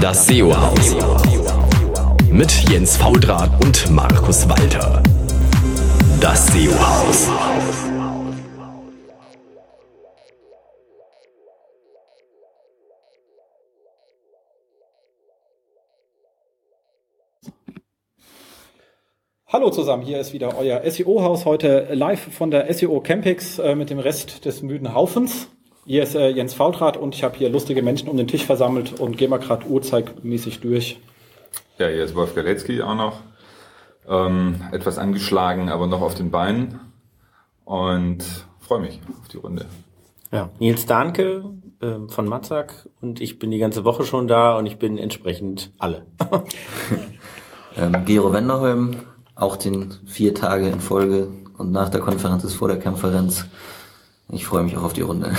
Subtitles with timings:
[0.00, 0.94] Das SEO-Haus.
[2.30, 5.02] Mit Jens Faudrat und Markus Walter.
[6.20, 7.30] Das SEO-Haus.
[19.46, 23.88] Hallo zusammen, hier ist wieder euer SEO-Haus, heute live von der SEO Campix äh, mit
[23.88, 25.48] dem Rest des müden Haufens.
[25.88, 28.98] Hier ist äh, Jens Faultrat und ich habe hier lustige Menschen um den Tisch versammelt
[28.98, 30.98] und gehen wir gerade uhrzeitmäßig durch.
[31.78, 33.20] Ja, hier ist Wolf Galetzky auch noch.
[34.08, 36.80] Ähm, etwas angeschlagen, aber noch auf den Beinen.
[37.64, 38.24] Und
[38.58, 39.66] freue mich auf die Runde.
[40.32, 41.44] Ja, Nils Dahnke
[41.80, 45.70] äh, von Matzak und ich bin die ganze Woche schon da und ich bin entsprechend
[45.78, 46.04] alle.
[47.76, 49.02] ähm, Gero Wenderholm,
[49.36, 53.46] auch den vier Tage in Folge und nach der Konferenz ist vor der Konferenz.
[54.32, 55.32] Ich freue mich auch auf die Runde.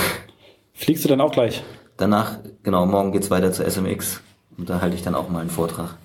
[0.78, 1.64] Fliegst du dann auch gleich?
[1.96, 4.22] Danach, genau, morgen geht's weiter zu SMX
[4.56, 5.96] und da halte ich dann auch mal einen Vortrag.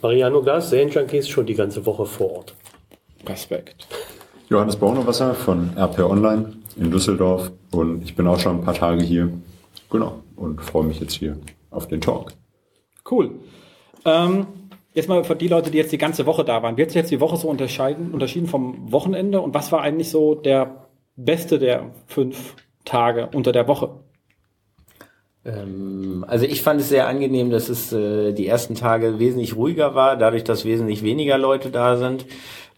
[0.00, 2.54] Mariano Glas, Junkies schon die ganze Woche vor Ort.
[3.26, 3.88] Respekt.
[4.48, 9.02] Johannes Braunewasser von RP Online in Düsseldorf und ich bin auch schon ein paar Tage
[9.02, 9.32] hier.
[9.90, 10.20] Genau.
[10.36, 11.36] Und freue mich jetzt hier
[11.72, 12.34] auf den Talk.
[13.10, 13.32] Cool.
[14.04, 14.46] Ähm,
[14.94, 16.76] jetzt mal für die Leute, die jetzt die ganze Woche da waren.
[16.76, 20.10] Wie hat sich jetzt die Woche so unterscheiden, unterschieden vom Wochenende und was war eigentlich
[20.10, 20.86] so der
[21.16, 23.90] beste der fünf Tage unter der Woche?
[25.44, 29.94] Ähm, also ich fand es sehr angenehm, dass es äh, die ersten Tage wesentlich ruhiger
[29.94, 32.26] war, dadurch, dass wesentlich weniger Leute da sind.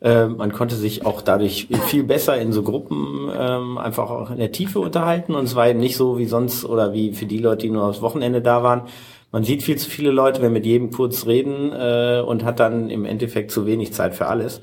[0.00, 4.38] Ähm, man konnte sich auch dadurch viel besser in so Gruppen ähm, einfach auch in
[4.38, 7.38] der Tiefe unterhalten und es war eben nicht so wie sonst oder wie für die
[7.38, 8.82] Leute, die nur aufs Wochenende da waren.
[9.30, 12.88] Man sieht viel zu viele Leute, wenn mit jedem kurz reden äh, und hat dann
[12.88, 14.60] im Endeffekt zu wenig Zeit für alles.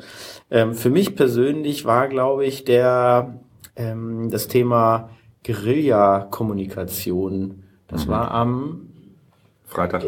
[0.49, 3.39] Ähm, für mich persönlich war, glaube ich, der
[3.75, 5.09] ähm, das Thema
[5.45, 7.63] Guerilla-Kommunikation.
[7.87, 8.11] Das mhm.
[8.11, 8.89] war am
[9.65, 10.03] Freitag.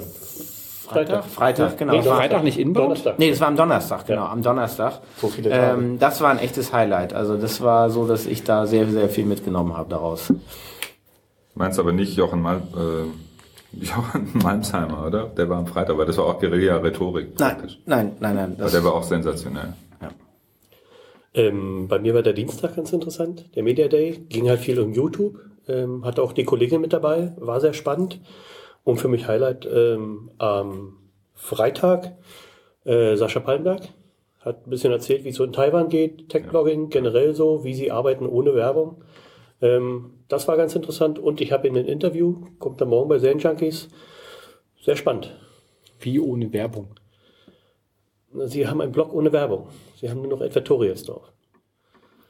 [0.93, 1.25] Freitag?
[1.25, 1.93] Freitag, genau.
[1.93, 2.85] Nee, Freitag nicht inbound?
[2.85, 3.17] Donnerstag.
[3.17, 4.31] Nee, das war am Donnerstag, genau, ja.
[4.31, 4.99] am Donnerstag.
[5.17, 5.81] So viele Tage.
[5.81, 7.13] Ähm, das war ein echtes Highlight.
[7.13, 10.31] Also das war so, dass ich da sehr, sehr viel mitgenommen habe daraus.
[11.55, 15.27] Meinst aber nicht Jochen Mal, äh, Jochen Malmsheimer, oder?
[15.27, 17.39] Der war am Freitag, aber das war auch Guerilla-Rhetorik.
[17.39, 18.55] Nein, nein, nein, nein.
[18.59, 19.73] aber der war auch sensationell.
[21.33, 24.23] Ähm, bei mir war der Dienstag ganz interessant, der Media Day.
[24.29, 25.39] Ging halt viel um YouTube.
[25.67, 28.19] Ähm, hatte auch die Kollegin mit dabei, war sehr spannend.
[28.83, 30.97] Und für mich Highlight ähm, am
[31.33, 32.17] Freitag
[32.85, 33.81] äh, Sascha Palmberg
[34.39, 37.91] hat ein bisschen erzählt, wie es so in Taiwan geht, Tech-Blogging generell so, wie sie
[37.91, 39.01] arbeiten ohne Werbung.
[39.61, 43.19] Ähm, das war ganz interessant und ich habe in ein Interview, kommt dann morgen bei
[43.19, 43.87] Zen Junkies,
[44.81, 45.33] sehr spannend.
[45.99, 46.87] Wie ohne Werbung?
[48.33, 49.69] Sie haben einen Blog ohne Werbung.
[50.03, 51.31] Sie haben nur noch Advertorials drauf.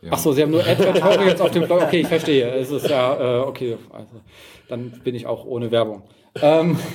[0.04, 0.12] Ja.
[0.12, 1.82] Ach so, Sie haben nur Advertorials auf dem Blog.
[1.82, 2.52] Okay, ich verstehe.
[2.52, 4.22] Es ist ja, äh, okay, also,
[4.70, 6.04] dann bin ich auch ohne Werbung.
[6.40, 6.78] Ähm,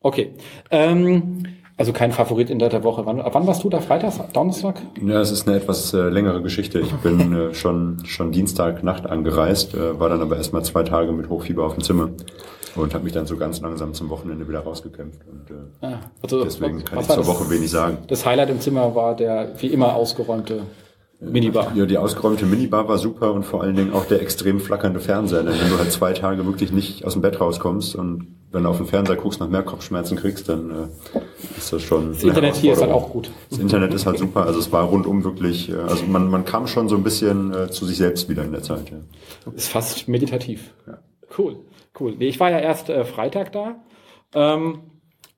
[0.00, 0.32] okay.
[0.70, 1.42] Ähm,
[1.76, 3.04] also kein Favorit in der Woche.
[3.04, 3.80] Wann, wann warst du da?
[3.80, 4.32] Freitag?
[4.32, 4.80] Donnerstag?
[5.04, 6.80] Ja, es ist eine etwas äh, längere Geschichte.
[6.80, 11.12] Ich bin äh, schon, schon Dienstag Nacht angereist, äh, war dann aber erstmal zwei Tage
[11.12, 12.08] mit Hochfieber auf dem Zimmer
[12.76, 15.20] und habe mich dann so ganz langsam zum Wochenende wieder rausgekämpft.
[15.30, 17.98] Und äh, ah, also, deswegen kann ich zur Woche wenig sagen.
[18.08, 20.62] Das Highlight im Zimmer war der wie immer ausgeräumte
[21.20, 21.76] Minibar.
[21.76, 25.42] Ja, die ausgeräumte Minibar war super und vor allen Dingen auch der extrem flackernde Fernseher.
[25.42, 28.70] Denn wenn du halt zwei Tage wirklich nicht aus dem Bett rauskommst und wenn du
[28.70, 31.18] auf den Fernseher guckst, nach mehr Kopfschmerzen kriegst, dann äh,
[31.58, 32.14] ist das schon.
[32.14, 33.30] Das Internet hier ist halt auch gut.
[33.50, 34.46] Das Internet ist halt super.
[34.46, 37.70] Also es war rundum wirklich, äh, also man, man kam schon so ein bisschen äh,
[37.70, 38.90] zu sich selbst wieder in der Zeit.
[38.90, 39.52] Ja.
[39.52, 40.72] Ist fast meditativ.
[40.86, 40.98] Ja.
[41.36, 41.58] Cool,
[42.00, 42.16] cool.
[42.18, 43.76] Nee, ich war ja erst äh, Freitag da.
[44.34, 44.80] Ähm,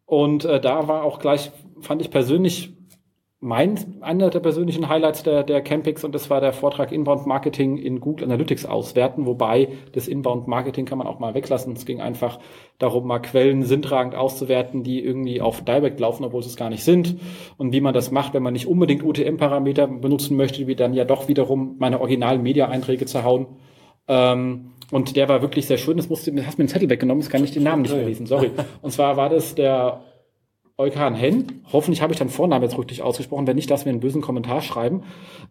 [0.06, 2.74] und äh, da war auch gleich, fand ich persönlich
[3.44, 7.76] mein, einer der persönlichen Highlights der, der Campix und das war der Vortrag Inbound Marketing
[7.76, 11.72] in Google Analytics auswerten, wobei das Inbound Marketing kann man auch mal weglassen.
[11.72, 12.38] Es ging einfach
[12.78, 16.84] darum, mal Quellen sinntragend auszuwerten, die irgendwie auf Direct laufen, obwohl sie es gar nicht
[16.84, 17.16] sind
[17.56, 21.04] und wie man das macht, wenn man nicht unbedingt UTM-Parameter benutzen möchte, wie dann ja
[21.04, 23.46] doch wiederum meine originalen Media-Einträge zerhauen.
[24.06, 25.96] Ähm, und der war wirklich sehr schön.
[25.96, 28.26] Das musste, hast mir einen Zettel weggenommen, das kann ich den Namen nicht mehr lesen,
[28.26, 28.50] sorry.
[28.82, 30.02] Und zwar war das der
[30.76, 31.64] Eukan Hen.
[31.72, 33.46] Hoffentlich habe ich deinen Vornamen jetzt richtig ausgesprochen.
[33.46, 35.02] Wenn nicht, dass wir einen bösen Kommentar schreiben.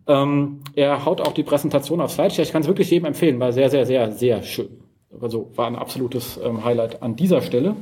[0.08, 2.44] Ähm, er haut auch die Präsentation auf Slideshare.
[2.44, 3.40] Ich kann es wirklich jedem empfehlen.
[3.40, 4.84] War sehr, sehr, sehr, sehr schön.
[5.20, 7.76] Also war ein absolutes ähm, Highlight an dieser Stelle.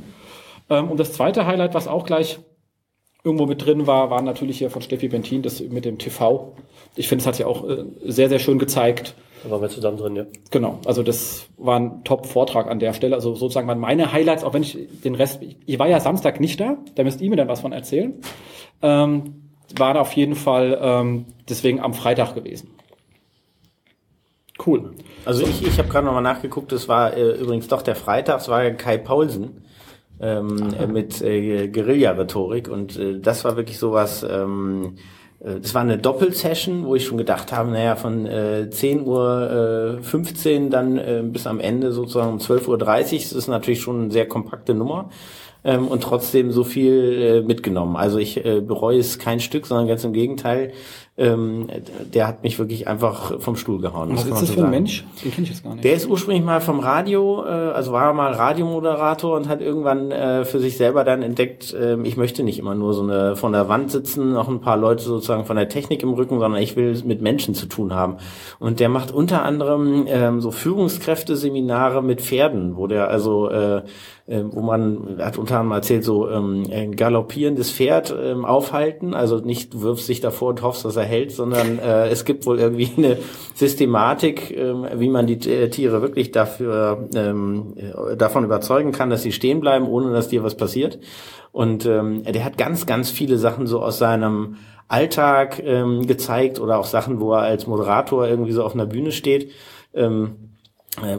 [0.69, 2.39] Ähm, und das zweite Highlight, was auch gleich
[3.23, 6.55] irgendwo mit drin war, war natürlich hier von Steffi Bentin, das mit dem TV.
[6.95, 9.97] Ich finde, es hat ja auch äh, sehr, sehr schön gezeigt, da waren wir zusammen
[9.97, 10.25] drin, ja.
[10.51, 13.15] Genau, also das war ein Top-Vortrag an der Stelle.
[13.15, 16.59] Also sozusagen waren meine Highlights, auch wenn ich den Rest, ich war ja Samstag nicht
[16.59, 18.13] da, da müsst ihr mir dann was von erzählen.
[18.81, 22.71] Ähm, war auf jeden Fall ähm, deswegen am Freitag gewesen.
[24.65, 24.91] Cool.
[25.25, 28.49] Also ich, ich habe gerade nochmal nachgeguckt, es war äh, übrigens doch der Freitag, es
[28.49, 29.63] war ja Kai Paulsen
[30.19, 35.81] ähm, äh, mit äh, Guerilla-Rhetorik und äh, das war wirklich sowas, ähm, äh, das war
[35.81, 40.97] eine Doppelsession, wo ich schon gedacht habe, naja, von äh, 10 Uhr äh, 15 dann
[40.97, 44.73] äh, bis am Ende sozusagen um 12.30 Uhr, das ist natürlich schon eine sehr kompakte
[44.73, 45.09] Nummer
[45.63, 47.95] ähm, und trotzdem so viel äh, mitgenommen.
[47.95, 50.73] Also ich äh, bereue es kein Stück, sondern ganz im Gegenteil.
[51.19, 51.67] Ähm,
[52.13, 54.13] der hat mich wirklich einfach vom Stuhl gehauen.
[54.13, 54.71] Was ist das so für ein sagen.
[54.71, 55.05] Mensch?
[55.21, 55.83] Den kenne ich jetzt gar nicht.
[55.83, 60.45] Der ist ursprünglich mal vom Radio, äh, also war mal Radiomoderator und hat irgendwann äh,
[60.45, 63.67] für sich selber dann entdeckt, äh, ich möchte nicht immer nur so eine von der
[63.67, 66.89] Wand sitzen, noch ein paar Leute sozusagen von der Technik im Rücken, sondern ich will
[66.91, 68.15] es mit Menschen zu tun haben.
[68.57, 73.81] Und der macht unter anderem ähm, so Führungskräfteseminare mit Pferden, wo der also äh,
[74.29, 79.39] äh, wo man hat unter anderem erzählt, so ähm, ein galoppierendes Pferd ähm, aufhalten, also
[79.39, 82.91] nicht wirfst dich davor und hoffst, dass er hält, sondern äh, es gibt wohl irgendwie
[82.97, 83.17] eine
[83.55, 89.23] Systematik, ähm, wie man die äh, Tiere wirklich dafür ähm, äh, davon überzeugen kann, dass
[89.23, 90.99] sie stehen bleiben, ohne dass dir was passiert.
[91.51, 96.77] Und ähm, der hat ganz, ganz viele Sachen so aus seinem Alltag ähm, gezeigt oder
[96.77, 99.51] auch Sachen, wo er als Moderator irgendwie so auf einer Bühne steht.
[99.93, 100.48] Ähm, äh,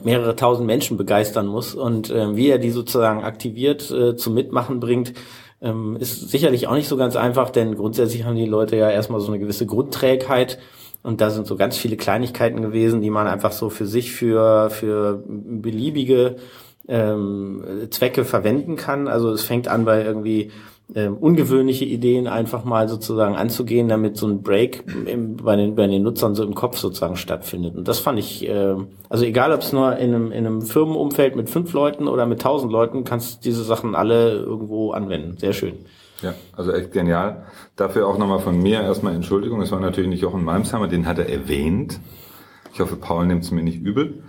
[0.05, 4.81] mehrere tausend Menschen begeistern muss und äh, wie er die sozusagen aktiviert äh, zum Mitmachen
[4.81, 5.15] bringt,
[5.63, 9.21] ähm, ist sicherlich auch nicht so ganz einfach, denn grundsätzlich haben die Leute ja erstmal
[9.21, 10.59] so eine gewisse Grundträgheit
[11.03, 14.71] und da sind so ganz viele Kleinigkeiten gewesen, die man einfach so für sich für
[14.71, 16.37] für beliebige
[16.89, 19.09] ähm, Zwecke verwenden kann.
[19.09, 20.51] Also es fängt an bei irgendwie
[20.95, 25.87] ähm, ungewöhnliche Ideen einfach mal sozusagen anzugehen, damit so ein Break im, bei, den, bei
[25.87, 27.77] den Nutzern so im Kopf sozusagen stattfindet.
[27.77, 28.77] Und das fand ich, äh,
[29.09, 32.41] also egal ob es nur in einem, in einem Firmenumfeld mit fünf Leuten oder mit
[32.43, 35.37] tausend Leuten, kannst du diese Sachen alle irgendwo anwenden.
[35.39, 35.75] Sehr schön.
[36.23, 37.45] Ja, also echt genial.
[37.77, 39.63] Dafür auch nochmal von mir erstmal Entschuldigung.
[39.63, 42.01] Es war natürlich nicht Jochen Malmsheimer, den hat er erwähnt.
[42.73, 44.23] Ich hoffe, Paul nimmt es mir nicht übel.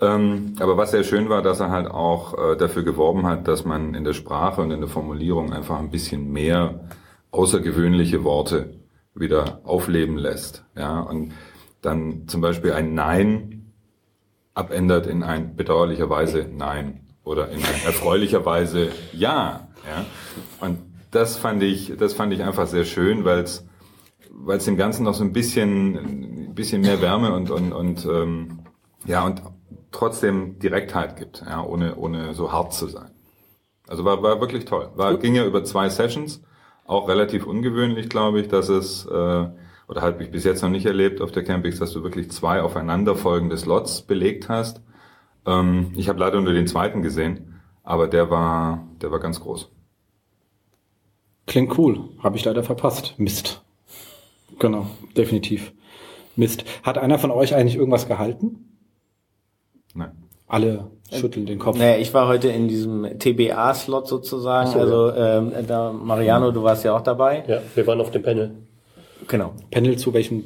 [0.00, 3.64] Ähm, aber was sehr schön war, dass er halt auch äh, dafür geworben hat, dass
[3.64, 6.80] man in der Sprache und in der Formulierung einfach ein bisschen mehr
[7.30, 8.74] außergewöhnliche Worte
[9.14, 10.64] wieder aufleben lässt.
[10.76, 11.32] Ja, und
[11.82, 13.72] dann zum Beispiel ein Nein
[14.54, 19.68] abändert in ein bedauerlicherweise Nein oder in ein erfreulicherweise Ja.
[19.86, 20.04] Ja,
[20.60, 20.78] und
[21.12, 23.64] das fand ich, das fand ich einfach sehr schön, weil es
[24.38, 25.96] weil es dem Ganzen noch so ein bisschen,
[26.48, 28.60] ein bisschen mehr Wärme und, und, und ähm,
[29.04, 29.42] ja, und
[29.92, 33.10] trotzdem Direktheit gibt, ja, ohne, ohne so hart zu sein.
[33.88, 34.90] Also war, war wirklich toll.
[34.96, 36.42] War, ging ja über zwei Sessions,
[36.84, 39.10] auch relativ ungewöhnlich, glaube ich, dass es, äh,
[39.88, 42.62] oder habe ich bis jetzt noch nicht erlebt auf der Campix, dass du wirklich zwei
[42.62, 44.82] aufeinanderfolgende Slots belegt hast.
[45.46, 49.70] Ähm, ich habe leider nur den zweiten gesehen, aber der war, der war ganz groß.
[51.46, 52.08] Klingt cool.
[52.18, 53.14] Habe ich leider verpasst.
[53.18, 53.62] Mist.
[54.58, 54.86] Genau,
[55.16, 55.72] definitiv.
[56.36, 56.64] Mist.
[56.82, 58.78] Hat einer von euch eigentlich irgendwas gehalten?
[59.94, 60.12] Nein.
[60.48, 61.78] Alle schütteln den Kopf.
[61.78, 64.70] Naja, ich war heute in diesem TBA-Slot sozusagen.
[64.70, 67.42] So, also ähm, da, Mariano, du warst ja auch dabei.
[67.48, 68.54] Ja, wir waren auf dem Panel.
[69.26, 69.54] Genau.
[69.70, 70.44] Panel zu welchem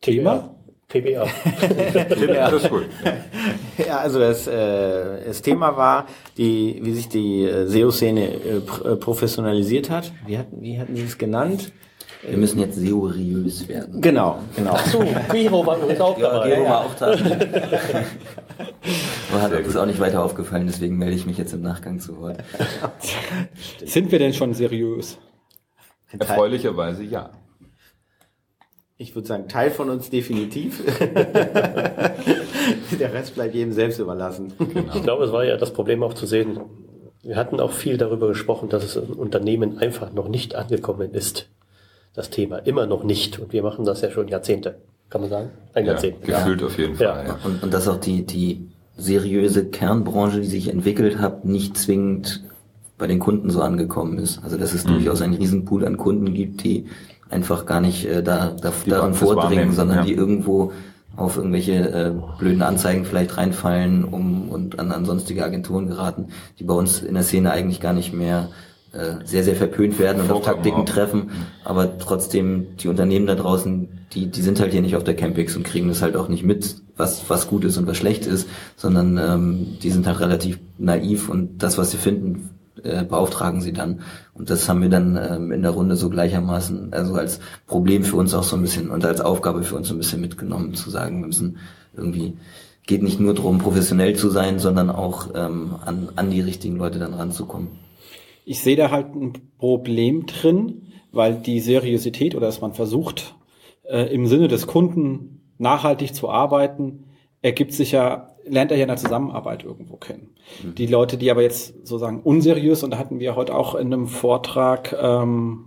[0.00, 0.50] Thema?
[0.88, 1.26] TBA.
[1.26, 2.50] Ja.
[2.50, 2.86] Das ist gut.
[3.86, 6.06] Ja, also das, äh, das Thema war,
[6.38, 10.12] die, wie sich die äh, SEO-Szene äh, pr- äh, professionalisiert hat.
[10.26, 11.72] Wie hatten, wie hatten sie es genannt?
[12.28, 14.00] Wir müssen jetzt seriös werden.
[14.00, 14.76] Genau, genau.
[14.90, 16.48] So, Miro war übrigens auch Ja, dabei.
[16.48, 17.12] Gero war auch da.
[19.32, 22.18] Aber hat uns auch nicht weiter aufgefallen, deswegen melde ich mich jetzt im Nachgang zu
[22.20, 22.38] Wort.
[23.84, 25.18] Sind wir denn schon seriös?
[26.18, 27.30] Erfreulicherweise ja.
[28.98, 30.82] Ich würde sagen, Teil von uns definitiv.
[32.98, 34.54] Der Rest bleibt jedem selbst überlassen.
[34.94, 36.58] Ich glaube, es war ja das Problem auch zu sehen.
[37.22, 41.50] Wir hatten auch viel darüber gesprochen, dass es in Unternehmen einfach noch nicht angekommen ist.
[42.16, 43.38] Das Thema immer noch nicht.
[43.38, 44.76] Und wir machen das ja schon Jahrzehnte.
[45.10, 45.50] Kann man sagen?
[45.74, 46.24] Ein ja Jahrzehnt.
[46.24, 47.14] gefühlt auf jeden Ja.
[47.14, 47.26] Fall.
[47.26, 47.38] Ja.
[47.44, 52.42] Und, und dass auch die, die seriöse Kernbranche, die sich entwickelt hat, nicht zwingend
[52.98, 54.42] bei den Kunden so angekommen ist.
[54.42, 56.86] Also dass es durchaus einen Riesenpool an Kunden gibt, die
[57.28, 60.04] einfach gar nicht äh, da, da, Die daran vordringen, sondern ja.
[60.04, 60.72] die irgendwo
[61.16, 66.64] auf irgendwelche äh, blöden Anzeigen vielleicht reinfallen um, und an, an sonstige Agenturen geraten, die
[66.64, 68.75] bei uns in der Szene eigentlich gar nicht mehr äh,
[69.24, 70.84] sehr, sehr verpönt werden und auf Taktiken auch.
[70.84, 71.30] treffen,
[71.64, 75.56] aber trotzdem die Unternehmen da draußen, die, die sind halt hier nicht auf der Campix
[75.56, 78.48] und kriegen das halt auch nicht mit, was, was gut ist und was schlecht ist,
[78.76, 82.50] sondern ähm, die sind halt relativ naiv und das, was sie finden,
[82.82, 84.00] äh, beauftragen sie dann.
[84.34, 88.16] Und das haben wir dann ähm, in der Runde so gleichermaßen, also als Problem für
[88.16, 90.90] uns auch so ein bisschen und als Aufgabe für uns so ein bisschen mitgenommen, zu
[90.90, 91.58] sagen, wir müssen
[91.96, 92.36] irgendwie,
[92.86, 96.98] geht nicht nur darum, professionell zu sein, sondern auch ähm, an, an die richtigen Leute
[96.98, 97.68] dann ranzukommen.
[98.48, 103.34] Ich sehe da halt ein Problem drin, weil die Seriosität oder dass man versucht,
[103.82, 107.06] äh, im Sinne des Kunden nachhaltig zu arbeiten,
[107.42, 110.30] ergibt sich ja, lernt er ja in der Zusammenarbeit irgendwo kennen.
[110.62, 110.76] Mhm.
[110.76, 114.06] Die Leute, die aber jetzt sozusagen unseriös, und da hatten wir heute auch in einem
[114.06, 115.64] Vortrag ähm,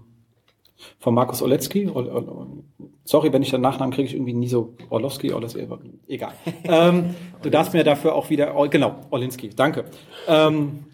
[0.99, 1.91] von Markus Oletzky,
[3.03, 5.67] sorry, wenn ich den Nachnamen kriege, ich irgendwie nie so Orlowski, Orlowski,
[6.07, 6.31] egal.
[6.63, 9.83] ähm, du darfst mir dafür auch wieder, genau, Olinski, danke.
[10.29, 10.85] Ähm,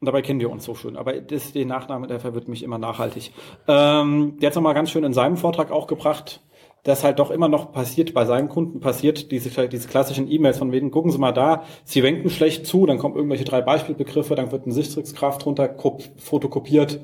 [0.00, 0.96] und dabei kennen wir uns so schön.
[0.96, 3.32] Aber das, den Nachnamen, der verwirrt mich immer nachhaltig.
[3.66, 6.40] Ähm, der hat es nochmal ganz schön in seinem Vortrag auch gebracht,
[6.84, 10.70] dass halt doch immer noch passiert, bei seinen Kunden passiert, diese, diese klassischen E-Mails von
[10.70, 14.52] wegen, gucken Sie mal da, Sie wenken schlecht zu, dann kommen irgendwelche drei Beispielbegriffe, dann
[14.52, 15.74] wird ein Sichtungskraft drunter
[16.16, 17.00] fotokopiert,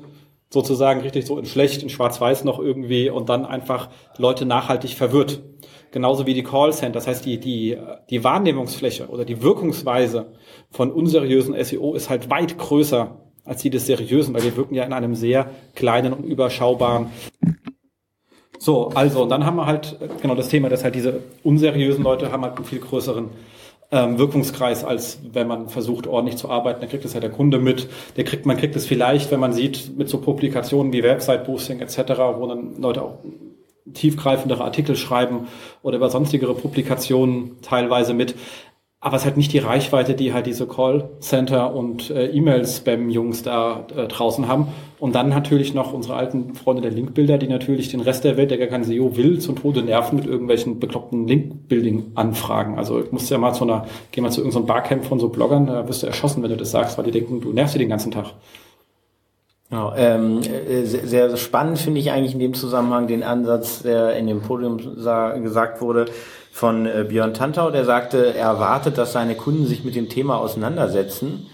[0.49, 5.43] sozusagen richtig so in schlecht, in schwarz-weiß noch irgendwie und dann einfach Leute nachhaltig verwirrt.
[5.95, 6.91] Genauso wie die Callcenter.
[6.91, 7.77] Das heißt, die, die,
[8.09, 10.25] die Wahrnehmungsfläche oder die Wirkungsweise
[10.69, 14.83] von unseriösen SEO ist halt weit größer als die des seriösen, weil wir wirken ja
[14.83, 17.11] in einem sehr kleinen und überschaubaren
[18.59, 22.29] so, also, und dann haben wir halt genau das Thema, dass halt diese unseriösen Leute
[22.29, 23.29] haben halt einen viel größeren
[23.91, 26.81] ähm, Wirkungskreis, als wenn man versucht, ordentlich zu arbeiten.
[26.81, 27.87] Da kriegt es ja der Kunde mit.
[28.17, 31.99] Der kriegt, man kriegt es vielleicht, wenn man sieht, mit so Publikationen wie Website-Boosting etc.,
[32.35, 33.19] wo dann Leute auch
[33.93, 35.47] tiefgreifendere Artikel schreiben
[35.81, 38.35] oder über sonstigere Publikationen teilweise mit
[39.05, 44.07] aber es hat nicht die Reichweite, die halt diese Callcenter und äh, E-Mail-Spam-Jungs da äh,
[44.07, 44.69] draußen haben.
[44.97, 48.49] Und dann natürlich noch unsere alten Freunde der Linkbilder, die natürlich den Rest der Welt,
[48.49, 52.79] der gar kein SEO will, zum Tode nerven mit irgendwelchen bekloppten Link-Building-Anfragen.
[52.79, 55.67] Also ich muss ja mal zu einer, geh mal zu irgendeinem Barcamp von so Bloggern,
[55.67, 57.89] da wirst du erschossen, wenn du das sagst, weil die denken, du nervst sie den
[57.89, 58.33] ganzen Tag.
[59.69, 64.15] Genau, ähm, äh, sehr, sehr spannend finde ich eigentlich in dem Zusammenhang den Ansatz, der
[64.15, 66.05] in dem Podium gesagt wurde,
[66.51, 70.37] von äh, Björn Tantau, der sagte, er erwartet, dass seine Kunden sich mit dem Thema
[70.37, 71.47] auseinandersetzen.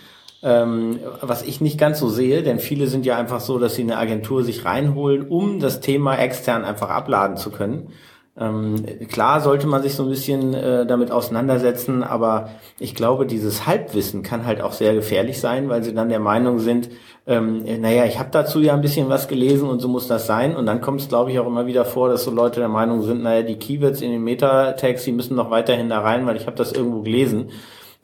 [0.43, 3.83] Ähm, was ich nicht ganz so sehe, denn viele sind ja einfach so, dass sie
[3.83, 7.93] eine Agentur sich reinholen, um das Thema extern einfach abladen zu können.
[8.41, 13.67] Ähm, klar sollte man sich so ein bisschen äh, damit auseinandersetzen, aber ich glaube, dieses
[13.67, 16.89] Halbwissen kann halt auch sehr gefährlich sein, weil sie dann der Meinung sind,
[17.27, 20.55] ähm, naja, ich habe dazu ja ein bisschen was gelesen und so muss das sein.
[20.55, 23.03] Und dann kommt es, glaube ich, auch immer wieder vor, dass so Leute der Meinung
[23.03, 26.47] sind, naja, die Keywords in den Meta-Tags, die müssen noch weiterhin da rein, weil ich
[26.47, 27.51] habe das irgendwo gelesen.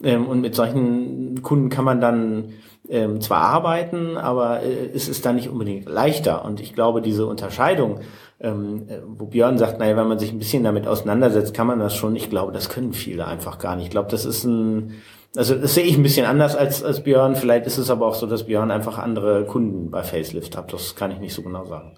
[0.04, 2.54] Ähm, und mit solchen Kunden kann man dann
[2.90, 6.46] ähm, zwar arbeiten, aber äh, es ist dann nicht unbedingt leichter.
[6.46, 8.02] Und ich glaube, diese Unterscheidung,
[8.40, 11.80] ähm, äh, wo Björn sagt, naja, wenn man sich ein bisschen damit auseinandersetzt, kann man
[11.80, 12.16] das schon.
[12.16, 13.86] Ich glaube, das können viele einfach gar nicht.
[13.86, 15.02] Ich glaube, das ist ein,
[15.36, 17.36] also das sehe ich ein bisschen anders als, als Björn.
[17.36, 20.72] Vielleicht ist es aber auch so, dass Björn einfach andere Kunden bei Facelift hat.
[20.72, 21.94] Das kann ich nicht so genau sagen.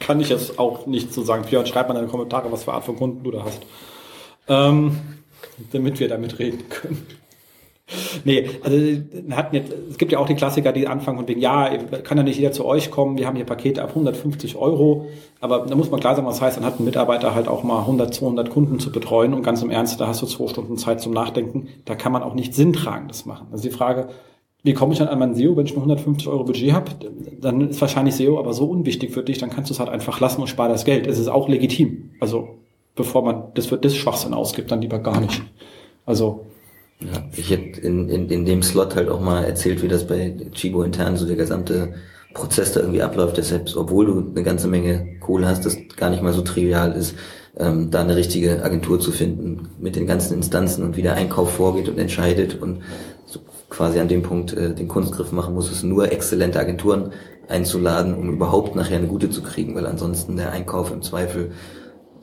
[0.00, 1.44] Kann ich jetzt auch nicht so sagen.
[1.48, 3.62] Björn, schreib mal in die Kommentare, was für Art von Kunden du da hast.
[4.48, 4.98] Ähm,
[5.72, 7.06] damit wir damit reden können.
[8.24, 8.76] Nee, also
[9.32, 12.24] hatten jetzt, es gibt ja auch die Klassiker, die anfangen und wegen, ja, kann ja
[12.24, 15.06] nicht jeder zu euch kommen, wir haben hier Pakete ab 150 Euro,
[15.40, 17.80] aber da muss man klar sagen, was heißt, dann hat ein Mitarbeiter halt auch mal
[17.80, 21.02] 100, 200 Kunden zu betreuen und ganz im Ernst, da hast du zwei Stunden Zeit
[21.02, 23.48] zum Nachdenken, da kann man auch nicht sinntragendes machen.
[23.52, 24.08] Also die Frage,
[24.62, 26.92] wie komme ich dann an mein SEO, wenn ich nur 150 Euro Budget habe,
[27.38, 30.20] dann ist wahrscheinlich SEO aber so unwichtig für dich, dann kannst du es halt einfach
[30.20, 31.06] lassen und spar das Geld.
[31.06, 32.12] Es ist auch legitim.
[32.18, 32.48] Also
[32.94, 35.42] bevor man das für das Schwachsinn ausgibt, dann lieber gar nicht.
[36.06, 36.46] Also
[37.00, 40.34] ja, ich hätte in, in, in dem Slot halt auch mal erzählt, wie das bei
[40.52, 41.94] Chibo intern so der gesamte
[42.32, 43.36] Prozess da irgendwie abläuft.
[43.36, 47.14] Deshalb, obwohl du eine ganze Menge Kohle hast, das gar nicht mal so trivial ist,
[47.56, 51.52] ähm, da eine richtige Agentur zu finden mit den ganzen Instanzen und wie der Einkauf
[51.52, 52.82] vorgeht und entscheidet und
[53.26, 57.12] so quasi an dem Punkt äh, den Kunstgriff machen muss, es nur exzellente Agenturen
[57.48, 61.52] einzuladen, um überhaupt nachher eine gute zu kriegen, weil ansonsten der Einkauf im Zweifel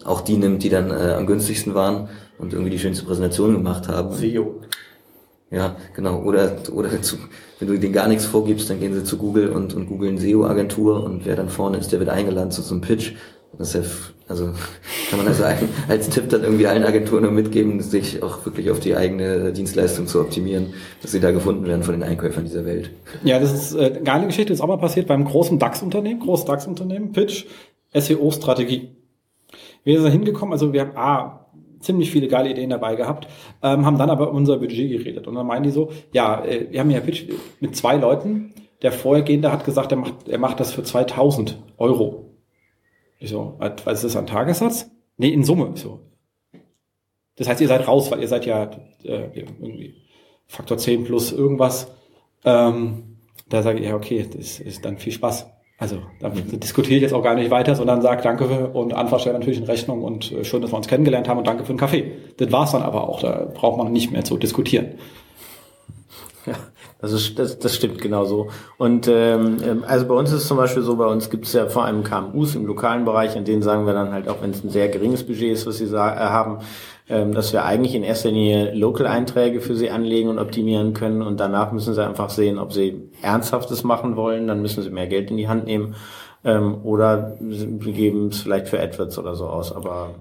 [0.06, 3.88] auch die nimmt, die dann äh, am günstigsten waren und irgendwie die schönste Präsentation gemacht
[3.88, 4.14] haben.
[4.14, 4.62] SEO.
[5.52, 6.22] Ja, genau.
[6.22, 7.18] Oder, oder zu,
[7.60, 11.04] wenn du denen gar nichts vorgibst, dann gehen sie zu Google und, und googeln SEO-Agentur
[11.04, 13.14] und wer dann vorne ist, der wird eingeladen zu so einem Pitch.
[13.58, 13.92] Das ist ja,
[14.30, 14.46] also
[15.10, 15.44] kann man also
[15.90, 20.08] als Tipp dann irgendwie allen Agenturen nur mitgeben, sich auch wirklich auf die eigene Dienstleistung
[20.08, 22.90] zu optimieren, dass sie da gefunden werden von den Einkäufern dieser Welt.
[23.26, 26.46] Ja, das ist äh, eine geile Geschichte, ist auch mal passiert beim großen DAX-Unternehmen, großes
[26.46, 27.46] DAX-Unternehmen, Pitch,
[27.94, 29.01] SEO-Strategie.
[29.84, 31.48] Wir sind hingekommen, also wir haben A,
[31.80, 33.28] ziemlich viele geile Ideen dabei gehabt,
[33.64, 35.28] ähm, haben dann aber unser Budget geredet.
[35.28, 37.02] Und dann meinen die so, ja, äh, wir haben ja
[37.60, 38.54] mit zwei Leuten.
[38.82, 42.36] Der Vorhergehende hat gesagt, er macht, er macht das für 2000 Euro.
[43.20, 44.90] Ich so, was ist das ein Tagessatz?
[45.18, 45.72] Nee, in Summe.
[45.76, 46.00] Ich so.
[47.36, 48.72] Das heißt, ihr seid raus, weil ihr seid ja
[49.04, 50.02] äh, irgendwie
[50.48, 51.94] Faktor 10 plus irgendwas.
[52.44, 53.18] Ähm,
[53.50, 55.48] da sage ich, ja, okay, das ist dann viel Spaß.
[55.82, 59.34] Also da diskutiere ich jetzt auch gar nicht weiter, sondern sage danke und Anfang stellt
[59.34, 61.80] natürlich in Rechnung und äh, schön, dass wir uns kennengelernt haben und danke für den
[61.80, 62.12] Kaffee.
[62.38, 63.20] Das war's dann aber auch.
[63.20, 64.90] Da braucht man nicht mehr zu diskutieren.
[66.46, 66.54] Ja,
[67.00, 68.50] Das, ist, das, das stimmt genau so.
[68.78, 71.54] Und ähm, ähm, also bei uns ist es zum Beispiel so, bei uns gibt es
[71.54, 74.52] ja vor allem KMUs im lokalen Bereich, an denen sagen wir dann halt, auch wenn
[74.52, 76.60] es ein sehr geringes Budget ist, was sie äh, haben,
[77.12, 81.22] dass wir eigentlich in erster Linie Local-Einträge für sie anlegen und optimieren können.
[81.22, 85.08] Und danach müssen sie einfach sehen, ob sie Ernsthaftes machen wollen, dann müssen sie mehr
[85.08, 85.96] Geld in die Hand nehmen.
[86.44, 90.16] Ähm, oder sie geben es vielleicht für AdWords oder so aus, aber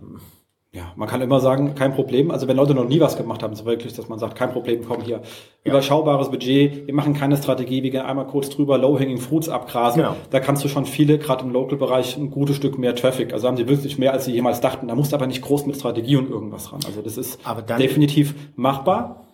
[0.73, 2.31] Ja, man kann immer sagen, kein Problem.
[2.31, 4.83] Also wenn Leute noch nie was gemacht haben, ist wirklich, dass man sagt, kein Problem,
[4.87, 5.21] komm hier.
[5.65, 10.03] Überschaubares Budget, wir machen keine Strategie, wir gehen einmal kurz drüber, Low-Hanging Fruits abgrasen.
[10.03, 10.15] Genau.
[10.31, 13.33] Da kannst du schon viele, gerade im Local-Bereich, ein gutes Stück mehr Traffic.
[13.33, 14.87] Also haben sie wirklich mehr, als sie jemals dachten.
[14.87, 16.81] Da musst du aber nicht groß mit Strategie und irgendwas ran.
[16.87, 17.41] Also das ist
[17.77, 19.27] definitiv machbar,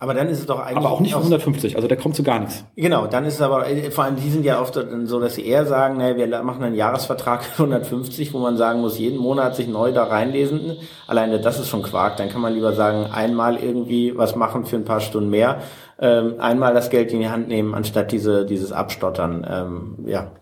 [0.00, 1.76] aber dann ist es doch eigentlich aber auch nicht für aus- 150.
[1.76, 2.64] Also da kommt zu gar nichts.
[2.74, 5.46] Genau, dann ist es aber, äh, vor allem die sind ja oft so, dass sie
[5.46, 9.54] eher sagen, naja, wir machen einen Jahresvertrag für 150, wo man sagen muss, jeden Monat
[9.56, 10.78] sich neu da reinlesen.
[11.06, 12.16] Alleine das ist schon Quark.
[12.16, 15.60] Dann kann man lieber sagen, einmal irgendwie was machen für ein paar Stunden mehr,
[16.00, 19.46] ähm, einmal das Geld in die Hand nehmen, anstatt diese, dieses Abstottern.
[19.48, 20.32] Ähm, ja.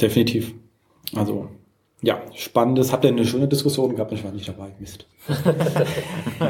[0.00, 0.54] Definitiv.
[1.14, 1.48] Also,
[2.04, 2.92] ja, spannendes.
[2.92, 4.10] Habt ihr eine schöne Diskussion gehabt?
[4.10, 4.74] Ich war nicht dabei.
[4.78, 5.06] Mist.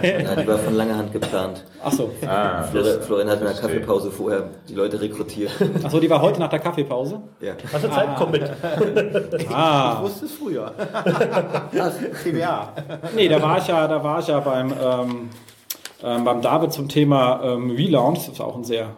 [0.03, 1.63] Ja, die war von langer Hand geplant.
[1.85, 2.11] Ach so.
[2.27, 5.53] Ah, Florian, Florian hat in der Kaffeepause vorher die Leute rekrutiert.
[5.85, 7.21] Ach so, die war heute nach der Kaffeepause?
[7.41, 7.53] Ja.
[7.71, 8.09] Hast du Zeit?
[8.17, 8.43] Komm mit.
[9.53, 10.03] Ah.
[10.03, 10.73] wusste es früher.
[12.25, 12.73] CBA.
[13.15, 15.31] Nee, da war ich ja, da war ich ja beim, ähm,
[16.03, 18.27] ähm, beim David zum Thema ähm, Relaunch.
[18.29, 18.97] Das war auch ein sehr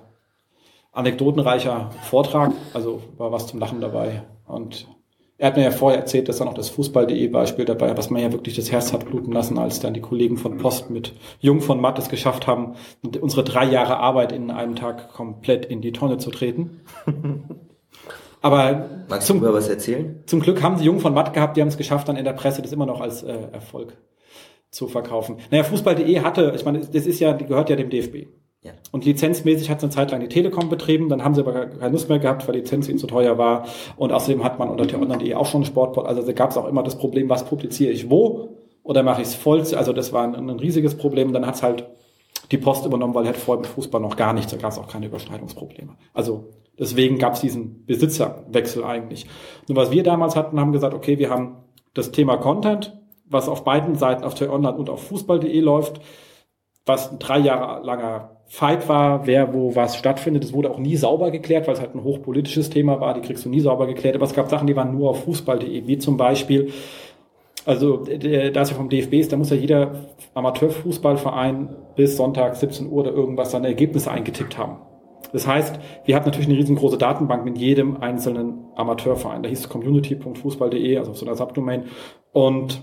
[0.92, 2.52] anekdotenreicher Vortrag.
[2.72, 4.22] Also war was zum Lachen dabei.
[4.46, 4.86] Und
[5.36, 8.10] er hat mir ja vorher erzählt, dass da noch das Fußball.de Beispiel dabei, war, was
[8.10, 11.12] man ja wirklich das Herz hat bluten lassen, als dann die Kollegen von Post mit
[11.40, 12.74] Jung von Matt es geschafft haben,
[13.20, 16.82] unsere drei Jahre Arbeit in einem Tag komplett in die Tonne zu treten.
[18.42, 20.22] Aber Magst du zum, über was erzählen?
[20.26, 22.34] zum Glück haben sie Jung von Matt gehabt, die haben es geschafft, dann in der
[22.34, 23.96] Presse das immer noch als äh, Erfolg
[24.70, 25.38] zu verkaufen.
[25.50, 28.26] Naja, Fußball.de hatte, ich meine, das ist ja, die gehört ja dem DFB.
[28.64, 28.72] Ja.
[28.92, 31.92] Und lizenzmäßig hat es eine Zeit lang die Telekom betrieben, dann haben sie aber keine
[31.92, 33.66] Lust mehr gehabt, weil die Lizenz ihnen zu teuer war.
[33.96, 36.06] Und außerdem hat man unter t-online.de auch schon einen Sportport.
[36.06, 39.28] Also da gab es auch immer das Problem, was publiziere ich wo oder mache ich
[39.28, 39.60] es voll?
[39.60, 41.34] Also das war ein, ein riesiges Problem.
[41.34, 41.86] Dann hat es halt
[42.50, 44.88] die Post übernommen, weil hat vorher mit Fußball noch gar nichts, da gab es auch
[44.88, 45.96] keine Überschneidungsprobleme.
[46.14, 49.26] Also deswegen gab es diesen Besitzerwechsel eigentlich.
[49.68, 51.56] Nur was wir damals hatten, haben gesagt, okay, wir haben
[51.92, 56.00] das Thema Content, was auf beiden Seiten, auf Online und auf Fußball.de läuft,
[56.86, 60.44] was ein drei Jahre langer Fight war, wer wo was stattfindet.
[60.44, 63.14] Es wurde auch nie sauber geklärt, weil es halt ein hochpolitisches Thema war.
[63.14, 64.14] Die kriegst du nie sauber geklärt.
[64.16, 66.70] Aber es gab Sachen, die waren nur auf Fußball.de, wie zum Beispiel,
[67.64, 69.92] also der- da es ja vom DFB ist, da muss ja jeder
[70.34, 74.76] Amateurfußballverein bis Sonntag 17 Uhr oder irgendwas seine Ergebnisse eingetippt haben.
[75.32, 79.42] Das heißt, wir hatten natürlich eine riesengroße Datenbank mit jedem einzelnen Amateurverein.
[79.42, 81.84] Da hieß es community.fußball.de, also auf so einer Subdomain.
[82.32, 82.82] Und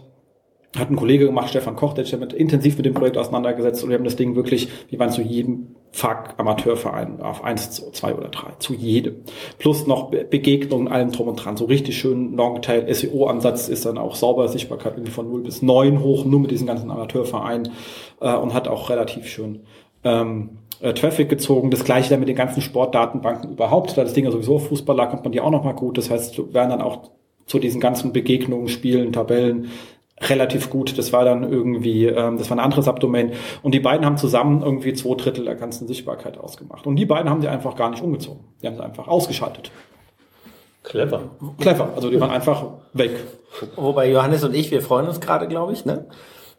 [0.78, 3.90] hat ein Kollege gemacht, Stefan Koch, der sich damit intensiv mit dem Projekt auseinandergesetzt und
[3.90, 8.30] wir haben das Ding wirklich, wir waren zu jedem Fuck Amateurverein auf eins, zwei oder
[8.30, 9.16] drei, zu jedem.
[9.60, 11.58] Plus noch Be- Begegnungen, allem drum und dran.
[11.58, 16.24] So richtig schön Longtail SEO-Ansatz ist dann auch sauber Sichtbarkeit von 0 bis 9 hoch,
[16.24, 17.74] nur mit diesen ganzen Amateurvereinen
[18.22, 19.64] äh, und hat auch relativ schön
[20.06, 21.70] ähm, äh, Traffic gezogen.
[21.72, 23.98] Das gleiche dann mit den ganzen Sportdatenbanken überhaupt.
[23.98, 25.98] Da das Ding ja sowieso auf Fußball lag, kommt man die auch noch mal gut.
[25.98, 27.10] Das heißt, werden dann auch
[27.46, 29.68] zu diesen ganzen Begegnungen, Spielen, Tabellen
[30.30, 30.98] relativ gut.
[30.98, 33.34] Das war dann irgendwie, ähm, das war eine andere Subdomain.
[33.64, 36.86] Und die beiden haben zusammen irgendwie zwei Drittel der ganzen Sichtbarkeit ausgemacht.
[36.86, 38.42] Und die beiden haben die einfach gar nicht umgezogen.
[38.62, 39.72] Die haben sie einfach ausgeschaltet.
[40.84, 41.22] Clever.
[41.60, 41.90] Clever.
[41.96, 43.12] Also die waren einfach weg.
[43.76, 46.06] Wobei Johannes und ich, wir freuen uns gerade, glaube ich, ne?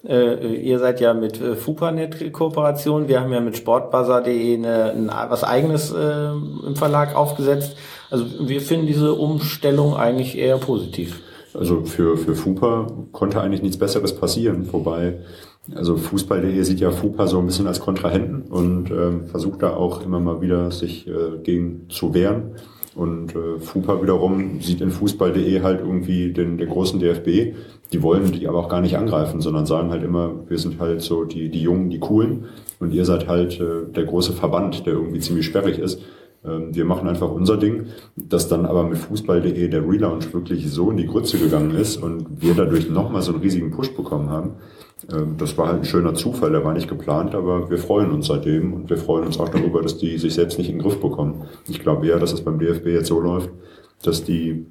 [0.07, 3.09] Äh, ihr seid ja mit äh, Fupanet Kooperation.
[3.09, 7.77] Wir haben ja mit sportbuzzer.de ein, was eigenes äh, im Verlag aufgesetzt.
[8.11, 11.21] Also wir finden diese Umstellung eigentlich eher positiv.
[11.55, 15.19] Also für, für FUPA konnte eigentlich nichts Besseres passieren, wobei,
[15.75, 20.05] also Fußball.de sieht ja FUPA so ein bisschen als Kontrahenten und ähm, versucht da auch
[20.05, 22.57] immer mal wieder sich äh, gegen zu wehren.
[22.95, 27.55] Und äh, FUPA wiederum sieht in Fußball.de halt irgendwie den, den großen DFB.
[27.93, 31.01] Die wollen die aber auch gar nicht angreifen, sondern sagen halt immer, wir sind halt
[31.01, 32.47] so die, die Jungen, die Coolen
[32.81, 36.01] und ihr seid halt äh, der große Verband, der irgendwie ziemlich sperrig ist.
[36.45, 40.91] Ähm, Wir machen einfach unser Ding, dass dann aber mit Fußball.de der Relaunch wirklich so
[40.91, 44.51] in die Grütze gegangen ist und wir dadurch nochmal so einen riesigen Push bekommen haben.
[45.13, 48.27] Ähm, Das war halt ein schöner Zufall, der war nicht geplant, aber wir freuen uns
[48.27, 51.01] seitdem und wir freuen uns auch darüber, dass die sich selbst nicht in den Griff
[51.01, 51.45] bekommen.
[51.69, 53.51] Ich glaube eher, dass es beim DFB jetzt so läuft,
[54.03, 54.67] dass die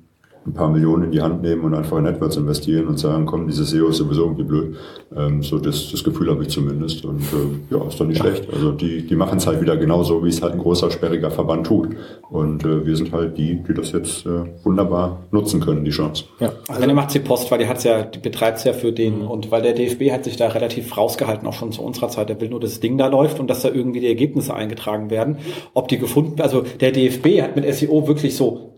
[0.45, 3.47] ein paar Millionen in die Hand nehmen und einfach in AdWords investieren und sagen, komm,
[3.47, 4.75] dieses SEO ist sowieso irgendwie blöd.
[5.15, 7.05] Ähm, so das, das Gefühl habe ich zumindest.
[7.05, 8.51] Und äh, ja, ist doch nicht schlecht.
[8.51, 11.67] Also die, die machen es halt wieder genauso, wie es halt ein großer, sperriger Verband
[11.67, 11.89] tut.
[12.31, 16.25] Und äh, wir sind halt die, die das jetzt äh, wunderbar nutzen können, die Chance.
[16.39, 19.21] Ja, also der macht sie Post, weil die hat's ja, die betreibt's ja für den
[19.21, 22.29] und weil der DFB hat sich da relativ rausgehalten, auch schon zu unserer Zeit.
[22.29, 25.11] Der will nur, dass das Ding da läuft und dass da irgendwie die Ergebnisse eingetragen
[25.11, 25.37] werden.
[25.75, 28.70] Ob die gefunden, also der DFB hat mit SEO wirklich so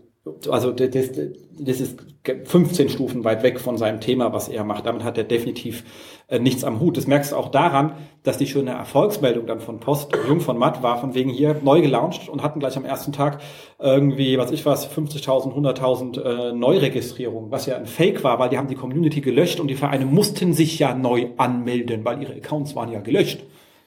[0.48, 0.90] also das,
[1.58, 1.98] das ist
[2.44, 4.86] 15 Stufen weit weg von seinem Thema, was er macht.
[4.86, 5.84] Damit hat er definitiv
[6.28, 6.96] äh, nichts am Hut.
[6.96, 10.82] Das merkst du auch daran, dass die schöne Erfolgsmeldung dann von Post Jung von Matt
[10.82, 13.42] war, von wegen hier neu gelauncht und hatten gleich am ersten Tag
[13.78, 18.56] irgendwie, was ich was, 50.000, 100.000 äh, Neuregistrierungen, was ja ein Fake war, weil die
[18.56, 22.74] haben die Community gelöscht und die Vereine mussten sich ja neu anmelden, weil ihre Accounts
[22.74, 23.40] waren ja gelöscht.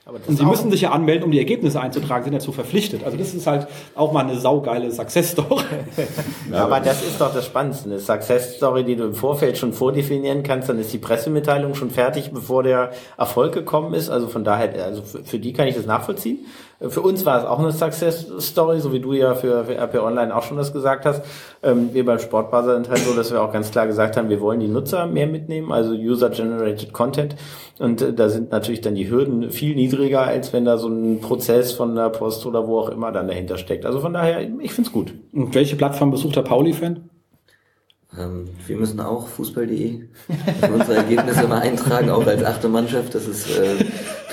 [0.07, 3.03] Und sie müssen sich ja anmelden, um die Ergebnisse einzutragen, sind dazu verpflichtet.
[3.03, 5.63] Also das ist halt auch mal eine saugeile Success-Story.
[6.51, 7.89] Ja, aber das ist doch das Spannendste.
[7.89, 12.31] Eine Success-Story, die du im Vorfeld schon vordefinieren kannst, dann ist die Pressemitteilung schon fertig,
[12.31, 14.09] bevor der Erfolg gekommen ist.
[14.09, 16.45] Also von daher, also für die kann ich das nachvollziehen.
[16.79, 19.95] Für uns war es auch eine Success Story, so wie du ja für, für RP
[19.95, 21.23] Online auch schon das gesagt hast.
[21.63, 24.41] Ähm, wir beim Sportbuzzer sind halt so, dass wir auch ganz klar gesagt haben, wir
[24.41, 27.35] wollen die Nutzer mehr mitnehmen, also User-Generated Content.
[27.79, 31.19] Und äh, da sind natürlich dann die Hürden viel niedriger, als wenn da so ein
[31.19, 33.83] Prozess von der Post oder wo auch immer dann dahinter steckt.
[33.83, 35.13] Also von daher, ich find's gut.
[35.33, 37.09] Und welche Plattform besucht der Pauli-Fan?
[38.19, 40.03] Ähm, wir müssen auch Fußball.de
[40.73, 43.15] unsere Ergebnisse mal eintragen, auch als achte Mannschaft.
[43.15, 43.83] Das ist äh,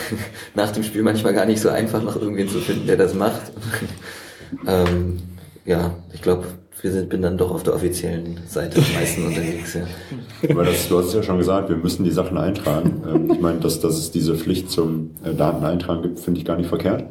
[0.55, 3.43] nach dem Spiel manchmal gar nicht so einfach, noch irgendwen zu finden, der das macht.
[4.67, 5.21] ähm,
[5.65, 6.47] ja, ich glaube,
[6.81, 9.75] wir sind, bin dann doch auf der offiziellen Seite am meisten unterwegs.
[9.75, 9.87] Ja.
[10.51, 13.03] Aber das, du hast es ja schon gesagt, wir müssen die Sachen eintragen.
[13.09, 16.57] Ähm, ich meine, dass, dass es diese Pflicht zum äh, Dateneintragen gibt, finde ich gar
[16.57, 17.05] nicht verkehrt.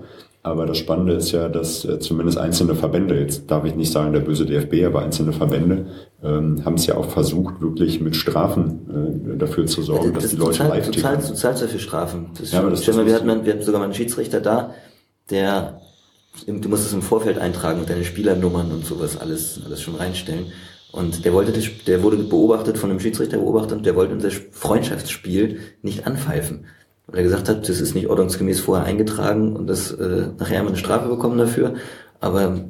[0.45, 4.11] Aber das Spannende ist ja, dass äh, zumindest einzelne Verbände, jetzt darf ich nicht sagen
[4.11, 5.85] der böse DFB, aber einzelne Verbände
[6.21, 10.31] ähm, haben es ja auch versucht, wirklich mit Strafen äh, dafür zu sorgen, das, dass
[10.31, 12.25] die Leute du live du zahlst, du zahlst dafür Strafen.
[12.37, 14.71] Das Ja, aber das- stell mal, wir, hatten, wir hatten sogar mal einen Schiedsrichter da,
[15.29, 15.79] der,
[16.45, 20.47] du musst es im Vorfeld eintragen und deine Spielernummern und sowas alles, alles schon reinstellen.
[20.91, 24.29] Und der wollte, das, der wurde beobachtet von einem Schiedsrichter beobachtet und der wollte unser
[24.51, 26.65] Freundschaftsspiel nicht anpfeifen.
[27.07, 30.65] Weil er gesagt hat, das ist nicht ordnungsgemäß vorher eingetragen und das äh, nachher haben
[30.65, 31.75] wir eine Strafe bekommen dafür.
[32.21, 32.63] Aber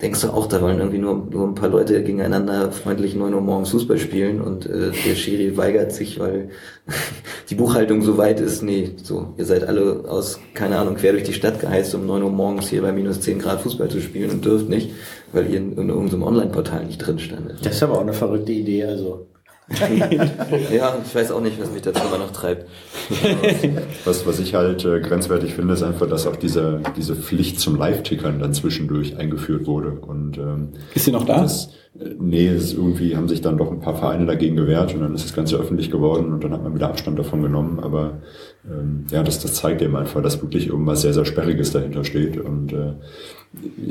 [0.00, 3.40] denkst du auch, da wollen irgendwie nur, nur ein paar Leute gegeneinander freundlich 9 Uhr
[3.40, 6.50] morgens Fußball spielen und äh, der Schiri weigert sich, weil
[7.50, 8.62] die Buchhaltung so weit ist.
[8.62, 12.22] Nee, so, ihr seid alle aus, keine Ahnung, quer durch die Stadt geheißt, um 9
[12.22, 14.92] Uhr morgens hier bei minus 10 Grad Fußball zu spielen und dürft nicht,
[15.32, 17.64] weil ihr in, in irgendeinem Online-Portal nicht drin standet.
[17.64, 19.26] Das ist aber auch eine verrückte Idee, also.
[20.70, 22.66] Ja, ich weiß auch nicht, was mich dazu immer noch treibt.
[24.04, 27.76] Was, was ich halt äh, grenzwertig finde, ist einfach, dass auch diese, diese Pflicht zum
[27.76, 29.92] Live-Tickern dann zwischendurch eingeführt wurde.
[29.92, 31.42] Und ähm, Ist sie noch da?
[31.42, 34.94] das, äh, nee, es ist irgendwie haben sich dann doch ein paar Vereine dagegen gewehrt
[34.94, 37.80] und dann ist das Ganze öffentlich geworden und dann hat man wieder Abstand davon genommen.
[37.80, 38.18] Aber
[38.66, 42.36] ähm, ja, das, das zeigt eben einfach, dass wirklich irgendwas sehr, sehr Sperriges dahinter steht.
[42.38, 42.92] Und äh,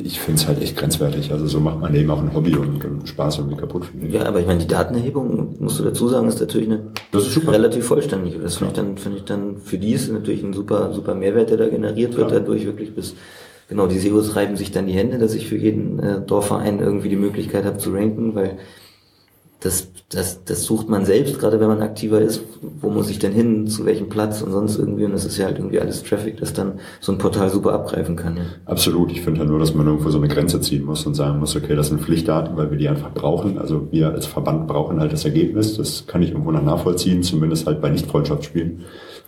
[0.04, 1.32] ich finde es halt echt grenzwertig.
[1.32, 3.84] Also so macht man eben auch ein Hobby und, und Spaß irgendwie kaputt.
[4.10, 7.34] Ja, aber ich meine, die Datenerhebung, musst du dazu sagen, ist natürlich eine Das ist
[7.34, 7.52] super.
[7.52, 8.40] relativ vollständig.
[8.42, 11.50] Das finde ich dann, finde ich dann, für die ist natürlich ein super, super Mehrwert,
[11.50, 12.40] der da generiert wird, Klar.
[12.40, 13.16] dadurch wirklich bis,
[13.70, 17.10] genau, die SEOs reiben sich dann die Hände, dass ich für jeden äh, Dorfverein irgendwie
[17.10, 18.58] die Möglichkeit habe zu ranken, weil
[19.64, 22.44] das, das, das sucht man selbst, gerade wenn man aktiver ist,
[22.82, 25.46] wo muss ich denn hin, zu welchem Platz und sonst irgendwie, und das ist ja
[25.46, 28.36] halt irgendwie alles Traffic, das dann so ein Portal super abgreifen kann.
[28.36, 28.44] Ja.
[28.66, 29.12] Absolut.
[29.14, 31.56] Ich finde halt nur, dass man irgendwo so eine Grenze ziehen muss und sagen muss,
[31.56, 33.58] okay, das sind Pflichtdaten, weil wir die einfach brauchen.
[33.58, 35.78] Also wir als Verband brauchen halt das Ergebnis.
[35.78, 38.84] Das kann ich irgendwo noch nachvollziehen, zumindest halt bei Nicht-Freundschaftsspielen.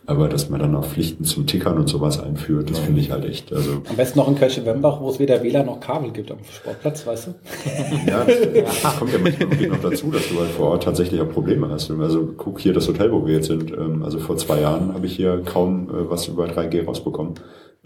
[0.07, 3.25] Aber dass man dann auch Pflichten zum Tickern und sowas einführt, das finde ich halt
[3.25, 6.37] echt, also, Am besten noch in Kölsch-Wembach, wo es weder WLAN noch Kabel gibt am
[6.43, 7.31] Sportplatz, weißt du?
[8.07, 8.37] ja, das,
[8.83, 11.69] das kommt ja manchmal wirklich noch dazu, dass du halt vor Ort tatsächlich auch Probleme
[11.69, 11.89] hast.
[11.91, 13.71] Also guck hier das Hotel, wo wir jetzt sind.
[13.71, 17.33] Ähm, Also vor zwei Jahren habe ich hier kaum äh, was über 3G rausbekommen.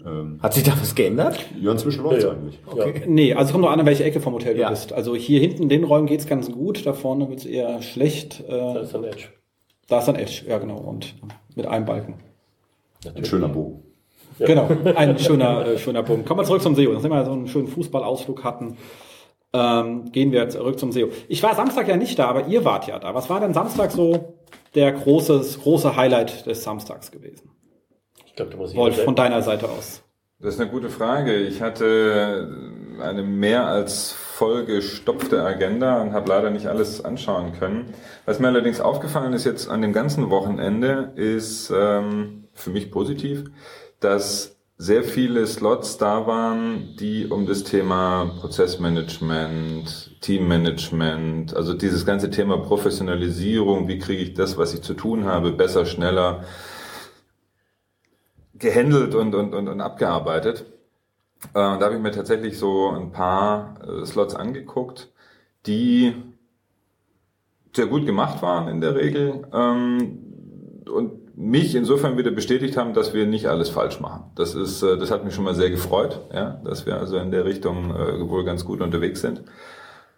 [0.04, 1.38] Ähm, Hat sich da was geändert?
[1.60, 2.58] Ja, inzwischen läuft's Ja, eigentlich.
[2.76, 2.84] ja.
[3.06, 4.68] Nee, also kommt noch an, in welche Ecke vom Hotel Ja.
[4.68, 4.92] du bist.
[4.92, 8.42] Also hier hinten in den Räumen geht's ganz gut, da vorne wird's eher schlecht.
[8.48, 9.24] Das Äh, ist ein Edge.
[9.88, 11.14] da ist dann Edge, ja genau, und
[11.60, 12.14] mit einem Balken.
[13.14, 13.82] Ein schöner Bogen.
[14.38, 16.26] Genau, ein schöner, äh, schöner Punkt.
[16.26, 16.92] Kommen wir zurück zum SEO.
[16.92, 18.78] Nachdem wir so einen schönen Fußballausflug hatten,
[19.52, 21.08] ähm, gehen wir zurück zum SEO.
[21.28, 23.14] Ich war Samstag ja nicht da, aber ihr wart ja da.
[23.14, 24.34] Was war denn Samstag so
[24.74, 27.50] der große, große Highlight des Samstags gewesen?
[28.24, 30.02] Ich glaube, da muss ich Wolf, von deiner Seite aus.
[30.38, 31.36] Das ist eine gute Frage.
[31.36, 32.50] Ich hatte
[33.02, 37.92] eine mehr als vollgestopfte Agenda und habe leider nicht alles anschauen können.
[38.24, 43.44] Was mir allerdings aufgefallen ist jetzt an dem ganzen Wochenende, ist ähm, für mich positiv,
[44.00, 52.30] dass sehr viele Slots da waren, die um das Thema Prozessmanagement, Teammanagement, also dieses ganze
[52.30, 56.44] Thema Professionalisierung, wie kriege ich das, was ich zu tun habe, besser, schneller
[58.54, 60.64] gehandelt und, und, und, und abgearbeitet.
[61.48, 65.10] Äh, da habe ich mir tatsächlich so ein paar äh, Slots angeguckt,
[65.66, 66.14] die
[67.74, 70.18] sehr gut gemacht waren in der Regel ähm,
[70.90, 74.24] und mich insofern wieder bestätigt haben, dass wir nicht alles falsch machen.
[74.34, 77.30] Das ist, äh, das hat mich schon mal sehr gefreut, ja, dass wir also in
[77.30, 79.42] der Richtung äh, wohl ganz gut unterwegs sind.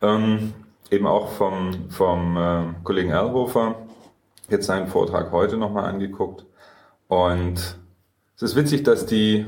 [0.01, 0.53] Ähm,
[0.91, 3.77] eben auch vom, vom äh, Kollegen Erlhofer
[4.49, 6.45] jetzt seinen Vortrag heute nochmal angeguckt.
[7.07, 7.77] Und
[8.37, 9.47] es ist witzig, dass die,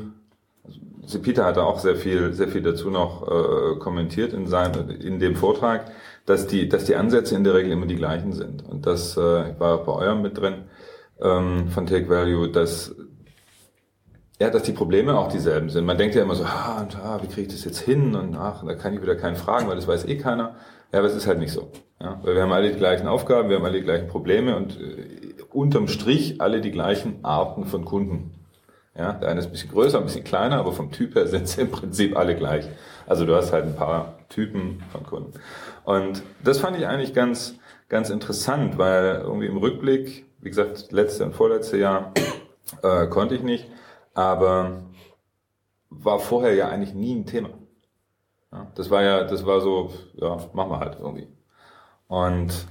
[1.22, 5.36] Peter hatte auch sehr viel, sehr viel dazu noch äh, kommentiert in seinem, in dem
[5.36, 5.90] Vortrag,
[6.26, 8.68] dass die, dass die Ansätze in der Regel immer die gleichen sind.
[8.68, 9.20] Und das äh,
[9.58, 10.64] war bei eurem mit drin
[11.20, 12.94] ähm, von Take Value, dass
[14.40, 15.84] ja, dass die Probleme auch dieselben sind.
[15.84, 18.16] Man denkt ja immer so, ah, und, ah wie kriege ich das jetzt hin?
[18.16, 20.56] Und ach, da kann ich wieder keinen fragen, weil das weiß eh keiner.
[20.92, 21.70] Ja, aber es ist halt nicht so.
[22.00, 24.78] Ja, weil wir haben alle die gleichen Aufgaben, wir haben alle die gleichen Probleme und
[24.80, 28.33] äh, unterm Strich alle die gleichen Arten von Kunden.
[28.96, 31.48] Ja, der eine ist ein bisschen größer, ein bisschen kleiner, aber vom Typ her sind
[31.48, 32.68] sie im Prinzip alle gleich.
[33.06, 35.32] Also du hast halt ein paar Typen von Kunden.
[35.84, 41.24] Und das fand ich eigentlich ganz, ganz interessant, weil irgendwie im Rückblick, wie gesagt, letzte
[41.24, 42.12] und vorletzte Jahr
[42.82, 43.68] äh, konnte ich nicht,
[44.14, 44.82] aber
[45.90, 47.50] war vorher ja eigentlich nie ein Thema.
[48.52, 51.28] Ja, das war ja, das war so, ja, machen wir halt irgendwie.
[52.06, 52.66] Und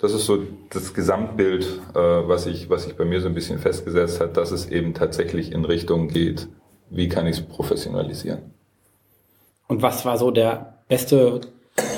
[0.00, 0.38] das ist so
[0.70, 4.50] das Gesamtbild, äh, was ich, was sich bei mir so ein bisschen festgesetzt hat, dass
[4.50, 6.48] es eben tatsächlich in Richtung geht,
[6.88, 8.54] wie kann ich es professionalisieren.
[9.68, 11.40] Und was war so der beste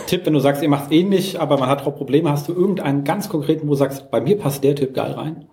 [0.07, 2.53] Tipp, wenn du sagst, ihr macht es ähnlich, aber man hat auch Probleme, hast du
[2.53, 5.47] irgendeinen ganz konkreten, wo du sagst, bei mir passt der Tipp geil rein?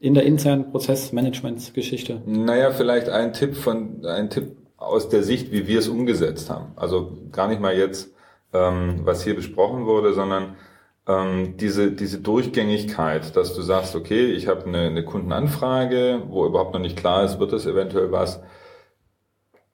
[0.00, 2.20] In der internen Prozessmanagement-Geschichte?
[2.26, 6.72] Naja, vielleicht ein Tipp von, ein Tipp aus der Sicht, wie wir es umgesetzt haben.
[6.76, 8.12] Also gar nicht mal jetzt,
[8.52, 10.56] ähm, was hier besprochen wurde, sondern
[11.06, 16.72] ähm, diese, diese Durchgängigkeit, dass du sagst, okay, ich habe eine, eine Kundenanfrage, wo überhaupt
[16.72, 18.40] noch nicht klar ist, wird das eventuell was,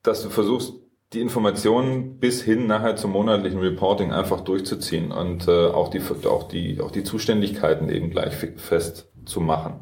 [0.02, 0.74] dass du versuchst,
[1.12, 6.44] die Informationen bis hin nachher zum monatlichen Reporting einfach durchzuziehen und äh, auch, die, auch,
[6.44, 9.80] die, auch die Zuständigkeiten eben gleich festzumachen.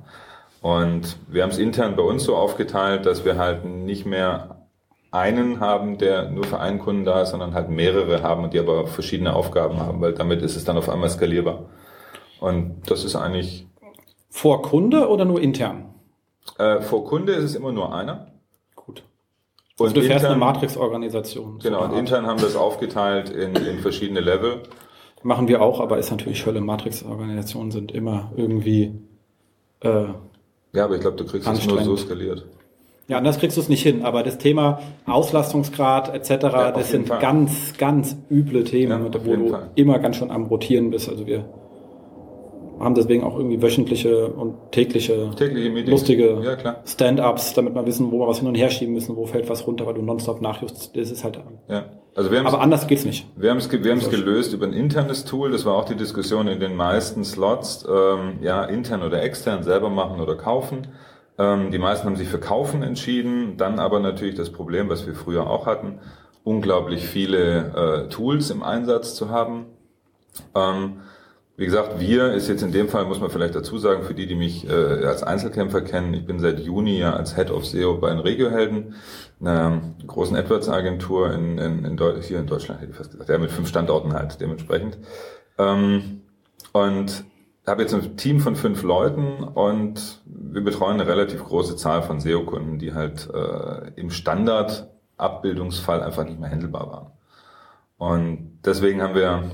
[0.63, 4.58] Und wir haben es intern bei uns so aufgeteilt, dass wir halt nicht mehr
[5.11, 8.59] einen haben, der nur für einen Kunden da ist, sondern halt mehrere haben und die
[8.59, 11.67] aber verschiedene Aufgaben haben, weil damit ist es dann auf einmal skalierbar.
[12.41, 13.67] Und das ist eigentlich.
[14.29, 15.95] Vor Kunde oder nur intern?
[16.59, 18.33] Äh, vor Kunde ist es immer nur einer.
[18.75, 19.03] Gut.
[19.79, 21.59] Und also du fährst intern, eine Matrix-Organisation.
[21.61, 24.63] Genau, und intern haben wir es aufgeteilt in, in verschiedene Level.
[25.23, 26.61] Machen wir auch, aber ist natürlich Hölle.
[26.61, 28.93] Matrix-Organisationen sind immer irgendwie.
[29.81, 30.05] Äh,
[30.73, 32.45] ja, aber ich glaube, du kriegst es nur so skaliert.
[33.09, 37.09] Ja, anders kriegst du es nicht hin, aber das Thema Auslastungsgrad etc., ja, das sind
[37.09, 37.19] Fall.
[37.21, 39.71] ganz, ganz üble Themen, ja, wo du Fall.
[39.77, 41.09] immer ganz schön am Rotieren bist.
[41.09, 41.47] Also wir
[42.79, 48.21] haben deswegen auch irgendwie wöchentliche und tägliche, tägliche lustige ja, Stand-ups, damit wir wissen, wo
[48.21, 50.95] wir was hin und her schieben müssen, wo fällt was runter, weil du nonstop nachjust.
[50.95, 51.41] Das ist halt.
[51.69, 51.87] Ja.
[52.15, 53.27] Also wir aber anders geht's nicht.
[53.37, 55.53] Wir haben es wir haben's gelöst über ein internes Tool.
[55.53, 57.87] Das war auch die Diskussion in den meisten Slots.
[57.89, 60.89] Ähm, ja, intern oder extern selber machen oder kaufen.
[61.39, 63.57] Ähm, die meisten haben sich für Kaufen entschieden.
[63.57, 66.01] Dann aber natürlich das Problem, was wir früher auch hatten,
[66.45, 69.67] unglaublich viele äh, Tools im Einsatz zu haben.
[70.55, 71.01] Ähm,
[71.57, 74.29] wie gesagt, wir ist jetzt in dem Fall, muss man vielleicht dazu sagen, für die,
[74.29, 77.97] die mich äh, als Einzelkämpfer kennen, ich bin seit Juni ja als Head of SEO
[77.97, 78.95] bei den Regiohelden,
[79.41, 83.51] einer großen AdWords-Agentur in, in, in hier in Deutschland, hätte ich fast gesagt, ja, mit
[83.51, 84.99] fünf Standorten halt dementsprechend.
[85.59, 86.21] Ähm,
[86.73, 87.25] und
[87.69, 90.23] habe jetzt ein Team von fünf Leuten und
[90.59, 96.41] wir betreuen eine relativ große Zahl von SEO-Kunden, die halt äh, im Standard-Abbildungsfall einfach nicht
[96.41, 97.07] mehr handelbar waren.
[97.97, 99.45] Und deswegen haben wir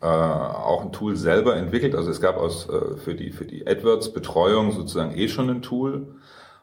[0.00, 1.96] äh, auch ein Tool selber entwickelt.
[1.96, 6.14] Also es gab aus, äh, für die, für die AdWords-Betreuung sozusagen eh schon ein Tool.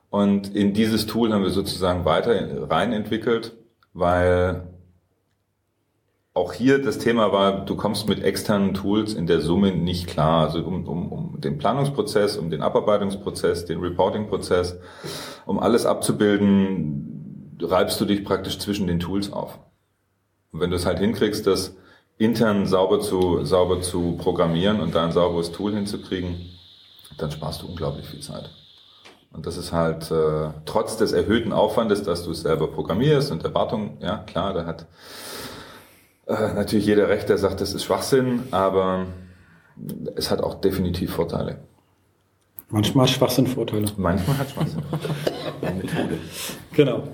[0.10, 3.58] Und in dieses Tool haben wir sozusagen weiter rein entwickelt,
[3.94, 4.68] weil
[6.36, 10.48] auch hier das Thema war, du kommst mit externen Tools in der Summe nicht klar.
[10.48, 14.78] Also um, um, um den Planungsprozess, um den Abarbeitungsprozess, den Reporting-Prozess,
[15.46, 19.58] um alles abzubilden, reibst du dich praktisch zwischen den Tools auf.
[20.52, 21.78] Und wenn du es halt hinkriegst, das
[22.18, 26.50] intern sauber zu, sauber zu programmieren und da ein sauberes Tool hinzukriegen,
[27.18, 28.50] dann sparst du unglaublich viel Zeit.
[29.32, 33.44] Und das ist halt äh, trotz des erhöhten Aufwandes, dass du es selber programmierst und
[33.46, 34.86] Erwartungen, ja klar, da hat
[36.28, 39.08] äh, natürlich jeder Recht, der sagt, das ist Schwachsinn, aber
[40.16, 41.60] es hat auch definitiv Vorteile.
[42.70, 43.86] Manchmal Schwachsinn Vorteile.
[43.98, 46.20] Manchmal hat Schwachsinn Vorteile.
[46.74, 47.08] Genau.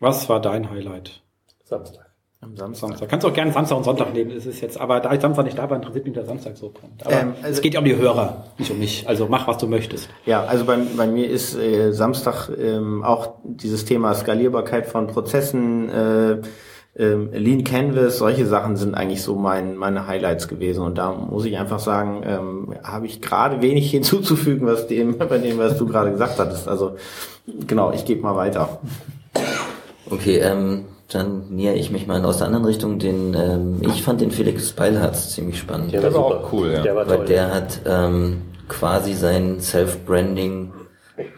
[0.00, 1.22] Was war dein Highlight?
[1.64, 2.09] Samstag.
[2.50, 2.88] Am Samstag.
[2.90, 3.08] Samstag.
[3.08, 4.30] Kannst auch gerne Samstag und Sonntag nehmen.
[4.32, 6.68] Es ist jetzt, aber da ich Samstag nicht da war, interessiert mich der Samstag so
[6.70, 7.04] kommt.
[7.06, 9.08] Aber Ähm, also- es geht ja um die Hörer, nicht um mich.
[9.08, 10.08] Also mach, was du möchtest.
[10.26, 15.88] Ja, also bei, bei mir ist äh, Samstag ähm, auch dieses Thema Skalierbarkeit von Prozessen,
[15.90, 16.40] äh,
[16.96, 20.82] ähm, Lean Canvas, solche Sachen sind eigentlich so mein, meine Highlights gewesen.
[20.82, 25.38] Und da muss ich einfach sagen, ähm, habe ich gerade wenig hinzuzufügen, was dem, bei
[25.38, 26.66] dem, was du gerade gesagt hattest.
[26.66, 26.96] Also
[27.66, 28.80] genau, ich gebe mal weiter.
[30.10, 32.98] Okay, ähm, dann näher ich mich mal aus der anderen Richtung.
[32.98, 35.92] Den, ähm, ich fand den Felix Beilharz ziemlich spannend.
[35.92, 36.44] Der Der war super.
[36.44, 36.82] auch cool, ja.
[36.82, 37.26] Der war Weil toll.
[37.26, 40.72] der hat ähm, quasi sein Self-Branding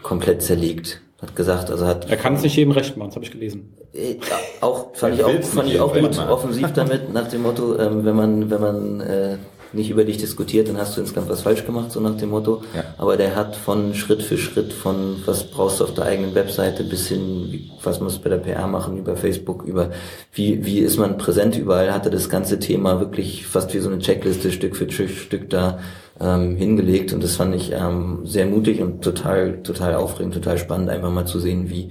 [0.01, 1.01] komplett zerlegt.
[1.21, 3.73] Hat gesagt, also hat Er kann es nicht jedem recht machen, das habe ich gelesen.
[3.93, 4.15] äh,
[4.61, 8.15] auch fand ich auch fand ich auch gut offensiv damit nach dem Motto, ähm, wenn
[8.15, 9.37] man wenn man äh,
[9.73, 12.61] nicht über dich diskutiert, dann hast du insgesamt was falsch gemacht, so nach dem Motto.
[12.75, 12.83] Ja.
[12.97, 16.83] Aber der hat von Schritt für Schritt, von was brauchst du auf der eigenen Webseite
[16.83, 19.91] bis hin, was musst du bei der PR machen, über Facebook, über
[20.33, 23.99] wie, wie ist man präsent überall, hatte das ganze Thema wirklich fast wie so eine
[23.99, 25.79] Checkliste Stück für Stück, Stück da
[26.19, 30.89] ähm, hingelegt und das fand ich ähm, sehr mutig und total, total aufregend, total spannend,
[30.89, 31.89] einfach mal zu sehen, wie,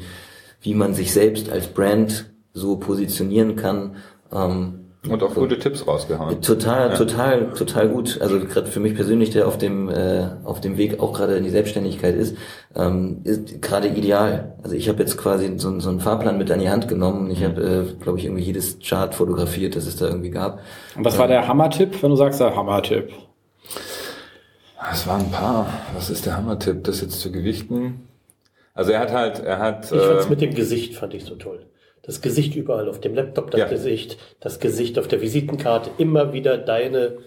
[0.61, 3.97] wie man sich selbst als Brand so positionieren kann.
[4.33, 6.41] Ähm, Und auch gute Tipps rausgehauen.
[6.43, 8.21] Total, total, total gut.
[8.21, 11.43] Also gerade für mich persönlich, der auf dem äh, auf dem Weg auch gerade in
[11.43, 12.37] die Selbstständigkeit ist,
[12.77, 14.55] ähm, ist gerade ideal.
[14.63, 17.33] Also ich habe jetzt quasi so, so einen Fahrplan mit an die Hand genommen.
[17.33, 20.61] Ich habe, äh, glaube ich, irgendwie jedes Chart fotografiert, das es da irgendwie gab.
[20.97, 23.11] Und was war der Hammertipp, wenn du sagst, der Hammertipp?
[24.93, 25.67] Es waren ein paar.
[25.95, 28.07] Was ist der Hammertipp, das jetzt zu gewichten?
[28.73, 29.91] Also er hat halt, er hat.
[29.91, 31.67] Ich fand's ähm, mit dem Gesicht fand ich so toll.
[32.03, 33.69] Das Gesicht überall auf dem Laptop, das Ja.
[33.69, 37.19] Gesicht, das Gesicht auf der Visitenkarte, immer wieder deine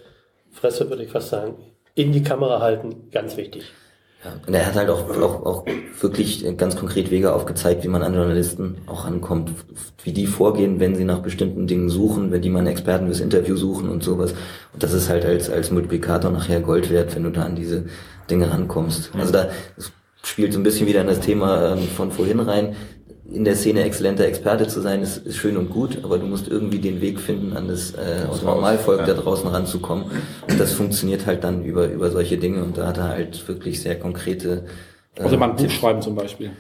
[0.52, 1.56] Fresse, würde ich fast sagen,
[1.96, 3.64] in die Kamera halten, ganz wichtig.
[4.24, 5.66] Ja, und er hat halt auch, auch, auch
[6.02, 9.52] wirklich ganz konkret Wege aufgezeigt, wie man an Journalisten auch ankommt,
[10.04, 13.20] wie die vorgehen, wenn sie nach bestimmten Dingen suchen, wenn die mal einen Experten fürs
[13.20, 14.34] Interview suchen und sowas.
[14.74, 17.86] Und das ist halt als, als Multiplikator nachher Gold wert, wenn du da an diese
[18.30, 19.12] Dinge rankommst.
[19.14, 19.50] Also da
[20.24, 22.76] spielt so ein bisschen wieder in das Thema ähm, von vorhin rein.
[23.32, 26.48] In der Szene exzellenter Experte zu sein, ist, ist schön und gut, aber du musst
[26.48, 29.06] irgendwie den Weg finden, an das äh, aus dem Normalvolk ja.
[29.08, 30.06] da draußen ranzukommen.
[30.48, 33.82] Und das funktioniert halt dann über, über solche Dinge und da hat er halt wirklich
[33.82, 34.66] sehr konkrete
[35.16, 35.74] äh, Also mal ein Buch Tipps.
[35.74, 36.52] schreiben zum Beispiel.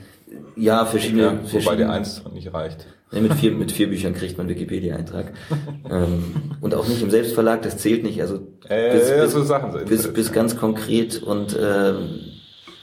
[0.55, 2.87] Ja, verschiedene, ja, wobei verschiedene der eins nicht reicht.
[3.11, 5.33] Nee, mit vier, mit vier Büchern kriegt man Wikipedia-Eintrag.
[5.89, 8.21] ähm, und auch nicht im Selbstverlag, das zählt nicht.
[8.21, 12.19] Also Äh, ja, so Sachen sind bis, bis ganz konkret und ähm,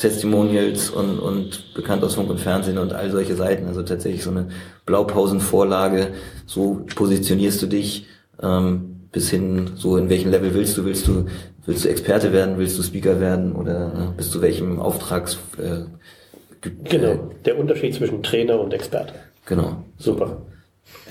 [0.03, 3.67] Testimonials und, und bekannt aus Funk und Fernsehen und all solche Seiten.
[3.67, 4.49] Also tatsächlich so eine
[4.85, 6.09] Blaupausenvorlage.
[6.47, 8.07] So positionierst du dich
[8.43, 10.85] ähm, bis hin, so in welchem Level willst du?
[10.85, 11.27] Willst du
[11.67, 12.59] willst du Experte werden?
[12.59, 13.53] Willst du Speaker werden?
[13.55, 15.85] Oder äh, bis zu welchem Auftrags äh,
[16.61, 17.09] ge- Genau.
[17.13, 19.15] Äh, Der Unterschied zwischen Trainer und Experte.
[19.47, 19.85] genau.
[19.99, 20.43] Super.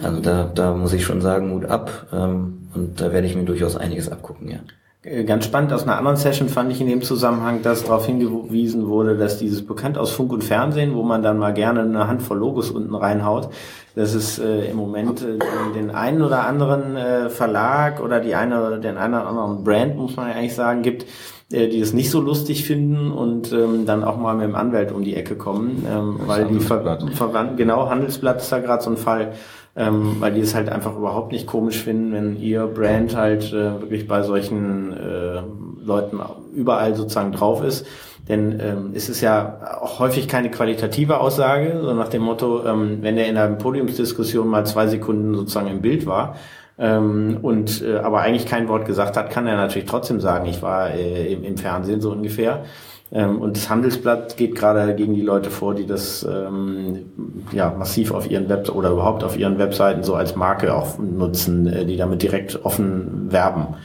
[0.03, 2.07] Also da, da muss ich schon sagen, Mut ab.
[2.13, 4.59] Ähm, und da werde ich mir durchaus einiges abgucken, ja.
[5.03, 8.87] Äh, Ganz spannend aus einer anderen Session fand ich in dem Zusammenhang, dass darauf hingewiesen
[8.87, 12.37] wurde, dass dieses bekannt aus Funk und Fernsehen, wo man dann mal gerne eine Handvoll
[12.37, 13.49] Logos unten reinhaut,
[13.95, 15.39] dass es äh, im Moment äh,
[15.75, 19.97] den einen oder anderen äh, Verlag oder die eine oder den einen oder anderen Brand,
[19.97, 21.05] muss man ja eigentlich sagen, gibt,
[21.51, 24.91] äh, die es nicht so lustig finden und ähm, dann auch mal mit dem Anwalt
[24.91, 26.99] um die Ecke kommen, ähm, weil die Ver.
[27.13, 29.33] Verwandten, genau, Handelsblatt ist da gerade so ein Fall,
[29.75, 33.81] ähm, weil die es halt einfach überhaupt nicht komisch finden, wenn ihr Brand halt äh,
[33.81, 35.41] wirklich bei solchen äh,
[35.83, 36.19] Leuten
[36.53, 37.85] überall sozusagen drauf ist.
[38.27, 42.99] Denn ähm, es ist ja auch häufig keine qualitative Aussage, so nach dem Motto, ähm,
[43.01, 46.35] wenn der in einer Podiumsdiskussion mal zwei Sekunden sozusagen im Bild war,
[46.77, 50.61] ähm, und äh, aber eigentlich kein Wort gesagt hat, kann er natürlich trotzdem sagen, ich
[50.61, 52.63] war äh, im, im Fernsehen so ungefähr.
[53.13, 57.11] Ähm, und das Handelsblatt geht gerade gegen die Leute vor, die das ähm,
[57.51, 61.67] ja massiv auf ihren Web oder überhaupt auf ihren Webseiten so als Marke auch nutzen,
[61.67, 63.75] äh, die damit direkt offen werben.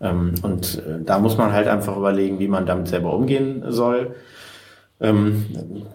[0.00, 4.14] Ähm, und äh, da muss man halt einfach überlegen, wie man damit selber umgehen soll.
[5.00, 5.46] Ähm,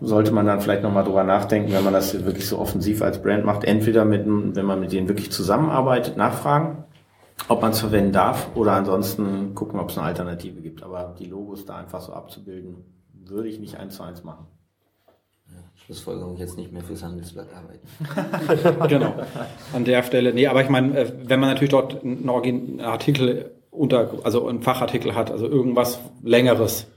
[0.01, 3.45] sollte man dann vielleicht nochmal drüber nachdenken, wenn man das wirklich so offensiv als Brand
[3.45, 6.83] macht, entweder mit, wenn man mit denen wirklich zusammenarbeitet, nachfragen,
[7.47, 10.83] ob man es verwenden darf oder ansonsten gucken, ob es eine Alternative gibt.
[10.83, 14.47] Aber die Logos da einfach so abzubilden, würde ich nicht eins zu eins machen.
[15.85, 18.87] Schlussfolgerung jetzt nicht mehr fürs Handelsblatt arbeiten.
[18.89, 19.13] genau.
[19.73, 20.33] An der Stelle.
[20.33, 25.15] Nee, aber ich meine, äh, wenn man natürlich dort einen Artikel unter, also einen Fachartikel
[25.15, 26.87] hat, also irgendwas längeres.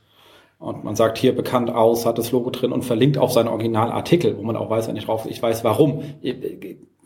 [0.59, 4.37] Und man sagt hier bekannt aus, hat das Logo drin und verlinkt auf seinen Originalartikel,
[4.37, 6.03] wo man auch weiß, wenn ich drauf, ich weiß warum.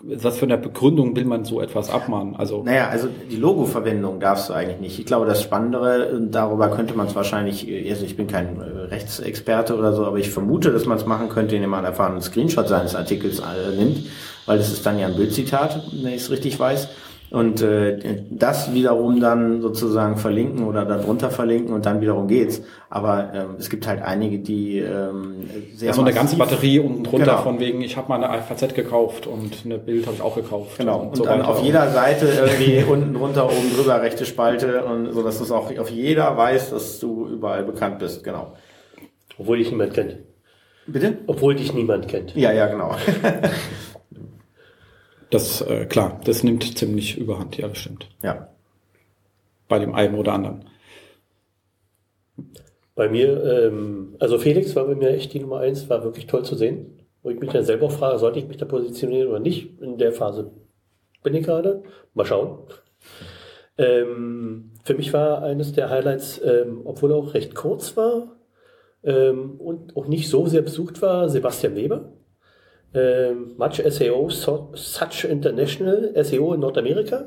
[0.07, 2.37] Was für eine Begründung will man so etwas abmahnen?
[2.37, 4.99] Also Naja, also die Logo-Verwendung darfst du eigentlich nicht.
[4.99, 9.77] Ich glaube, das Spannendere, darüber könnte man es wahrscheinlich, also ich bin kein äh, Rechtsexperte
[9.77, 12.69] oder so, aber ich vermute, dass man es machen könnte, indem man einfach einen Screenshot
[12.69, 14.07] seines Artikels äh, nimmt,
[14.47, 16.89] weil das ist dann ja ein Bildzitat, wenn ich es richtig weiß.
[17.35, 22.63] Und äh, das wiederum dann sozusagen verlinken oder darunter verlinken und dann wiederum geht's.
[22.91, 26.79] Aber ähm, es gibt halt einige, die ähm, sehr ja, so eine ganze massiv- Batterie
[26.79, 27.39] unten drunter Genau.
[27.43, 30.79] von wegen, ich habe mal eine FAZ gekauft und eine Bild habe ich auch gekauft.
[30.79, 31.01] Genau.
[31.01, 31.49] Und, so dann weiter.
[31.51, 35.51] auf jeder Seite irgendwie unten drunter, oben drüber, rechte Spalte und so, dass du es
[35.51, 38.23] auch auf jeder weiß, dass du überall bekannt bist.
[38.23, 38.53] Genau.
[39.39, 40.19] Obwohl dich niemand kennt.
[40.87, 41.19] Bitte?
[41.27, 42.37] Obwohl dich niemand kennt.
[42.37, 42.95] Ja, ja, genau.
[45.35, 48.09] Das, äh, klar, das nimmt ziemlich überhand, ja, das stimmt.
[48.23, 48.51] ja.
[49.67, 50.65] Bei dem einen oder anderen.
[52.95, 56.45] Bei mir, ähm, also Felix war bei mir echt die Nummer eins, war wirklich toll
[56.45, 57.01] zu sehen.
[57.25, 59.81] Wo ich mich dann selber frage, sollte ich mich da positionieren oder nicht?
[59.81, 60.53] In der Phase
[61.25, 61.83] bin ich gerade.
[62.13, 62.59] Mal schauen.
[63.77, 68.37] Ähm, für mich war eines der Highlights, ähm, obwohl er auch recht kurz war
[69.03, 72.13] ähm, und auch nicht so sehr besucht war, Sebastian Weber.
[72.95, 77.25] Ähm, Much SEO, so, Such International SEO in Nordamerika.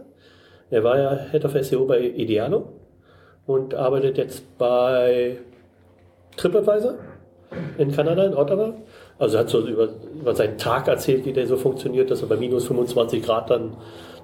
[0.70, 2.70] Er war ja Head of SEO bei Idealo
[3.46, 5.38] und arbeitet jetzt bei
[6.38, 6.96] TripAdvisor
[7.78, 8.74] in Kanada, in Ottawa.
[9.20, 9.90] Also hat so über,
[10.20, 13.76] über seinen Tag erzählt, wie der so funktioniert, dass er bei minus 25 Grad dann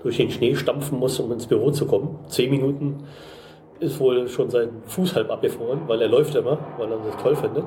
[0.01, 2.19] durch den Schnee stampfen muss, um ins Büro zu kommen.
[2.27, 3.05] Zehn Minuten
[3.79, 7.35] ist wohl schon sein Fuß halb abgefroren, weil er läuft immer, weil er das toll
[7.35, 7.65] findet.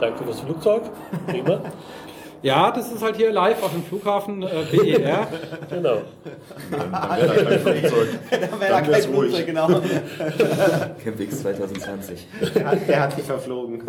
[0.00, 0.82] Danke fürs Flugzeug.
[1.26, 1.60] Prima.
[2.42, 5.28] Ja, das ist halt hier live auf dem Flughafen äh, BER.
[5.68, 6.02] Genau.
[6.70, 8.08] Dann wäre da kein Flugzeug.
[8.60, 9.46] Dann wär's ruhig.
[9.46, 9.68] genau.
[11.04, 12.26] Campix 2020.
[12.54, 13.82] Der hat, der hat sich verflogen.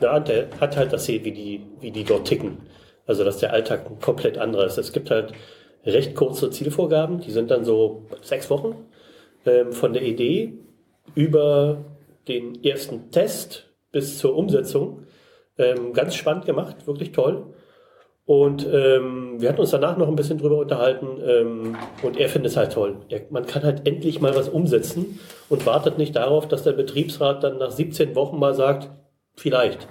[0.00, 2.58] Ja, der hat halt erzählt, wie die, wie die dort ticken.
[3.06, 4.78] Also, dass der Alltag ein komplett anderer ist.
[4.78, 5.32] Es gibt halt
[5.84, 8.76] recht kurze Zielvorgaben, die sind dann so sechs Wochen
[9.44, 10.54] ähm, von der Idee
[11.14, 11.84] über
[12.28, 15.06] den ersten Test bis zur Umsetzung.
[15.56, 17.54] Ähm, ganz spannend gemacht, wirklich toll.
[18.26, 22.52] Und ähm, wir hatten uns danach noch ein bisschen drüber unterhalten ähm, und er findet
[22.52, 22.96] es halt toll.
[23.10, 27.44] Er, man kann halt endlich mal was umsetzen und wartet nicht darauf, dass der Betriebsrat
[27.44, 28.90] dann nach 17 Wochen mal sagt,
[29.34, 29.86] vielleicht.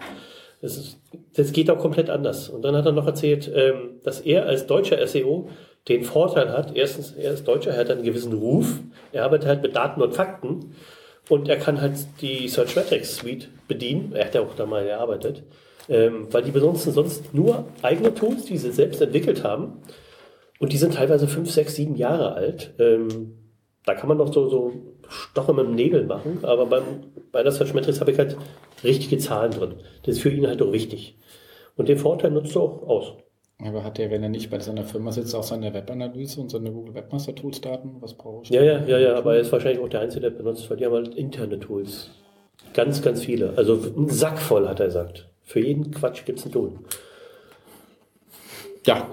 [0.62, 1.00] Das, ist,
[1.36, 2.50] das geht auch komplett anders.
[2.50, 5.50] Und dann hat er noch erzählt, ähm, dass er als deutscher SEO
[5.88, 8.80] den Vorteil hat, erstens, er ist Deutscher, er hat einen gewissen Ruf,
[9.12, 10.74] er arbeitet halt mit Daten und Fakten
[11.30, 14.14] und er kann halt die Searchmetrics Suite bedienen.
[14.14, 15.44] Er hat ja auch da mal gearbeitet.
[15.90, 19.82] Ähm, weil die benutzen sonst nur eigene Tools, die sie selbst entwickelt haben.
[20.60, 22.74] Und die sind teilweise fünf, sechs, sieben Jahre alt.
[22.80, 23.38] Ähm,
[23.86, 24.74] da kann man noch so, so
[25.10, 26.84] Stoche mit dem Nägel machen, aber beim,
[27.32, 28.38] bei der Searchmetrics habe ich halt
[28.84, 29.74] richtige Zahlen drin.
[30.04, 31.18] Das ist für ihn halt auch wichtig.
[31.76, 33.14] Und den Vorteil nutzt du auch aus.
[33.60, 36.72] Aber hat er, wenn er nicht bei seiner Firma sitzt, auch seine Webanalyse und seine
[36.72, 37.98] Google Webmaster Tools Daten?
[38.02, 38.50] Was brauche ich?
[38.50, 40.86] Ja, ja, ja, ja, aber er ist wahrscheinlich auch der Einzige, der benutzt, weil die
[40.86, 42.10] haben halt interne Tools.
[42.74, 43.54] Ganz, ganz viele.
[43.56, 45.30] Also ein Sack voll, hat er gesagt.
[45.44, 46.72] Für jeden Quatsch gibt's ein Tool.
[48.86, 49.08] Ja.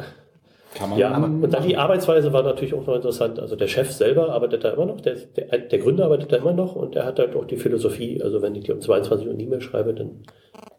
[0.74, 0.98] Kann man.
[0.98, 3.40] Ja, und dann die Arbeitsweise war natürlich auch noch interessant.
[3.40, 6.52] Also der Chef selber arbeitet da immer noch, der, der, der Gründer arbeitet da immer
[6.52, 9.34] noch und er hat halt auch die Philosophie, also wenn ich dir um 22 Uhr
[9.34, 10.22] eine E-Mail schreibe, dann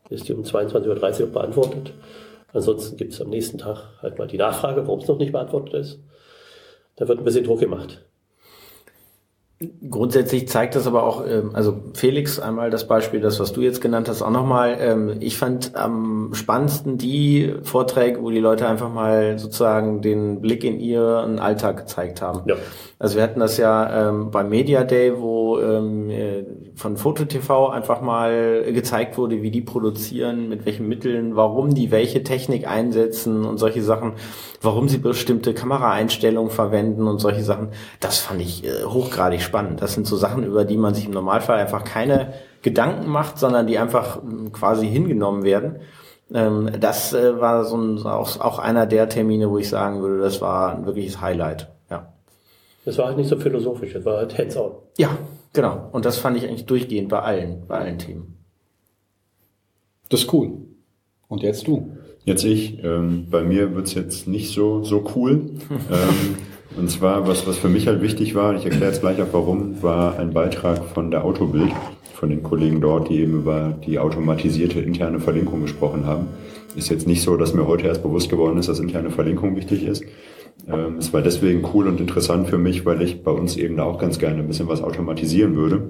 [0.09, 1.93] ist die um 22.30 Uhr beantwortet.
[2.53, 5.73] Ansonsten gibt es am nächsten Tag halt mal die Nachfrage, warum es noch nicht beantwortet
[5.73, 5.99] ist.
[6.95, 8.05] Da wird ein bisschen Druck gemacht.
[9.87, 13.79] Grundsätzlich zeigt das aber auch, ähm, also Felix, einmal das Beispiel, das, was du jetzt
[13.79, 14.75] genannt hast, auch nochmal.
[14.79, 20.63] Ähm, ich fand am spannendsten die Vorträge, wo die Leute einfach mal sozusagen den Blick
[20.63, 22.41] in ihren Alltag gezeigt haben.
[22.47, 22.55] Ja.
[23.01, 26.45] Also wir hatten das ja ähm, beim Media Day, wo ähm, äh,
[26.75, 32.21] von FotoTV einfach mal gezeigt wurde, wie die produzieren, mit welchen Mitteln, warum die welche
[32.21, 34.13] Technik einsetzen und solche Sachen,
[34.61, 37.69] warum sie bestimmte Kameraeinstellungen verwenden und solche Sachen.
[37.99, 39.81] Das fand ich äh, hochgradig spannend.
[39.81, 43.65] Das sind so Sachen, über die man sich im Normalfall einfach keine Gedanken macht, sondern
[43.65, 45.77] die einfach ähm, quasi hingenommen werden.
[46.31, 50.21] Ähm, das äh, war so ein, auch, auch einer der Termine, wo ich sagen würde,
[50.21, 51.67] das war ein wirkliches Highlight.
[52.85, 54.71] Das war halt nicht so philosophisch, das war halt hands-on.
[54.97, 55.17] Ja,
[55.53, 55.89] genau.
[55.91, 58.37] Und das fand ich eigentlich durchgehend bei allen, bei allen Themen.
[60.09, 60.51] Das ist cool.
[61.27, 61.95] Und jetzt du.
[62.25, 62.83] Jetzt ich.
[62.83, 65.31] Ähm, bei mir wird's jetzt nicht so, so cool.
[65.69, 66.35] ähm,
[66.77, 69.81] und zwar, was, was für mich halt wichtig war, ich erkläre jetzt gleich auch warum,
[69.83, 71.71] war ein Beitrag von der Autobild,
[72.13, 76.27] von den Kollegen dort, die eben über die automatisierte interne Verlinkung gesprochen haben.
[76.75, 79.83] Ist jetzt nicht so, dass mir heute erst bewusst geworden ist, dass interne Verlinkung wichtig
[79.83, 80.03] ist.
[80.67, 83.83] Ähm, es war deswegen cool und interessant für mich, weil ich bei uns eben da
[83.83, 85.89] auch ganz gerne ein bisschen was automatisieren würde.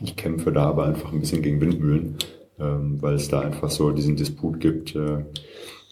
[0.00, 2.16] Ich kämpfe da aber einfach ein bisschen gegen Windmühlen,
[2.60, 5.24] ähm, weil es da einfach so diesen Disput gibt, äh,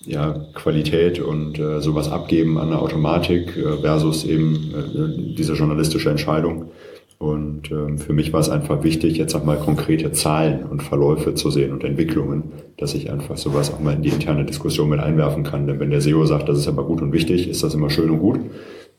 [0.04, 6.70] ja, Qualität und äh, sowas abgeben an der Automatik äh, versus eben diese journalistische Entscheidung.
[7.24, 11.34] Und ähm, für mich war es einfach wichtig, jetzt auch mal konkrete Zahlen und Verläufe
[11.34, 15.00] zu sehen und Entwicklungen, dass ich einfach sowas auch mal in die interne Diskussion mit
[15.00, 15.66] einwerfen kann.
[15.66, 18.10] Denn wenn der SEO sagt, das ist aber gut und wichtig, ist das immer schön
[18.10, 18.40] und gut.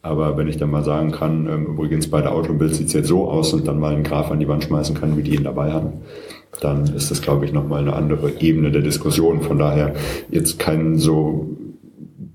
[0.01, 3.09] Aber wenn ich dann mal sagen kann, ähm, übrigens bei der Autobild sieht es jetzt
[3.09, 5.43] so aus und dann mal einen Graph an die Wand schmeißen kann, wie die ihn
[5.43, 5.93] dabei haben,
[6.61, 9.41] dann ist das, glaube ich, nochmal eine andere Ebene der Diskussion.
[9.41, 9.93] Von daher
[10.31, 11.47] jetzt kein so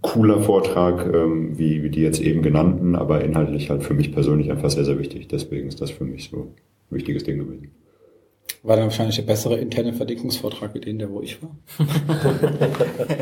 [0.03, 4.51] cooler Vortrag ähm, wie, wie die jetzt eben genannten, aber inhaltlich halt für mich persönlich
[4.51, 5.29] einfach sehr, sehr wichtig.
[5.29, 6.55] Deswegen ist das für mich so ein
[6.91, 7.71] wichtiges Ding gewesen.
[8.63, 11.51] War dann wahrscheinlich der bessere interne Verdickungsvortrag wie den, der wo ich war.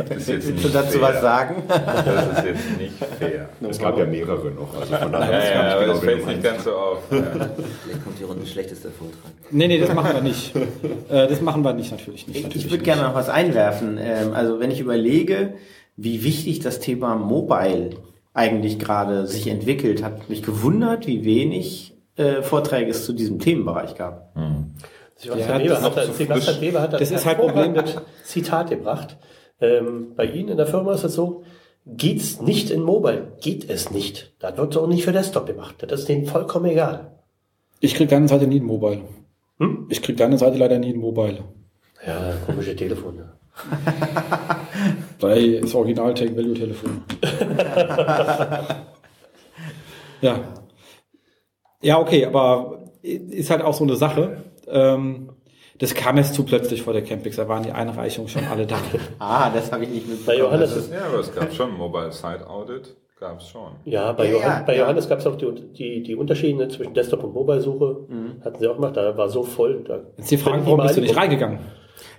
[0.08, 1.00] Willst du dazu fair.
[1.00, 1.62] was sagen?
[1.68, 3.48] Das ist jetzt nicht fair.
[3.68, 4.74] Es gab ja mehrere noch.
[4.80, 6.98] Also von daher ja, ja, aber genau das fällt nicht ganz so auf.
[7.12, 7.22] Ja.
[7.22, 9.30] Vielleicht kommt die Runde schlechtester Vortrag.
[9.52, 10.56] Nee, nee, das machen wir nicht.
[10.56, 12.42] Äh, das machen wir nicht, natürlich nicht.
[12.42, 13.96] Natürlich ich würde gerne noch was einwerfen.
[14.00, 15.54] Ähm, also wenn ich überlege,
[15.98, 17.90] wie wichtig das Thema Mobile
[18.32, 23.96] eigentlich gerade sich entwickelt, hat mich gewundert, wie wenig äh, Vorträge es zu diesem Themenbereich
[23.96, 24.34] gab.
[24.36, 24.74] Mhm.
[25.16, 29.16] Sebastian, Weber, hat, so Sebastian Weber hat das, ist halt Problem mit Zitat gebracht.
[29.60, 31.42] Ähm, bei Ihnen in der Firma ist es so,
[31.84, 34.32] geht's nicht in Mobile, geht es nicht.
[34.38, 35.74] Da wird es auch nicht für Desktop gemacht.
[35.80, 37.10] Das ist denen vollkommen egal.
[37.80, 39.00] Ich krieg deine Seite nie in Mobile.
[39.58, 39.86] Hm?
[39.88, 41.42] Ich krieg deine Seite leider nie in Mobile.
[42.06, 43.37] Ja, komische Telefone.
[45.20, 47.02] Bei das Original Take Value Telefon.
[50.20, 50.40] ja.
[51.80, 54.44] Ja, okay, aber ist halt auch so eine Sache.
[54.66, 55.30] Ähm,
[55.78, 58.76] das kam jetzt zu plötzlich vor der Campix, da waren die Einreichungen schon alle da.
[59.20, 60.26] ah, das habe ich nicht mitbekommen.
[60.26, 63.76] Bei Johannes ist, ja, aber es gab schon Mobile Site Audit, gab es schon.
[63.84, 64.82] Ja, bei, ja, Johann, ja, bei ja.
[64.82, 68.06] Johannes gab es auch die, die, die Unterschiede zwischen Desktop und Mobile-Suche.
[68.08, 68.44] Mhm.
[68.44, 69.84] Hatten sie auch gemacht, da war so voll.
[69.86, 71.60] Da Jetzt die Frage, warum bist du nicht reingegangen?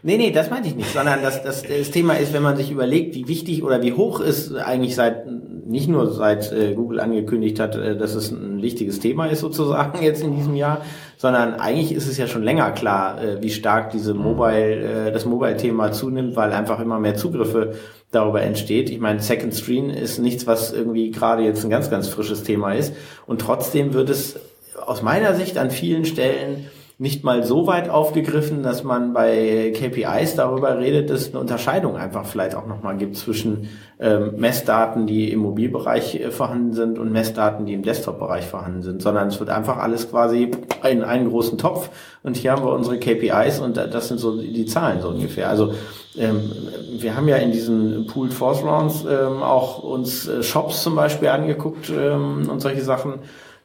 [0.02, 2.72] Nee, nee, das meinte ich nicht, sondern das, das, das Thema ist, wenn man sich
[2.72, 7.60] überlegt, wie wichtig oder wie hoch ist eigentlich seit, nicht nur seit äh, Google angekündigt
[7.60, 10.82] hat, äh, dass es ein wichtiges Thema ist sozusagen jetzt in diesem Jahr,
[11.18, 15.26] sondern eigentlich ist es ja schon länger klar, äh, wie stark diese Mobile, äh, das
[15.26, 17.74] Mobile-Thema zunimmt, weil einfach immer mehr Zugriffe
[18.12, 18.90] darüber entsteht.
[18.90, 22.74] Ich meine, Second Screen ist nichts, was irgendwie gerade jetzt ein ganz, ganz frisches Thema
[22.74, 22.94] ist.
[23.28, 24.40] Und trotzdem wird es
[24.86, 26.68] aus meiner Sicht an vielen Stellen
[27.02, 31.96] nicht mal so weit aufgegriffen, dass man bei KPIs darüber redet, dass es eine Unterscheidung
[31.96, 33.70] einfach vielleicht auch nochmal gibt zwischen
[34.02, 39.02] ähm, Messdaten, die im Mobilbereich äh, vorhanden sind und Messdaten, die im Desktop-Bereich vorhanden sind,
[39.02, 40.52] sondern es wird einfach alles quasi
[40.90, 41.90] in einen großen Topf
[42.22, 45.48] und hier haben wir unsere KPIs und das sind so die Zahlen so ungefähr.
[45.48, 45.74] Also
[46.18, 46.52] ähm,
[47.00, 51.30] wir haben ja in diesen Pooled Force Rounds ähm, auch uns äh, Shops zum Beispiel
[51.30, 53.20] angeguckt ähm, und solche Sachen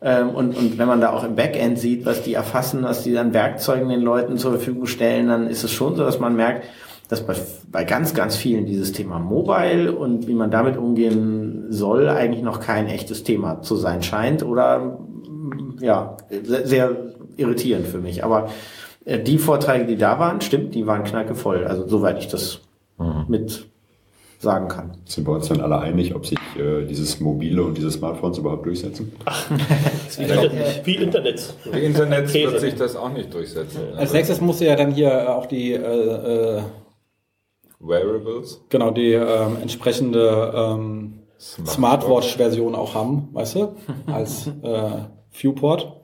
[0.05, 3.15] ähm, und, und wenn man da auch im Backend sieht, was die erfassen, was die
[3.15, 6.67] dann Werkzeugen den Leuten zur Verfügung stellen, dann ist es schon so, dass man merkt,
[7.09, 7.35] dass bei,
[7.73, 12.61] bei ganz, ganz vielen dieses Thema Mobile und wie man damit umgehen soll, eigentlich noch
[12.61, 14.99] kein echtes Thema zu sein scheint oder
[15.81, 16.97] ja, sehr, sehr
[17.37, 18.25] irritierend für mich.
[18.25, 18.51] Aber
[19.07, 21.65] äh, die Vorträge, die da waren, stimmt, die waren knackevoll.
[21.65, 22.61] Also soweit ich das
[22.99, 23.25] mhm.
[23.29, 23.67] mit
[24.45, 24.99] sagen kann.
[25.07, 28.65] Sind wir uns dann alle einig, ob sich äh, dieses Mobile und diese Smartphones überhaupt
[28.65, 29.13] durchsetzen?
[29.25, 29.51] Ach,
[30.17, 31.55] wie, Internet, wie Internet.
[31.73, 33.81] Wie Internet wird sich das auch nicht durchsetzen.
[33.97, 36.63] Als nächstes muss ja dann hier auch die äh, äh,
[37.81, 38.65] Wearables.
[38.69, 43.77] Genau, die ähm, entsprechende ähm, Smartwatch-Version auch haben, weißt du?
[44.07, 44.91] Als äh,
[45.31, 46.04] Viewport.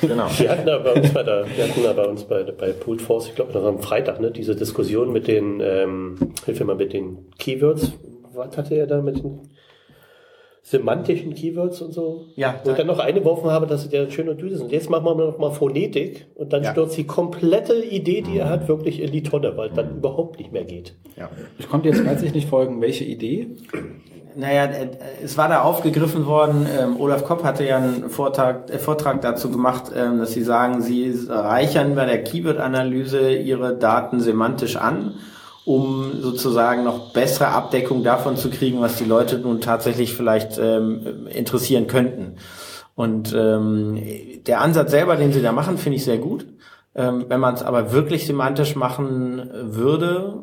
[0.00, 0.28] Genau.
[0.38, 3.00] Wir hatten da bei uns bei, der, wir hatten da bei uns bei, bei Pooled
[3.00, 6.66] Force, ich glaube, das war am Freitag, ne, diese Diskussion mit den, ähm, hilf mir
[6.66, 7.92] mal mit den Keywords.
[8.34, 9.48] Was hatte er da mit den
[10.62, 12.26] semantischen Keywords und so?
[12.36, 12.60] Ja.
[12.64, 14.72] Und dann noch eingeworfen habe, dass sie ja schön und düse sind.
[14.72, 16.72] Jetzt machen wir noch mal Phonetik und dann ja.
[16.72, 20.38] stürzt die komplette Idee, die er hat, wirklich in die Tonne, weil es dann überhaupt
[20.38, 20.94] nicht mehr geht.
[21.16, 21.30] Ja.
[21.58, 23.48] Ich konnte jetzt weiß ich nicht folgen, welche Idee?
[24.36, 24.88] Naja, äh,
[25.22, 26.66] es war da aufgegriffen worden.
[26.78, 30.82] Ähm, Olaf Kopp hatte ja einen Vortrag, äh, Vortrag dazu gemacht, ähm, dass sie sagen,
[30.82, 35.14] sie reichern bei der Keyword-Analyse ihre Daten semantisch an,
[35.64, 41.26] um sozusagen noch bessere Abdeckung davon zu kriegen, was die Leute nun tatsächlich vielleicht ähm,
[41.28, 42.36] interessieren könnten.
[42.96, 44.00] Und ähm,
[44.46, 46.46] der Ansatz selber, den sie da machen, finde ich sehr gut.
[46.96, 50.34] Ähm, wenn man es aber wirklich semantisch machen würde,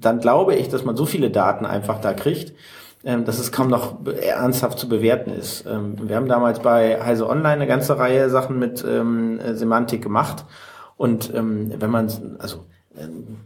[0.00, 2.52] dann glaube ich, dass man so viele Daten einfach da kriegt,
[3.04, 5.64] ähm, dass es kaum noch ernsthaft zu bewerten ist.
[5.66, 10.44] Ähm, wir haben damals bei Heise Online eine ganze Reihe Sachen mit ähm, Semantik gemacht.
[10.96, 12.08] Und wenn man,
[12.40, 12.64] also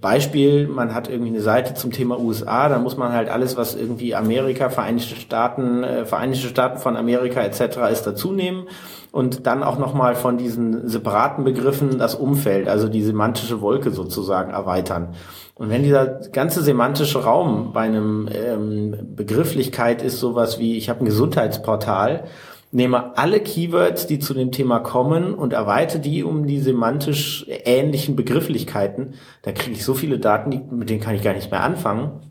[0.00, 3.74] Beispiel, man hat irgendwie eine Seite zum Thema USA, dann muss man halt alles, was
[3.74, 7.78] irgendwie Amerika, Vereinigte Staaten, äh, Vereinigte Staaten von Amerika etc.
[7.90, 8.66] ist, dazu nehmen.
[9.12, 14.52] Und dann auch nochmal von diesen separaten Begriffen das Umfeld, also die semantische Wolke sozusagen
[14.52, 15.14] erweitern.
[15.54, 21.00] Und wenn dieser ganze semantische Raum bei einem ähm, Begrifflichkeit ist sowas wie, ich habe
[21.00, 22.24] ein Gesundheitsportal,
[22.72, 28.16] nehme alle Keywords, die zu dem Thema kommen und erweite die um die semantisch ähnlichen
[28.16, 31.62] Begrifflichkeiten, dann kriege ich so viele Daten, die, mit denen kann ich gar nicht mehr
[31.62, 32.22] anfangen.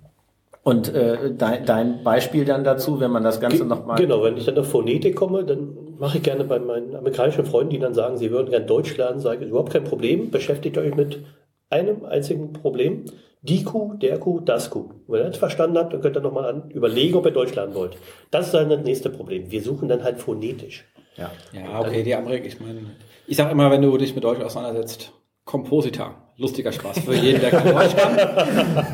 [0.64, 3.98] Und äh, dein, dein Beispiel dann dazu, wenn man das Ganze nochmal...
[3.98, 7.70] Genau, wenn ich dann auf Phonetik komme, dann mache ich gerne bei meinen amerikanischen Freunden,
[7.70, 10.96] die dann sagen, sie würden gerne Deutsch lernen, sage ich, überhaupt kein Problem, beschäftigt euch
[10.96, 11.24] mit
[11.70, 13.06] einem einzigen Problem.
[13.44, 14.90] Die Kuh, der Kuh, das Kuh.
[15.08, 17.76] Wenn ihr das verstanden habt, dann könnt ihr nochmal an, überlegen, ob ihr Deutsch lernen
[17.76, 17.98] wollt.
[18.32, 19.52] Das ist dann das nächste Problem.
[19.52, 20.86] Wir suchen dann halt phonetisch.
[21.18, 22.80] Ja, ja okay, die Amerikaner, ich meine,
[23.28, 25.14] ich sag immer, wenn du dich mit Deutsch auseinandersetzt,
[25.46, 26.16] Kompositor.
[26.38, 28.18] Lustiger Spaß für jeden, der kein Deutsch kann.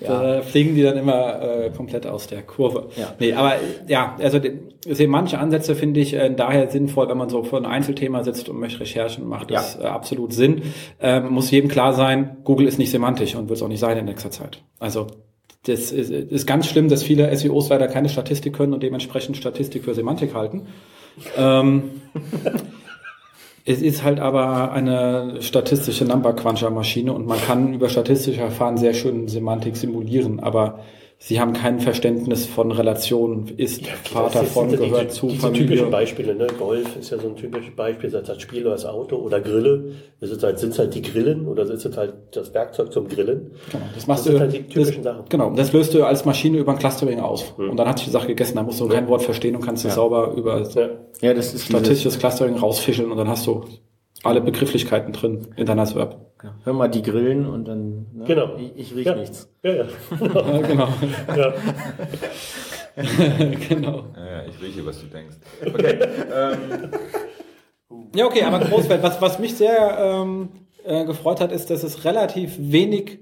[0.00, 2.90] da fliegen die dann immer äh, komplett aus der Kurve.
[2.96, 3.14] Ja.
[3.18, 3.54] Nee, aber
[3.86, 4.38] ja, also
[4.86, 8.50] sehen manche Ansätze finde ich äh, daher sinnvoll, wenn man so für ein Einzelthema sitzt
[8.50, 9.86] und möchte Recherchen, macht das ja.
[9.86, 10.62] äh, absolut Sinn.
[11.00, 13.96] Ähm, muss jedem klar sein, Google ist nicht semantisch und wird es auch nicht sein
[13.96, 14.62] in nächster Zeit.
[14.78, 15.06] Also
[15.64, 19.84] das ist, ist ganz schlimm, dass viele SEOs leider keine Statistik können und dementsprechend Statistik
[19.84, 20.66] für Semantik halten.
[21.36, 22.02] Ähm,
[23.68, 28.78] es ist halt aber eine statistische Number Cruncher Maschine und man kann über statistische Verfahren
[28.78, 30.78] sehr schön Semantik simulieren, aber
[31.20, 35.66] Sie haben kein Verständnis von Relationen, ist ja, Vater von, gehört die, zu diese Familie.
[35.66, 36.46] typischen Beispiele, ne?
[36.56, 39.40] Golf ist ja so ein typisches Beispiel, sei es als Spiel oder als Auto oder
[39.40, 39.96] Grille.
[40.20, 43.08] Ist es halt, sind es halt die Grillen oder ist es halt das Werkzeug zum
[43.08, 43.50] Grillen?
[43.72, 44.38] Genau, das machst das du.
[44.38, 45.28] Halt die typischen das, Sachen.
[45.28, 47.52] Genau, das löst du als Maschine über ein Clustering aus.
[47.56, 47.70] Hm.
[47.70, 49.84] Und dann hat sich die Sache gegessen, da musst du kein Wort verstehen und kannst
[49.84, 49.90] ja.
[49.90, 50.88] sauber über ja.
[51.20, 53.64] Ja, das ist statistisches Clustering rausfischeln und dann hast du
[54.24, 56.16] alle Begrifflichkeiten drin in deiner SERP.
[56.42, 58.06] Ja, hör mal die Grillen und dann.
[58.14, 58.56] Ne, genau.
[58.56, 59.14] Ich, ich riech ja.
[59.16, 59.52] nichts.
[59.62, 59.84] Ja, ja.
[59.84, 60.88] ja genau.
[61.36, 61.54] Ja.
[63.68, 64.04] genau.
[64.16, 65.36] Ja, ich rieche, was du denkst.
[65.64, 65.98] Okay.
[66.32, 66.90] ähm.
[68.14, 70.50] Ja, okay, aber Großfeld, was, was mich sehr ähm,
[70.84, 73.18] äh, gefreut hat, ist, dass es relativ wenig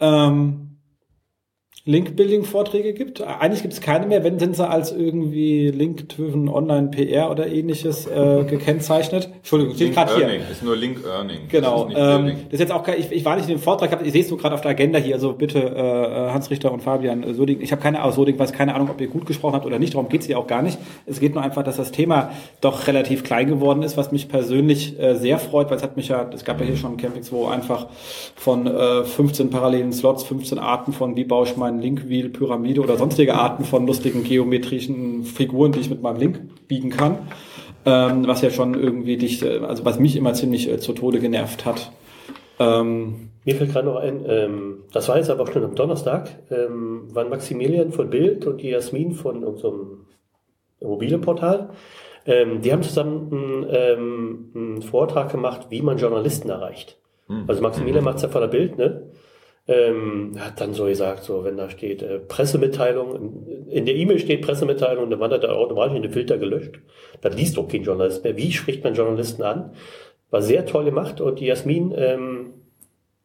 [0.00, 0.67] ähm,
[1.88, 3.22] Link-Building-Vorträge gibt.
[3.22, 8.44] Eigentlich gibt es keine mehr, wenn sind sie als irgendwie Link-driven Online-PR oder ähnliches äh,
[8.44, 9.30] gekennzeichnet.
[9.36, 10.28] Entschuldigung, steht gerade hier.
[10.50, 11.48] ist nur Link-Earning.
[11.48, 11.84] Genau.
[11.84, 14.12] Das ist, ähm, das ist jetzt auch ich, ich war nicht in dem Vortrag, ich
[14.12, 17.22] sehe es nur gerade auf der Agenda hier, also bitte äh, Hans Richter und Fabian
[17.22, 17.62] äh, Soding.
[17.62, 19.94] Ich habe keine Ahnung, Soding weiß keine Ahnung, ob ihr gut gesprochen habt oder nicht,
[19.94, 20.76] darum geht's hier auch gar nicht.
[21.06, 25.00] Es geht nur einfach, dass das Thema doch relativ klein geworden ist, was mich persönlich
[25.00, 27.46] äh, sehr freut, weil es hat mich ja, es gab ja hier schon Campings, wo
[27.46, 27.86] einfach
[28.36, 32.96] von äh, 15 parallelen Slots, 15 Arten von wie baue ich meinen Link-Wheel, Pyramide oder
[32.96, 37.18] sonstige Arten von lustigen geometrischen Figuren, die ich mit meinem Link biegen kann.
[37.84, 41.20] Ähm, was ja schon irgendwie dich, äh, also was mich immer ziemlich äh, zu Tode
[41.20, 41.92] genervt hat.
[42.58, 46.28] Ähm, Mir fällt gerade noch ein, ähm, das war jetzt aber auch schon am Donnerstag,
[46.50, 50.06] ähm, waren Maximilian von Bild und die Jasmin von unserem
[50.80, 51.70] Immobilienportal.
[52.26, 56.98] Ähm, die haben zusammen einen, ähm, einen Vortrag gemacht, wie man Journalisten erreicht.
[57.28, 57.44] Hm.
[57.46, 59.04] Also Maximilian macht es ja von der Bild, ne?
[59.68, 64.40] Ähm, hat dann so gesagt, so wenn da steht äh, Pressemitteilung, in der E-Mail steht
[64.40, 66.80] Pressemitteilung, dann wandert er automatisch in den Filter gelöscht.
[67.20, 68.36] Dann liest doch kein Journalist mehr.
[68.36, 69.74] Wie spricht man Journalisten an?
[70.30, 72.54] War sehr toll gemacht und die Jasmin, ähm,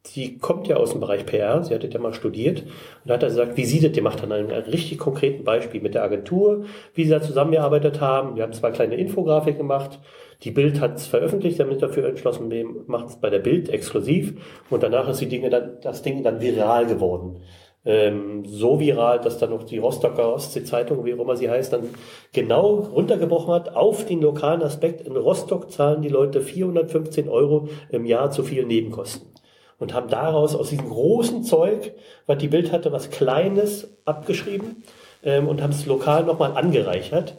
[0.08, 2.64] die kommt ja aus dem Bereich PR, sie hat das ja mal studiert
[3.04, 5.96] und hat dann gesagt, wie sie das gemacht hat, an einem richtig konkreten Beispiel mit
[5.96, 8.36] der Agentur, wie sie da zusammengearbeitet haben.
[8.36, 10.00] Wir haben zwei kleine Infografiken gemacht
[10.44, 14.34] die Bild hat es veröffentlicht, damit dafür entschlossen, wir machen es bei der Bild exklusiv
[14.70, 17.38] und danach ist die Dinge dann, das Ding dann viral geworden.
[17.86, 21.90] Ähm, so viral, dass dann noch die Rostocker Ostsee-Zeitung, wie auch immer sie heißt, dann
[22.32, 25.02] genau runtergebrochen hat auf den lokalen Aspekt.
[25.02, 29.33] In Rostock zahlen die Leute 415 Euro im Jahr zu viel Nebenkosten
[29.80, 31.94] und haben daraus aus diesem großen Zeug,
[32.26, 34.84] was die Bild hatte, was Kleines abgeschrieben
[35.24, 37.38] ähm, und haben es lokal nochmal angereichert.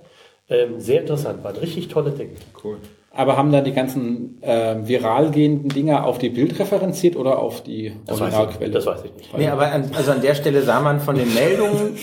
[0.48, 2.30] Ähm, sehr interessant, war ein richtig tolle Ding.
[2.62, 2.76] Cool.
[3.16, 7.62] Aber haben dann die ganzen äh, viral gehenden Dinger auf die Bild referenziert oder auf
[7.62, 8.72] die das Originalquelle?
[8.72, 9.38] das weiß ich nicht.
[9.38, 11.96] Nee, aber an, also an der Stelle sah man von den Meldungen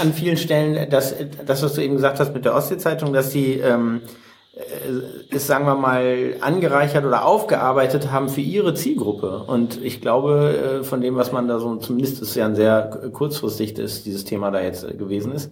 [0.00, 1.14] an vielen Stellen, dass
[1.44, 4.00] das, was du eben gesagt hast mit der Ostsee-Zeitung, dass sie ähm,
[4.56, 9.44] äh, es, sagen wir mal, angereichert oder aufgearbeitet haben für ihre Zielgruppe.
[9.46, 13.10] Und ich glaube, äh, von dem, was man da so, zumindest ist ja ein sehr
[13.12, 15.50] kurzfristig ist, dieses Thema da jetzt äh, gewesen ist,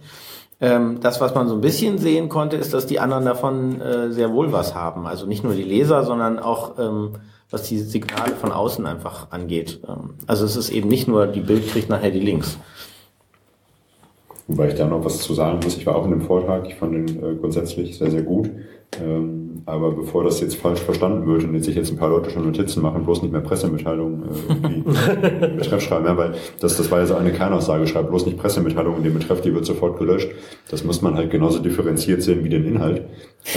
[0.60, 4.12] ähm, das, was man so ein bisschen sehen konnte, ist, dass die anderen davon äh,
[4.12, 5.06] sehr wohl was haben.
[5.06, 7.16] Also nicht nur die Leser, sondern auch ähm,
[7.50, 9.80] was die Signale von außen einfach angeht.
[9.88, 12.58] Ähm, also es ist eben nicht nur, die Bild kriegt nachher die Links.
[14.46, 16.74] Wobei ich da noch was zu sagen muss, ich war auch in dem Vortrag, ich
[16.76, 18.50] fand äh, grundsätzlich sehr, sehr gut.
[19.00, 22.28] Ähm, aber bevor das jetzt falsch verstanden wird und jetzt sich jetzt ein paar Leute
[22.28, 24.90] schon Notizen machen, bloß nicht mehr Pressemitteilungen äh, irgendwie
[25.46, 28.36] im Betreff schreiben, ja, weil das, das war ja so eine Kernaussage, schreibt bloß nicht
[28.36, 30.30] Pressemitteilungen in dem Betreff, die wird sofort gelöscht.
[30.70, 33.06] Das muss man halt genauso differenziert sehen wie den Inhalt.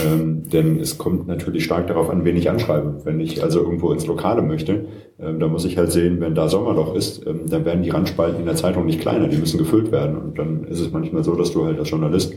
[0.03, 3.01] Ähm, denn es kommt natürlich stark darauf an, wen ich anschreibe.
[3.03, 4.85] Wenn ich also irgendwo ins Lokale möchte,
[5.19, 8.39] ähm, da muss ich halt sehen, wenn da Sommerloch ist, ähm, dann werden die Randspalten
[8.39, 10.17] in der Zeitung nicht kleiner, die müssen gefüllt werden.
[10.17, 12.33] Und dann ist es manchmal so, dass du halt als Journalist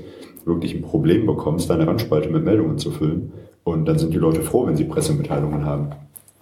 [0.49, 3.33] wirklich ein Problem bekommst, deine Randspalte mit Meldungen zu füllen.
[3.65, 5.91] Und dann sind die Leute froh, wenn sie Pressemitteilungen haben.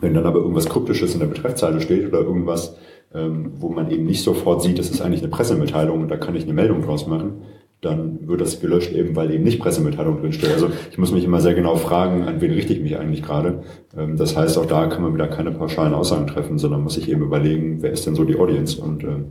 [0.01, 2.77] Wenn dann aber irgendwas Kryptisches in der Betreffzeile steht oder irgendwas,
[3.15, 6.37] ähm, wo man eben nicht sofort sieht, das ist eigentlich eine Pressemitteilung und da kann
[6.37, 7.43] ich eine Meldung draus machen,
[7.81, 10.53] dann wird das gelöscht eben, weil eben nicht Pressemitteilung drinsteht.
[10.53, 13.63] Also ich muss mich immer sehr genau fragen, an wen richte ich mich eigentlich gerade.
[13.97, 17.11] Ähm, das heißt, auch da kann man wieder keine pauschalen Aussagen treffen, sondern muss sich
[17.11, 19.27] eben überlegen, wer ist denn so die Audience und ähm,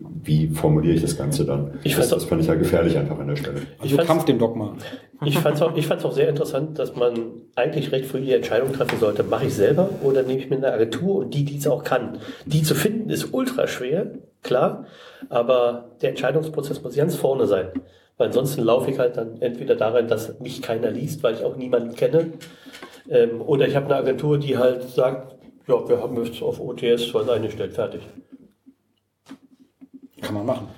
[0.00, 1.78] wie formuliere ich das Ganze dann?
[1.84, 3.62] Ich das, fand- das fand ich ja gefährlich einfach an der Stelle.
[3.78, 4.76] Also Kampf dem Dogma.
[5.24, 7.12] Ich fand es auch, ich fand's auch sehr interessant, dass man
[7.54, 10.72] eigentlich recht früh die Entscheidung treffen sollte, mache ich selber oder nehme ich mir eine
[10.72, 12.18] Agentur und die, die es auch kann.
[12.44, 14.10] Die zu finden ist ultra schwer,
[14.42, 14.84] klar,
[15.30, 17.68] aber der Entscheidungsprozess muss ganz vorne sein.
[18.18, 21.56] Weil ansonsten laufe ich halt dann entweder daran, dass mich keiner liest, weil ich auch
[21.56, 22.32] niemanden kenne,
[23.08, 25.36] ähm, oder ich habe eine Agentur, die halt sagt,
[25.68, 28.00] ja, wir haben jetzt auf OTS was eingestellt, fertig.
[30.20, 30.68] Kann man machen.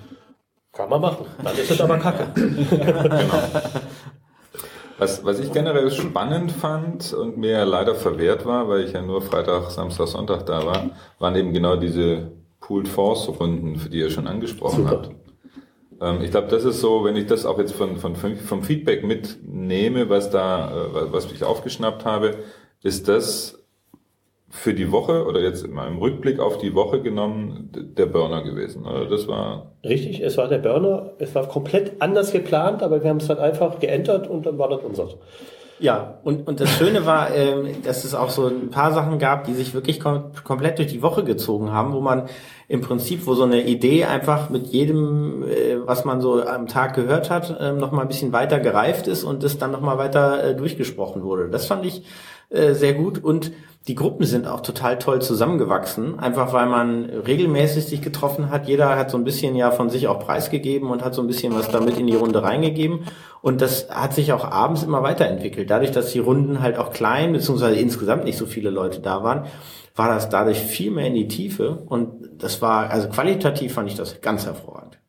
[0.73, 1.25] Kann man machen.
[1.43, 2.27] Dann ist es aber kacke.
[4.99, 9.21] Was, was ich generell spannend fand und mir leider verwehrt war, weil ich ja nur
[9.21, 14.09] Freitag, Samstag, Sonntag da war, waren eben genau diese Pooled Force Runden, für die ihr
[14.09, 14.89] schon angesprochen Super.
[14.89, 15.11] habt.
[16.01, 19.05] Ähm, ich glaube, das ist so, wenn ich das auch jetzt von, von, vom Feedback
[19.05, 22.39] mitnehme, was da, äh, was ich aufgeschnappt habe,
[22.83, 23.58] ist das
[24.49, 28.85] für die Woche oder jetzt mal im Rückblick auf die Woche genommen der Burner gewesen.
[28.85, 29.05] Oder?
[29.05, 31.11] Das war Richtig, es war der Burner.
[31.19, 34.69] Es war komplett anders geplant, aber wir haben es dann einfach geändert und dann war
[34.69, 35.07] das unser.
[35.79, 39.45] Ja, und, und das Schöne war, ähm, dass es auch so ein paar Sachen gab,
[39.45, 42.27] die sich wirklich kom komplett durch die Woche gezogen haben, wo man
[42.67, 46.95] im Prinzip, wo so eine Idee einfach mit jedem, äh, was man so am Tag
[46.95, 49.97] gehört hat, ähm, noch mal ein bisschen weiter gereift ist und es dann noch mal
[49.97, 51.47] weiter äh, durchgesprochen wurde.
[51.47, 52.03] Das fand ich
[52.49, 53.53] äh, sehr gut und
[53.87, 58.67] die Gruppen sind auch total toll zusammengewachsen, einfach weil man regelmäßig sich getroffen hat.
[58.67, 61.55] Jeder hat so ein bisschen ja von sich auch preisgegeben und hat so ein bisschen
[61.55, 63.05] was damit in die Runde reingegeben.
[63.41, 65.69] Und das hat sich auch abends immer weiterentwickelt.
[65.69, 69.45] Dadurch, dass die Runden halt auch klein, beziehungsweise insgesamt nicht so viele Leute da waren,
[69.95, 71.83] war das dadurch viel mehr in die Tiefe.
[71.87, 74.99] Und das war, also qualitativ fand ich das ganz hervorragend.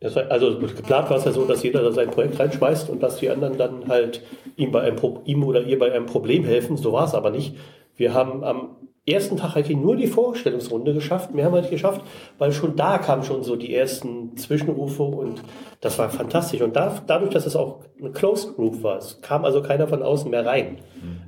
[0.00, 3.02] Das war, also geplant war es ja so, dass jeder da sein Projekt reinschmeißt und
[3.02, 4.22] dass die anderen dann halt
[4.56, 6.76] ihm, bei einem Pro ihm oder ihr bei einem Problem helfen.
[6.76, 7.56] So war es aber nicht.
[7.96, 11.34] Wir haben am ersten Tag eigentlich nur die Vorstellungsrunde geschafft.
[11.34, 12.02] Mehr haben wir nicht geschafft,
[12.38, 15.42] weil schon da kamen schon so die ersten Zwischenrufe und
[15.80, 16.60] das war fantastisch.
[16.60, 20.02] Und da, dadurch, dass es auch eine Closed Group war, es kam also keiner von
[20.02, 20.78] außen mehr rein,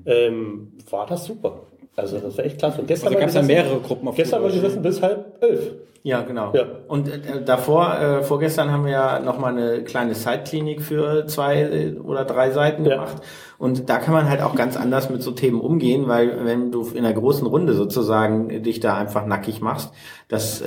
[0.06, 1.66] ähm, war das super.
[1.96, 2.80] Also das war echt klasse.
[2.80, 5.36] Und gestern Also gab es ja mehrere Gruppen auf Gestern der war gesessen bis halb
[5.40, 5.72] elf.
[6.06, 6.52] Ja, genau.
[6.54, 6.64] Ja.
[6.86, 11.96] Und äh, davor, äh, vorgestern haben wir ja nochmal eine kleine Zeitklinik für zwei äh,
[11.98, 12.96] oder drei Seiten Ja.
[12.96, 13.22] gemacht.
[13.56, 16.86] Und da kann man halt auch ganz anders mit so Themen umgehen, weil wenn du
[16.92, 19.92] in einer großen Runde sozusagen dich da einfach nackig machst,
[20.28, 20.66] das äh,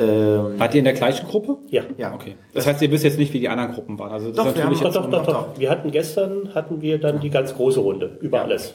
[0.57, 1.57] Wart ihr in der gleichen Gruppe?
[1.69, 1.83] Ja.
[1.97, 2.35] ja Okay.
[2.55, 4.11] Das heißt, ihr wisst jetzt nicht, wie die anderen Gruppen waren.
[4.11, 5.59] Also das Doch, ist wir haben Doch, doch, doch, doch.
[5.59, 8.73] Wir hatten gestern, hatten wir dann die ganz große Runde über alles.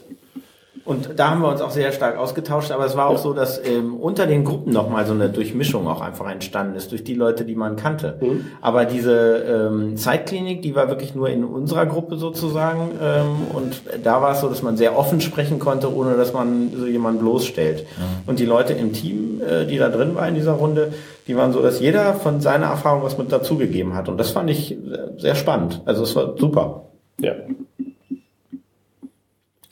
[0.85, 3.57] Und da haben wir uns auch sehr stark ausgetauscht, aber es war auch so, dass
[3.65, 7.45] ähm, unter den Gruppen nochmal so eine Durchmischung auch einfach entstanden ist, durch die Leute,
[7.45, 8.17] die man kannte.
[8.19, 8.45] Mhm.
[8.59, 12.91] Aber diese ähm, Zeitklinik, die war wirklich nur in unserer Gruppe sozusagen.
[13.01, 16.71] Ähm, und da war es so, dass man sehr offen sprechen konnte, ohne dass man
[16.77, 17.85] so jemanden bloßstellt.
[18.27, 20.91] Und die Leute im Team, äh, die da drin waren in dieser Runde,
[21.27, 24.09] die waren so, dass jeder von seiner Erfahrung was mit dazugegeben hat.
[24.09, 25.81] Und das fand ich sehr- sehr spannend.
[25.85, 26.87] Also es war super.
[27.21, 27.31] Ja.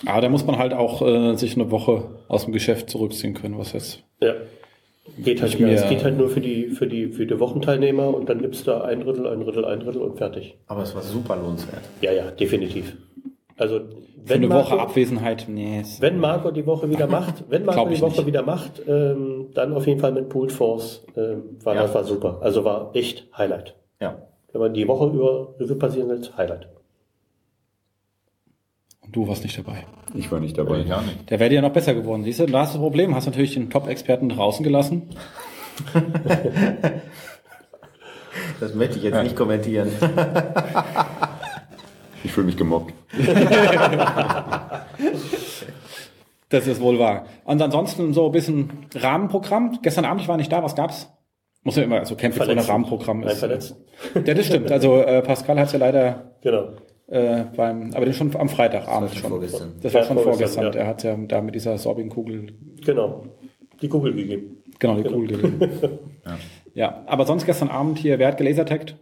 [0.06, 3.58] Aber da muss man halt auch äh, sich eine Woche aus dem Geschäft zurückziehen können,
[3.58, 4.04] was jetzt.
[4.22, 4.34] Ja.
[5.18, 8.30] Geht halt, mir- es geht halt nur für die, für die, für die Wochenteilnehmer und
[8.30, 10.58] dann gibt's da ein Drittel, ein Drittel, ein Drittel und fertig.
[10.68, 11.82] Aber es war super lohnenswert.
[12.02, 12.96] Ja, ja, definitiv.
[13.58, 13.86] Also, Für
[14.26, 15.84] wenn eine Marco, Woche Abwesenheit, nee.
[16.00, 18.28] wenn Marco die Woche wieder macht, wenn Marco die ich Woche nicht.
[18.28, 21.82] wieder macht, ähm, dann auf jeden Fall mit Pooled Force, ähm, war, Ja.
[21.84, 22.38] das war super.
[22.42, 23.76] Also war echt Highlight.
[24.00, 24.18] Ja.
[24.52, 26.68] Wenn man die Woche über Revue passieren lässt, Highlight.
[29.12, 29.86] Du warst nicht dabei.
[30.14, 30.80] Ich war nicht dabei.
[30.80, 31.30] ich auch nicht.
[31.30, 32.24] Der wäre ja noch besser geworden.
[32.24, 33.14] Siehst du, da hast du ein Problem.
[33.16, 35.10] Hast natürlich den Top-Experten draußen gelassen.
[38.60, 39.90] Das möchte ich jetzt nicht kommentieren.
[42.24, 42.94] Ich fühle mich gemobbt.
[46.50, 47.26] Das ist wohl wahr.
[47.46, 49.80] Und ansonsten so ein bisschen Rahmenprogramm.
[49.82, 51.10] Gestern Abend, ich war nicht da, was gab's?
[51.64, 52.72] Muss ja immer, also Camping ohne Verletzten.
[52.72, 53.40] Rahmenprogramm Ein ist.
[53.40, 53.78] Verletzten.
[54.26, 54.70] Ja, das stimmt.
[54.72, 56.74] Also äh, Pascal hat's ja leider Genau.
[57.12, 59.30] Äh, beim, aber den schon am Freitagabend Das war schon.
[59.32, 59.74] vorgestern.
[59.82, 60.64] Das war Ja, schon vorgestern, vorgestern.
[60.64, 60.70] ja.
[60.72, 62.48] Der hat ja da mit dieser Sorbing-Kugel,
[62.86, 63.26] Genau.
[63.82, 64.64] Die Kugel gegeben.
[64.80, 66.00] genau, die Kugel gegeben.
[66.74, 67.04] ja.
[67.08, 68.96] aber sonst gestern Abend hier, wer hat gelasertaggt?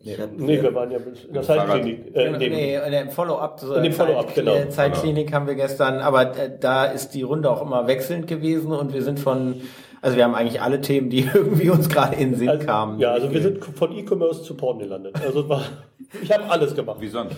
[0.00, 1.42] Ich hab, Nee, wir waren ja in der.
[1.42, 2.14] Zeitklinik.
[2.16, 3.60] Äh, Nee, nee, im Follow-up.
[3.60, 4.54] so In dem Follow-up, genau.
[4.54, 8.72] äh, Zeitklinik haben wir gestern, aber äh, da ist die Runde auch immer wechselnd gewesen
[8.72, 9.60] und wir sind von,
[10.06, 12.98] also wir haben eigentlich alle Themen, die irgendwie uns gerade in den Sinn Also, kamen.
[13.00, 15.14] ja, also wir sind von E-Commerce zu Porn gelandet.
[15.26, 15.62] Also war,
[16.22, 16.98] ich habe alles gemacht.
[17.00, 17.34] Wie sonst?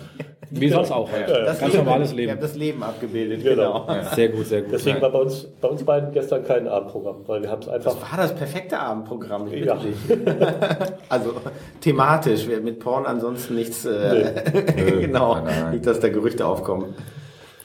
[0.50, 1.10] Wie sonst auch.
[1.12, 1.28] Halt.
[1.28, 2.32] Das Ganz Leben- normales Wir Leben.
[2.32, 3.84] haben das Leben abgebildet, Genau.
[3.86, 4.02] genau.
[4.14, 4.72] Sehr gut, sehr gut.
[4.72, 7.96] Deswegen war bei uns, bei uns beiden gestern kein Abendprogramm, weil wir haben es einfach.
[8.00, 9.74] War das perfekte Abendprogramm, ich bitte Ja.
[9.76, 9.96] dich.
[11.10, 11.32] also
[11.80, 14.32] thematisch, wir- mit Porn ansonsten nichts, äh,
[15.00, 15.72] genau, Nein, nein, nein.
[15.74, 16.94] nicht, dass da Gerüchte aufkommen.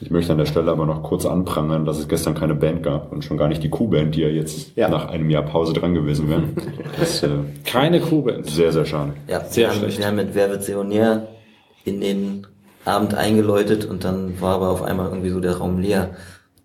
[0.00, 3.10] Ich möchte an der Stelle aber noch kurz anprangern, dass es gestern keine Band gab
[3.12, 4.88] und schon gar nicht die Q-Band, die ja jetzt Ja.
[4.88, 6.42] nach einem Jahr Pause dran gewesen wäre.
[6.42, 7.28] Äh,
[7.64, 8.44] Keine Kugel.
[8.44, 9.12] sehr, sehr schade.
[9.28, 9.98] ja, Sehr wir, haben, schlecht.
[9.98, 11.28] wir haben mit Wer wird Millionär
[11.84, 12.46] in den
[12.84, 16.10] Abend eingeläutet und dann war aber auf einmal irgendwie so der Raum leer.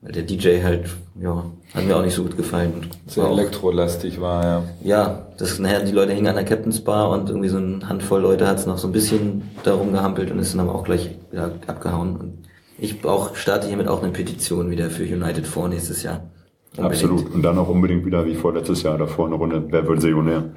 [0.01, 0.85] Weil der DJ halt,
[1.21, 2.87] ja, hat mir auch nicht so gut gefallen.
[3.05, 4.63] Sehr war auch- elektrolastig war, ja.
[4.81, 8.21] Ja, das nachher, die Leute hingen an der Captain's Bar und irgendwie so eine Handvoll
[8.21, 11.09] Leute hat es noch so ein bisschen darum gehampelt und ist dann aber auch gleich
[11.31, 12.15] wieder abgehauen.
[12.15, 12.33] Und
[12.81, 16.29] ich auch, starte hiermit auch eine Petition wieder für United vor nächstes Jahr.
[16.77, 17.03] Unbedingt.
[17.03, 17.33] Absolut.
[17.33, 20.51] Und dann auch unbedingt wieder wie vorletztes Jahr davor eine Runde Wer wird Millionär?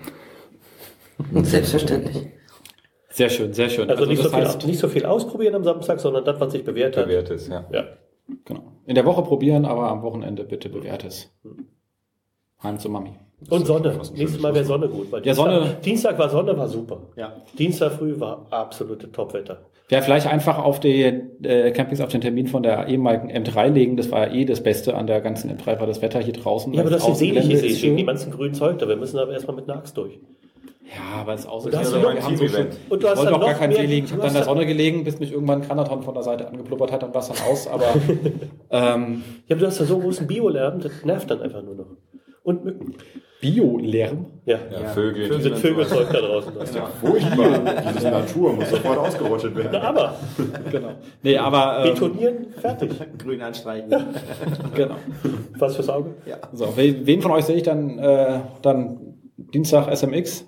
[1.42, 2.28] Selbstverständlich.
[3.10, 3.90] Sehr schön, sehr schön.
[3.90, 6.52] Also, nicht, so das viel, heißt, nicht so viel ausprobieren am Samstag, sondern das, was
[6.52, 7.06] sich bewährt hat.
[7.06, 7.64] Bewährt ist, ja.
[7.70, 7.84] Ja.
[8.44, 8.72] genau.
[8.86, 11.30] in der Woche probieren, aber am Wochenende bitte bewährt es.
[12.62, 13.12] Heim zu Mami.
[13.50, 14.00] Und Sonne.
[14.14, 15.10] Nächstes Mal wäre Sonne gut.
[15.10, 17.00] Weil Ja, Dienstag, Sonne- Dienstag war Sonne, war super.
[17.16, 17.36] Ja.
[17.58, 19.66] Dienstag früh war absolute Topwetter.
[19.93, 23.97] Ja, vielleicht einfach auf die äh, Campings auf den Termin von der ehemaligen M3 legen.
[23.97, 26.72] Das war ja eh das Beste an der ganzen M3, war das Wetter hier draußen.
[26.72, 27.97] Ja, aber das ist ist ist wegen schön.
[27.99, 28.88] dem ganzen grünen Zeug da.
[28.88, 30.18] Wir müssen aber erstmal mit einer Axt durch.
[30.84, 32.76] Ja, aber es ist Und Wir ein haben so Team-Event.
[32.90, 34.07] Und du ich hast wollte auch gar noch kein mehr- Tee liegen.
[34.07, 36.49] Ich habe dann in der Sonne gelegen, bis mich irgendwann ein Granaton von der Seite
[36.49, 37.66] angepluppert hat, war es dann aus.
[37.68, 37.86] Aber
[38.70, 41.86] ähm, Ja, aber du hast da so großen Biolärm, das nervt dann einfach nur noch.
[42.43, 42.95] Und Mücken.
[43.43, 44.26] Bio-Lärm.
[44.47, 44.57] Ja.
[44.70, 45.28] ja Vögel.
[45.28, 46.53] Da sind Vögelzeug da draußen.
[47.01, 47.61] Furchtbar.
[47.95, 49.70] Diese Natur muss sofort ausgerottet werden.
[49.72, 50.14] Na, aber
[50.70, 50.88] Genau.
[51.22, 52.93] Nee, aber ähm, betonieren, fertig.
[53.18, 53.90] Grün anstreichen.
[54.74, 54.95] genau.
[55.59, 56.14] Was fürs Auge?
[56.53, 58.99] So, we- wen von euch sehe ich dann, äh, dann
[59.36, 60.47] Dienstag SMX?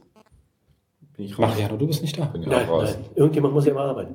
[1.17, 1.49] Bin ich raus.
[1.51, 2.27] Mariano, du bist nicht da.
[2.27, 2.97] Bin ich Nein, auch raus.
[2.97, 3.11] nein.
[3.17, 4.15] Irgendjemand muss ja mal arbeiten.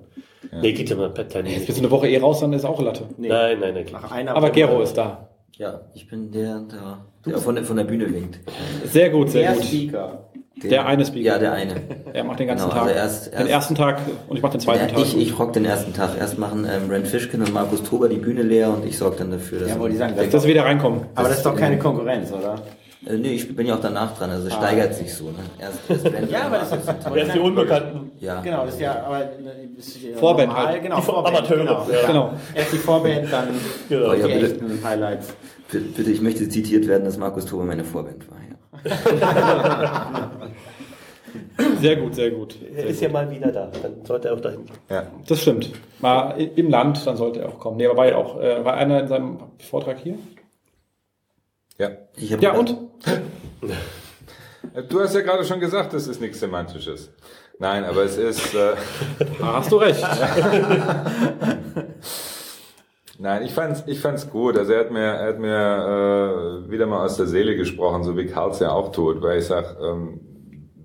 [0.62, 2.82] Nee, geht ja mal per Jetzt bist du eine Woche eh raus, dann ist auch
[2.82, 3.04] Latte.
[3.18, 3.28] Nee.
[3.28, 3.86] Nein, nein, nein.
[3.92, 5.29] Nach einer Aber Gero ist da.
[5.60, 8.40] Ja, ich bin der, der, der von, der von der Bühne winkt.
[8.86, 9.66] Sehr gut, sehr Der gut.
[9.66, 10.30] Speaker.
[10.64, 11.26] Der eine Speaker.
[11.26, 11.74] Ja, der eine.
[12.14, 12.88] Er macht den ganzen Genau, Tag.
[12.88, 14.00] also erst- den erst- ersten Tag
[14.30, 15.02] und ich mache den zweiten Ja, Tag.
[15.04, 16.12] ich, ich rock den ersten Tag.
[16.18, 19.32] Erst machen ähm, Ren Fischkin und Markus Tober die Bühne leer und ich sorge dann
[19.32, 19.70] dafür, dass...
[19.70, 21.02] Ja, wollte ich sagen, dass wir wieder reinkommen.
[21.16, 22.56] Aber das ist doch keine Konkurrenz, oder?
[23.06, 25.26] Äh, nee, ich bin ja auch danach dran, also es steigert sich so.
[25.26, 25.38] Ne?
[25.60, 28.12] Erst, erst Ja, aber das ist Wer ist die Unbekannten?
[28.20, 28.42] Ja.
[28.42, 29.28] Genau, das ist ja, aber äh,
[29.78, 30.84] ist ja Vorband normal, halt.
[30.84, 31.88] Genau, Die Vorband, Amateure, Genau.
[31.92, 32.08] ja.
[32.08, 32.34] Genau.
[32.56, 33.48] Erst die Vorband, dann
[33.88, 34.10] Genau.
[34.10, 34.46] Oh, ja, die bitte.
[34.54, 35.34] echten Highlights.
[35.72, 38.38] Bitte, ich möchte zitiert werden, dass Markus Tober meine Vorband war.
[38.86, 40.32] Ja.
[41.80, 42.56] Sehr gut, sehr gut.
[42.76, 43.70] Er ist ja mal wieder da.
[43.84, 44.62] Dann sollte er auch dahin.
[44.90, 45.04] Ja.
[45.28, 45.72] Das stimmt.
[46.00, 47.78] Mal im Land, dann sollte er auch kommen.
[47.78, 50.16] Nee, aber war ja auch, äh, war einer in seinem Vortrag hier?
[51.80, 51.90] Ja.
[52.40, 52.78] Ja, und?
[54.90, 57.10] Du hast ja gerade schon gesagt, das ist nichts Semantisches.
[57.60, 58.54] Nein, aber es ist...
[58.54, 58.76] Äh,
[59.40, 60.04] Da hast du recht.
[63.20, 64.58] Nein, ich fand's, ich fand's gut.
[64.58, 68.16] Also er hat mir, er hat mir äh, wieder mal aus der Seele gesprochen, so
[68.18, 70.22] wie Karls ja auch tut, weil ich sag, ähm,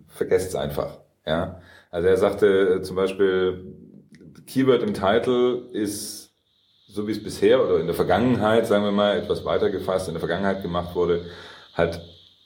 [0.08, 0.98] vergesst's einfach.
[1.26, 3.74] Ja, also er sagte äh, zum Beispiel,
[4.46, 6.23] Keyword im Title ist
[6.94, 10.14] so wie es bisher oder in der Vergangenheit, sagen wir mal, etwas weiter gefasst, in
[10.14, 11.26] der Vergangenheit gemacht wurde,
[11.74, 12.00] halt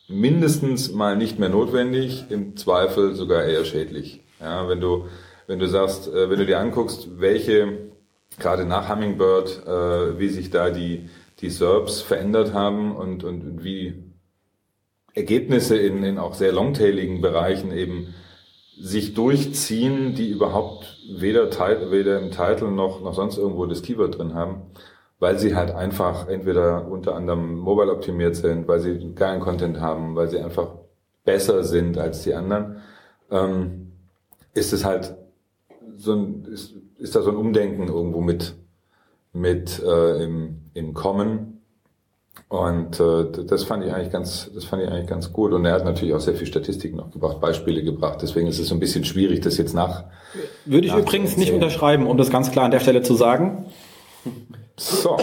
[0.09, 4.23] mindestens mal nicht mehr notwendig, im Zweifel sogar eher schädlich.
[4.41, 5.05] Ja, wenn du,
[5.49, 7.91] wenn du sagst, äh, wenn du dir anguckst, welche
[8.39, 13.65] gerade nach Hummingbird, äh, wie sich da die, die SERPs verändert haben und, und, und
[13.65, 14.03] wie
[15.13, 18.15] Ergebnisse in, in auch sehr longtailigen Bereichen eben
[18.81, 21.51] sich durchziehen, die überhaupt weder,
[21.91, 24.63] weder im Titel noch, noch sonst irgendwo das Keyword drin haben,
[25.19, 30.15] weil sie halt einfach entweder unter anderem mobile optimiert sind, weil sie geilen Content haben,
[30.17, 30.69] weil sie einfach
[31.25, 32.77] besser sind als die anderen,
[33.31, 33.93] ähm,
[34.55, 35.15] ist es halt
[35.97, 38.55] so ein, ist, ist da so ein Umdenken irgendwo mit,
[39.33, 41.58] mit äh, im, im Kommen.
[42.49, 45.53] Und äh, das fand ich eigentlich ganz, das fand ich eigentlich ganz gut.
[45.53, 48.21] Und er hat natürlich auch sehr viel Statistik noch gebracht, Beispiele gebracht.
[48.23, 50.05] Deswegen ist es so ein bisschen schwierig, das jetzt nach.
[50.65, 53.67] Würde ich Nach- übrigens nicht unterschreiben, um das ganz klar an der Stelle zu sagen.
[54.77, 55.17] So.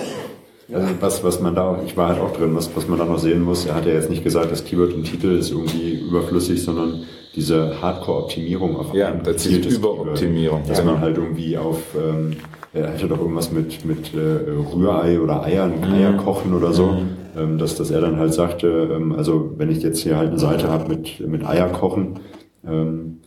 [0.74, 3.06] Also was, was man da auch, ich war halt auch drin, was, was man da
[3.06, 6.00] noch sehen muss, er hat ja jetzt nicht gesagt, das Keyword im Titel ist irgendwie
[6.08, 7.02] überflüssig, sondern
[7.36, 10.64] diese Hardcore-Optimierung auf Ja, das ist Überoptimierung.
[10.68, 10.94] Dass Genau.
[10.94, 12.38] man halt irgendwie auf, ähm,
[12.74, 16.96] er hatte doch irgendwas mit, mit äh, Rührei oder Eiern, Eier kochen oder so,
[17.38, 20.40] ähm, dass, dass er dann halt sagte, ähm, also wenn ich jetzt hier halt eine
[20.40, 22.20] Seite habe mit, mit Eier kochen,
[22.68, 23.18] ähm,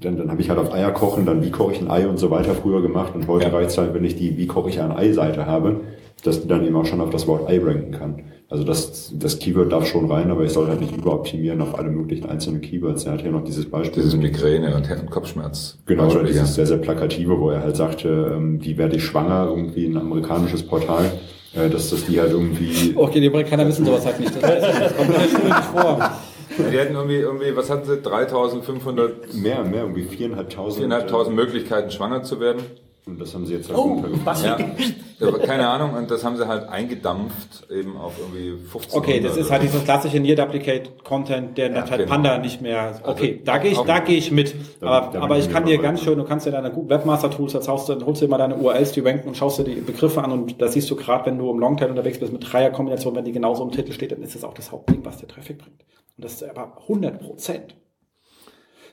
[0.00, 2.18] dann, dann habe ich halt auf Eier kochen, dann wie koche ich ein Ei und
[2.18, 3.52] so weiter früher gemacht und heute Ja.
[3.52, 5.80] reicht's halt, wenn ich die wie koche ich ein Ei-Seite habe,
[6.24, 8.22] dass die dann eben auch schon auf das Wort Ei ranken kann.
[8.48, 11.90] Also das, das Keyword darf schon rein, aber ich soll halt nicht überoptimieren auf alle
[11.90, 13.04] möglichen einzelnen Keywords.
[13.04, 14.04] Er hat hier noch dieses Beispiel.
[14.04, 15.78] Diese Migräne und und Kopfschmerz.
[15.84, 19.04] Genau, oder Beispiel, dieses sehr, sehr plakative, wo er halt sagte, ähm, wie werde ich
[19.04, 21.10] schwanger, irgendwie ein amerikanisches Portal,
[21.54, 24.32] äh, dass das die halt irgendwie Okay, die Amerikaner wissen sowas halt nicht.
[24.40, 26.10] Das, ich, das kommt Schule nicht vor.
[26.58, 27.96] Die hatten irgendwie, irgendwie, was hatten sie?
[28.00, 30.86] 3500, mehr, mehr, irgendwie viereinhalbtausend.
[30.90, 32.62] 4500 Möglichkeiten schwanger zu werden.
[33.08, 34.42] Und das haben sie jetzt halt Oh, was?
[34.44, 34.58] Ja.
[35.20, 38.98] Aber keine Ahnung, und das haben sie halt eingedampft, eben auf irgendwie 15.
[38.98, 42.10] Okay, das ist halt dieses klassische Near-Duplicate-Content, der Ja, halt genau.
[42.10, 42.98] Panda nicht mehr.
[43.04, 44.54] Okay, Also, da gehe ich, da gehe ich mit.
[44.80, 47.52] Da- Aber, da aber ich kann dir ganz schön, du kannst dir deine Google Webmaster-Tools,
[47.52, 50.22] jetzt haust du, holst dir mal deine URLs, die ranken und schaust dir die Begriffe
[50.24, 53.24] an und da siehst du gerade, wenn du im Longtail unterwegs bist mit Dreierkombination, wenn
[53.24, 55.76] die genauso im Titel steht, dann ist das auch das Hauptding, was dir Traffic bringt.
[56.16, 57.76] Und das ist aber 100 Prozent.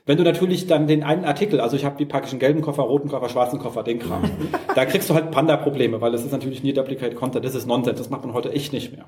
[0.06, 2.82] Wenn du natürlich dann den einen Artikel, also ich habe wie packe einen gelben Koffer,
[2.82, 4.30] roten Koffer, schwarzen Koffer, den Kram,
[4.74, 7.98] da kriegst du halt Panda-Probleme, weil das ist natürlich nie Duplicate Content, das ist Nonsens,
[7.98, 9.06] das macht man heute echt nicht mehr.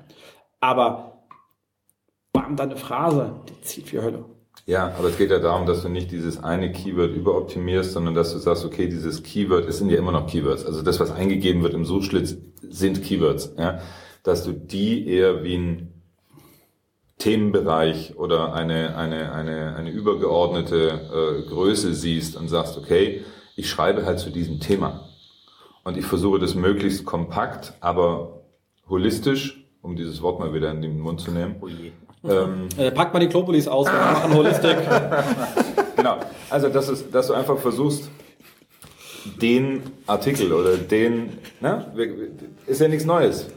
[0.59, 1.27] Aber
[2.33, 4.25] bam, deine Phrase, die zieht wie Hölle.
[4.65, 8.33] Ja, aber es geht ja darum, dass du nicht dieses eine Keyword überoptimierst, sondern dass
[8.33, 10.65] du sagst, okay, dieses Keyword, es sind ja immer noch Keywords.
[10.65, 13.53] Also das, was eingegeben wird im Suchschlitz, sind Keywords.
[13.57, 13.79] Ja?
[14.23, 15.96] Dass du die eher wie ein
[17.19, 23.23] Themenbereich oder eine, eine, eine, eine übergeordnete äh, Größe siehst und sagst, okay,
[23.55, 25.09] ich schreibe halt zu diesem Thema.
[25.83, 28.41] Und ich versuche das möglichst kompakt, aber
[28.87, 31.55] holistisch, um dieses Wort mal wieder in den Mund zu nehmen.
[32.23, 34.77] Ähm, Äh, pack mal die Globulis aus, wir machen Holistik.
[35.95, 36.17] Genau.
[36.51, 38.07] Also, dass, es, dass du einfach versuchst,
[39.41, 41.91] den Artikel oder den, ne,
[42.67, 43.47] ist ja nichts Neues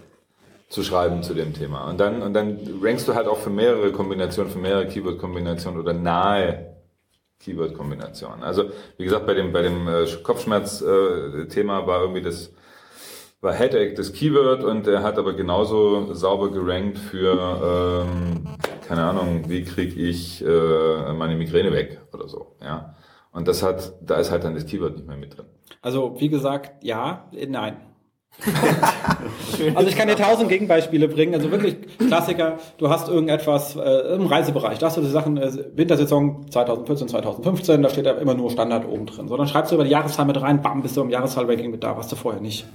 [0.71, 1.89] zu schreiben zu dem Thema.
[1.91, 5.93] Und dann, und dann rankst du halt auch für mehrere Kombinationen, für mehrere Keyword-Kombinationen oder
[5.93, 6.77] nahe
[7.41, 8.45] Keyword-Kombinationen.
[8.45, 12.53] Also, wie gesagt, bei dem, bei dem äh, Kopfschmerz-Thema war irgendwie das,
[13.41, 18.47] war Headache das Keyword und er hat aber genauso sauber gerankt für, ähm,
[18.87, 22.55] keine Ahnung, wie kriege ich äh, meine Migräne weg oder so.
[22.63, 22.95] Ja.
[23.33, 25.47] Und das hat, da ist halt dann das Keyword nicht mehr mit drin.
[25.83, 27.90] Also, wie gesagt, ja, äh, nein.
[29.75, 31.35] also ich kann dir tausend Gegenbeispiele bringen.
[31.35, 32.59] Also wirklich Klassiker.
[32.79, 34.79] Du hast irgendetwas äh, im Reisebereich.
[34.79, 37.83] Da hast du die Sachen äh, Wintersaison 2014, 2015.
[37.83, 39.29] Da steht da immer nur Standard oben drin.
[39.29, 40.63] So, dann schreibst du über die Jahreszahl mit rein.
[40.63, 41.97] Bam, bist du im Jahreszahl-Ranking mit da.
[41.97, 42.67] Warst du vorher nicht.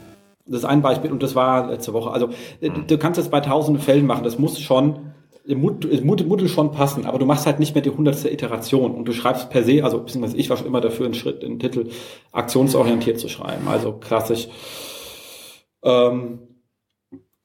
[0.46, 2.12] Das ist ein Beispiel und das war letzte Woche.
[2.12, 2.30] Also
[2.62, 4.24] äh, du kannst das bei tausenden Fällen machen.
[4.24, 5.14] Das muss schon
[5.48, 9.52] muss schon passen, aber du machst halt nicht mehr die hundertste Iteration und du schreibst
[9.52, 11.90] per se, also beziehungsweise ich war schon immer dafür, einen Schritt, einen Titel
[12.32, 14.48] aktionsorientiert zu schreiben, also klassisch
[15.86, 16.40] ähm,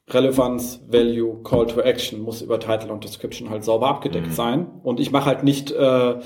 [0.09, 4.67] Relevanz, Value, Call to Action muss über Title und Description halt sauber abgedeckt sein.
[4.83, 6.19] Und ich mache halt nicht äh,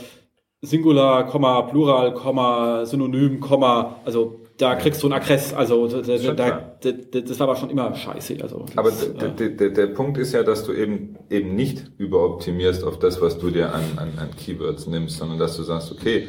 [0.62, 6.72] Singular, Komma, Plural, Komma, Synonym, Komma, also da kriegst du ein Aggress, also da, da,
[6.80, 8.36] da, das war aber schon immer scheiße.
[8.40, 12.84] Also Aber das, äh, der, der Punkt ist ja, dass du eben eben nicht überoptimierst
[12.84, 16.28] auf das, was du dir an, an, an Keywords nimmst, sondern dass du sagst, okay,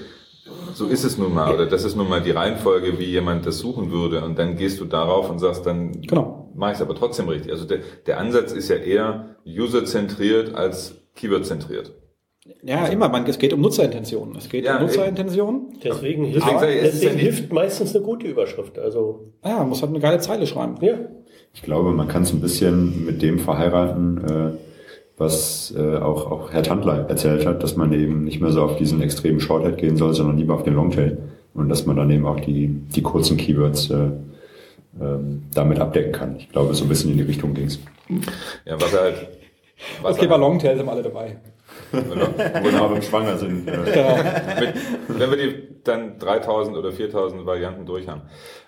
[0.73, 3.57] so ist es nun mal, oder das ist nun mal die Reihenfolge, wie jemand das
[3.59, 6.51] suchen würde, und dann gehst du darauf und sagst, dann Genau.
[6.55, 7.51] mache ich es aber trotzdem richtig.
[7.51, 11.93] Also der, der Ansatz ist ja eher userzentriert als Keyword-zentriert.
[12.61, 14.35] Ja, immer, man, es geht um Nutzerintentionen.
[14.35, 15.79] Es geht Ja, um Nutzerintentionen.
[15.83, 18.77] Deswegen, hilft, Deswegen ich, ja deswegen nicht- hilft meistens eine gute Überschrift.
[18.77, 20.75] Also, Ja, man muss halt eine geile Zeile schreiben.
[20.81, 20.93] ja.
[21.53, 24.51] Ich glaube, man kann es ein bisschen mit dem verheiraten, äh,
[25.17, 28.77] was äh, auch, auch Herr Tandler erzählt hat, dass man eben nicht mehr so auf
[28.77, 31.17] diesen extremen Shorthead gehen soll, sondern lieber auf den Longtail.
[31.53, 34.09] Und dass man dann eben auch die, die kurzen Keywords äh,
[34.99, 36.35] ähm, damit abdecken kann.
[36.37, 37.79] Ich glaube, so ein bisschen in die Richtung ging's.
[38.65, 39.27] Ja, was er halt.
[40.01, 41.37] Was Okay, bei Longtail sind wir alle dabei.
[41.91, 42.27] Genau.
[42.63, 43.67] Genau, wenn wir schwanger sind.
[43.67, 44.73] Äh, Mit,
[45.19, 48.21] wenn wir die dann 3000 oder 4000 Varianten durch haben.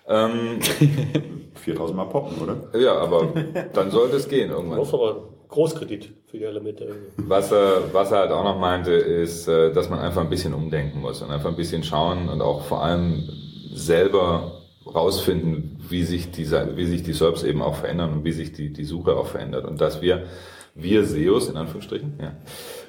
[0.08, 0.60] Ähm,
[1.54, 2.78] 4000 Mal poppen, oder?
[2.78, 3.32] ja, aber
[3.74, 4.78] dann sollte es gehen irgendwann.
[5.48, 6.94] Großkredit für die Elemente.
[7.16, 10.54] Was er, was er halt auch noch meinte, ist, äh, dass man einfach ein bisschen
[10.54, 13.28] umdenken muss und einfach ein bisschen schauen und auch vor allem
[13.72, 18.52] selber rausfinden, wie sich dieser, wie sich die SERPs eben auch verändern und wie sich
[18.52, 19.64] die, die Suche auch verändert.
[19.66, 20.24] Und dass wir,
[20.74, 22.32] wir SEOs, in Anführungsstrichen, ja,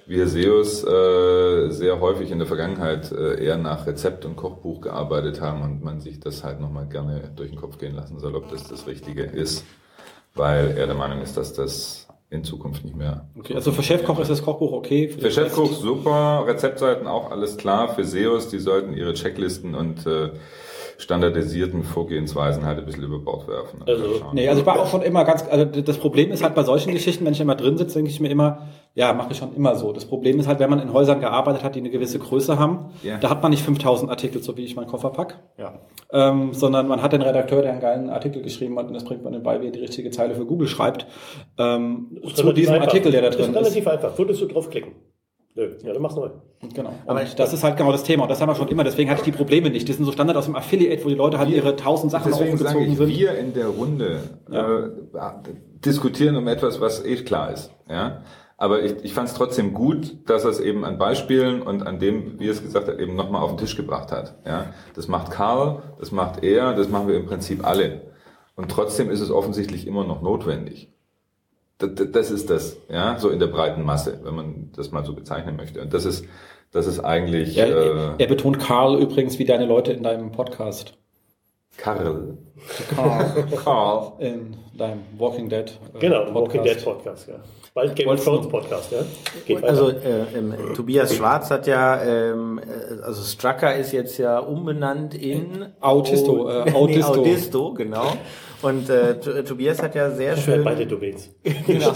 [0.06, 5.40] wir SEOs äh, sehr häufig in der Vergangenheit äh, eher nach Rezept und Kochbuch gearbeitet
[5.40, 8.50] haben und man sich das halt nochmal gerne durch den Kopf gehen lassen soll, ob
[8.50, 9.64] das das Richtige ist.
[10.36, 13.28] weil er der Meinung ist, dass das in Zukunft nicht mehr.
[13.38, 15.10] Okay, also für Chefkoch ist das Kochbuch okay.
[15.10, 17.96] Für Chefkoch super, Rezeptseiten auch alles klar.
[17.96, 20.30] Für SEOs, die sollten ihre Checklisten und äh,
[21.00, 23.82] standardisierten Vorgehensweisen halt ein bisschen über Bord werfen.
[23.88, 26.64] Also, nee, also ich war auch schon immer ganz, also das Problem ist halt bei
[26.64, 29.56] solchen Geschichten, wenn ich immer drin sitze, denke ich mir immer, ja, mache ich schon
[29.56, 29.94] immer so.
[29.94, 32.92] Das Problem ist halt, wenn man in Häusern gearbeitet hat, die eine gewisse Größe haben,
[33.04, 33.18] ja.
[33.18, 35.80] da hat man nicht 5000 Artikel, so wie ich meinen Koffer pack, ja.
[36.12, 39.24] ähm, sondern man hat den Redakteur, der einen geilen Artikel geschrieben hat und das bringt
[39.24, 41.06] man dann bei, wie er die richtige Zeile für Google schreibt,
[41.58, 42.88] ähm, zu diesem einfach.
[42.88, 43.56] Artikel, der da drin ist.
[43.56, 44.18] Das ist relativ einfach.
[44.18, 44.94] Würdest du draufklicken?
[45.56, 46.30] Nö, ja, dann mach's neu.
[46.74, 46.94] Genau.
[47.06, 48.24] Aber das ist halt genau das Thema.
[48.24, 48.84] Und das haben wir schon immer.
[48.84, 49.90] Deswegen hatte ich die Probleme nicht.
[49.90, 52.32] Das sind so Standard aus dem Affiliate, wo die Leute halt wir, ihre tausend Sachen
[52.32, 53.08] deswegen sage ich, sind.
[53.08, 54.86] Wir in der Runde ja.
[54.86, 54.90] äh,
[55.84, 57.72] diskutieren um etwas, was eh klar ist.
[57.90, 58.22] Ja.
[58.60, 61.98] Aber ich, ich fand es trotzdem gut, dass er es eben an Beispielen und an
[61.98, 64.36] dem, wie er es gesagt hat, eben nochmal auf den Tisch gebracht hat.
[64.46, 64.74] Ja.
[64.94, 68.02] Das macht Karl, das macht er, das machen wir im Prinzip alle.
[68.56, 70.92] Und trotzdem ist es offensichtlich immer noch notwendig
[71.80, 75.56] das ist das, ja, so in der breiten Masse, wenn man das mal so bezeichnen
[75.56, 75.82] möchte.
[75.82, 76.26] Und das ist,
[76.72, 77.56] das ist eigentlich.
[77.56, 80.98] Ja, äh, er betont Karl übrigens wie deine Leute in deinem Podcast.
[81.78, 82.38] Karl.
[82.96, 83.48] Karl.
[83.64, 84.14] Karl.
[84.20, 85.78] In deinem Walking Dead.
[85.94, 86.36] Äh, genau, Podcast.
[86.36, 87.36] Walking Dead Podcast, ja.
[87.74, 89.00] Bald Game of Thrones Podcast, ja.
[89.46, 94.40] Geht also äh, ähm, Tobias Schwarz hat ja, ähm, äh, also Strucker ist jetzt ja
[94.40, 96.50] umbenannt in Autisto.
[96.50, 97.14] Äh, Autisto.
[97.20, 98.14] Nee, Autisto, genau.
[98.62, 100.64] Und äh, Tobias hat ja sehr schön.
[100.64, 101.30] Beide Domains.
[101.66, 101.94] genau.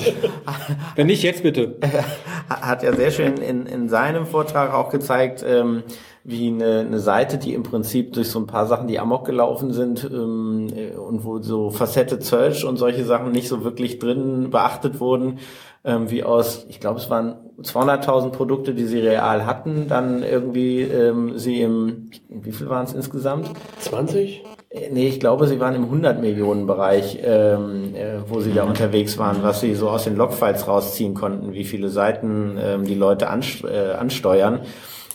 [0.95, 1.75] Wenn nicht, jetzt bitte.
[2.49, 5.83] hat ja sehr schön in, in seinem Vortrag auch gezeigt, ähm,
[6.25, 9.73] wie eine, eine Seite, die im Prinzip durch so ein paar Sachen, die amok gelaufen
[9.73, 10.67] sind ähm,
[10.97, 15.39] und wo so Facette Search und solche Sachen nicht so wirklich drin beachtet wurden,
[15.83, 20.81] ähm, wie aus, ich glaube, es waren 200.000 Produkte, die sie real hatten, dann irgendwie
[20.81, 23.51] ähm, sie im, wie viel waren es insgesamt?
[23.79, 24.45] 20?
[24.69, 28.63] Äh, nee, ich glaube, sie waren im 100 Millionen Bereich, ähm, äh, wo sie da
[28.63, 32.95] unterwegs waren, was sie so aus den Logfiles rausziehen konnten, wie viele Seiten ähm, die
[32.95, 34.61] Leute anst äh, ansteuern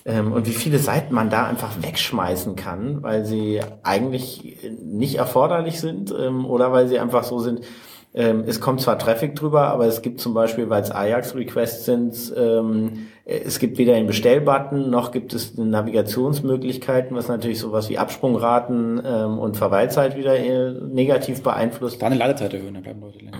[0.08, 5.80] ähm, und wie viele Seiten man da einfach wegschmeißen kann, weil sie eigentlich nicht erforderlich
[5.80, 7.60] sind ähm, oder weil sie einfach so sind,
[8.14, 12.32] ähm, es kommt zwar Traffic drüber, aber es gibt zum Beispiel, weil es Ajax-Requests sind,
[12.36, 19.02] ähm, es gibt weder einen Bestellbutton, noch gibt es Navigationsmöglichkeiten, was natürlich sowas wie Absprungraten
[19.04, 22.00] ähm, und Verweilzeit wieder äh, negativ beeinflusst.
[22.00, 23.36] Da eine Ladezeit erhöhen, dann bleiben Leute länger.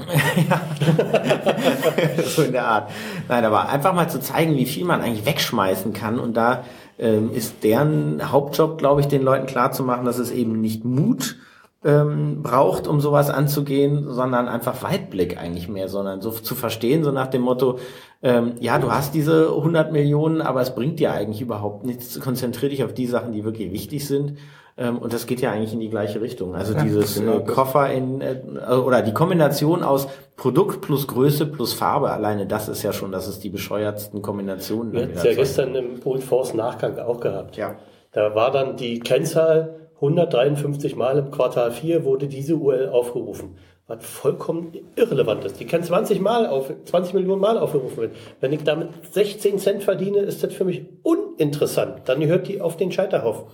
[0.51, 2.91] ja, so in der Art.
[3.31, 6.65] Nein, aber einfach mal zu zeigen, wie viel man eigentlich wegschmeißen kann und da
[6.99, 11.37] ähm, ist deren Hauptjob, glaube ich, den Leuten klarzumachen, dass es eben nicht Mut
[11.85, 17.13] ähm, braucht, um sowas anzugehen, sondern einfach Weitblick eigentlich mehr, sondern so zu verstehen, so
[17.13, 17.79] nach dem Motto,
[18.21, 22.19] ähm, ja, du hast diese 100 Millionen, aber es bringt dir eigentlich überhaupt nichts.
[22.19, 24.39] Konzentrier dich auf die Sachen, die wirklich wichtig sind.
[24.77, 26.57] Ähm, und das geht ja eigentlich in die gleiche Richtung.
[26.57, 27.39] Also ja, dieses genau.
[27.39, 28.41] äh, Koffer in, äh,
[28.73, 33.27] oder die Kombination aus Produkt plus Größe plus Farbe, alleine das ist ja schon, das
[33.29, 34.93] ist die bescheuertsten Kombinationen.
[34.93, 37.57] Wir hatten ja gestern im Pole Force Nachgang auch gehabt.
[37.57, 37.77] Ja.
[38.13, 43.57] Da war dann die Kennzahl 153 Mal im Quartal 4 wurde diese URL aufgerufen.
[43.89, 45.59] Was vollkommen irrelevant ist.
[45.59, 48.13] Die kann 20 Mal auf, 20 Millionen Mal aufgerufen werden.
[48.41, 52.03] Wenn ich damit 16 Cent verdiene, ist das für mich uninteressant.
[52.05, 53.47] Dann gehört die auf den Scheiterhaufen.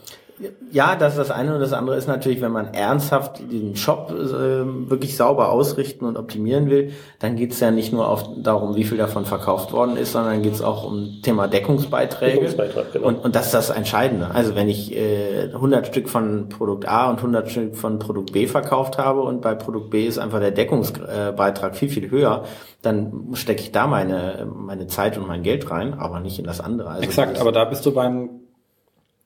[0.72, 4.10] Ja, das ist das eine und das andere ist natürlich, wenn man ernsthaft den Shop
[4.10, 8.74] äh, wirklich sauber ausrichten und optimieren will, dann geht es ja nicht nur auf, darum,
[8.74, 12.32] wie viel davon verkauft worden ist, sondern geht es auch um Thema Deckungsbeiträge.
[12.32, 13.06] Deckungsbeitrag, genau.
[13.06, 14.30] und, und das ist das Entscheidende.
[14.34, 18.48] Also wenn ich äh, 100 Stück von Produkt A und 100 Stück von Produkt B
[18.48, 22.44] verkauft habe und bei Produkt B ist einfach der Deckungsbeitrag viel, viel höher,
[22.82, 26.60] dann stecke ich da meine, meine Zeit und mein Geld rein, aber nicht in das
[26.60, 26.90] andere.
[26.90, 28.43] Also Exakt, aber da bist du beim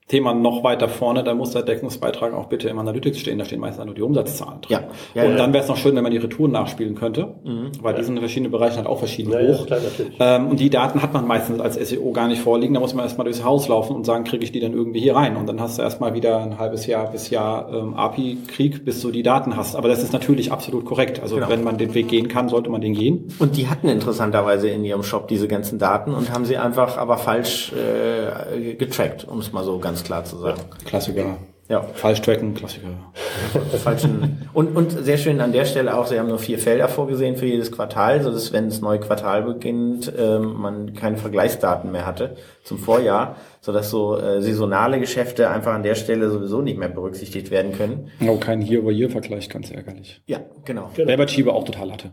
[0.09, 3.59] Thema noch weiter vorne, da muss der Deckungsbeitrag auch bitte im Analytics stehen, da stehen
[3.59, 4.79] meistens nur die Umsatzzahlen drin.
[4.79, 5.21] Ja.
[5.21, 7.71] ja und ja, dann wäre es noch schön, wenn man die Retouren nachspielen könnte, mhm.
[7.81, 7.99] weil ja.
[7.99, 9.67] die sind in verschiedenen Bereichen halt auch verschieden ja, hoch.
[9.67, 9.79] Klar,
[10.19, 13.05] ähm, und die Daten hat man meistens als SEO gar nicht vorliegen, da muss man
[13.05, 15.37] erstmal durchs Haus laufen und sagen, kriege ich die dann irgendwie hier rein?
[15.37, 19.11] Und dann hast du erstmal wieder ein halbes Jahr bis Jahr ähm, API-Krieg, bis du
[19.11, 19.75] die Daten hast.
[19.75, 21.21] Aber das ist natürlich absolut korrekt.
[21.21, 21.49] Also genau.
[21.49, 23.27] wenn man den Weg gehen kann, sollte man den gehen.
[23.37, 27.17] Und die hatten interessanterweise in ihrem Shop diese ganzen Daten und haben sie einfach aber
[27.17, 30.61] falsch äh, getrackt, um es mal so ganz klar zu sagen.
[30.85, 31.37] Klassiker.
[31.69, 31.83] Ja.
[31.83, 32.87] Falsch tracken, Klassiker.
[33.83, 34.49] Falschen.
[34.53, 37.45] Und, und sehr schön an der Stelle auch, Sie haben nur vier Felder vorgesehen für
[37.45, 42.37] jedes Quartal, so dass wenn das neue Quartal beginnt, ähm, man keine Vergleichsdaten mehr hatte
[42.63, 46.89] zum Vorjahr, so dass so äh, saisonale Geschäfte einfach an der Stelle sowieso nicht mehr
[46.89, 48.09] berücksichtigt werden können.
[48.27, 50.23] Oh, kein Year-over-Year-Vergleich, ganz ärgerlich.
[50.25, 50.89] Ja, genau.
[50.95, 51.25] genau.
[51.25, 52.09] Chiba auch total hatte.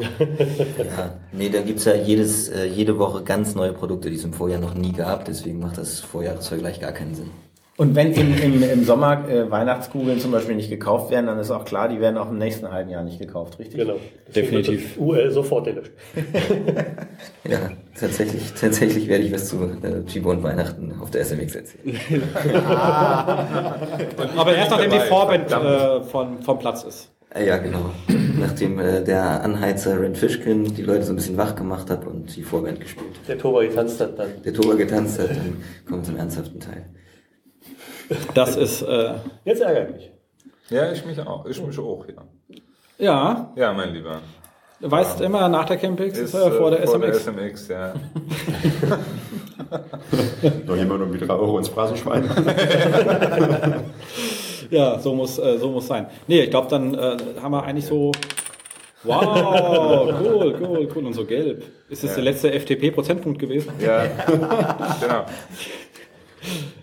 [0.00, 4.32] Ja, nee, da gibt's ja jedes, äh, jede Woche ganz neue Produkte, die es im
[4.32, 7.30] Vorjahr noch nie gab, deswegen macht das Vorjahresvergleich gar keinen Sinn.
[7.78, 11.50] Und wenn im, im, im Sommer äh, Weihnachtskugeln zum Beispiel nicht gekauft werden, dann ist
[11.50, 13.76] auch klar, die werden auch im nächsten halben Jahr nicht gekauft, richtig?
[13.80, 13.96] Genau.
[14.28, 14.96] Deswegen Definitiv.
[14.98, 15.92] UL sofort gelöscht.
[17.48, 21.96] Ja, tatsächlich, tatsächlich werde ich was zu äh, Chibo und Weihnachten auf der SMX erzählen.
[24.36, 27.15] Aber erst nachdem die Vorband äh, von, vom Platz ist.
[27.34, 27.90] Äh, Ja, genau.
[28.38, 32.34] Nachdem äh, der Anheizer Ren Fishkin die Leute so ein bisschen wach gemacht hat und
[32.36, 33.16] die Vorband gespielt.
[33.28, 34.42] Der Toba getanzt hat dann.
[34.44, 36.86] Der Toba getanzt hat, dann kommt zum ernsthaften Teil.
[38.34, 40.12] Das ist, äh, Jetzt ärgere ich mich.
[40.68, 41.46] Ja, ich mich auch.
[41.46, 42.22] Ich mich auch, ja.
[42.98, 44.20] ja, Ja, mein Lieber.
[44.80, 47.24] du weißt immer, nach der Campix ist, äh, äh, vor der SMX.
[47.24, 47.94] SMX, ja.
[50.66, 52.24] Noch jemand um die 3 Euro ins Phrasenschwein.
[54.70, 56.06] Ja, so muss, äh, so muss sein.
[56.26, 58.12] Nee, ich glaube, dann äh, haben wir eigentlich so.
[59.04, 61.06] Wow, cool, cool, cool.
[61.06, 61.62] Und so gelb.
[61.88, 63.72] Ist das der letzte FDP-Prozentpunkt gewesen?
[63.78, 64.04] Ja,
[65.00, 65.24] genau.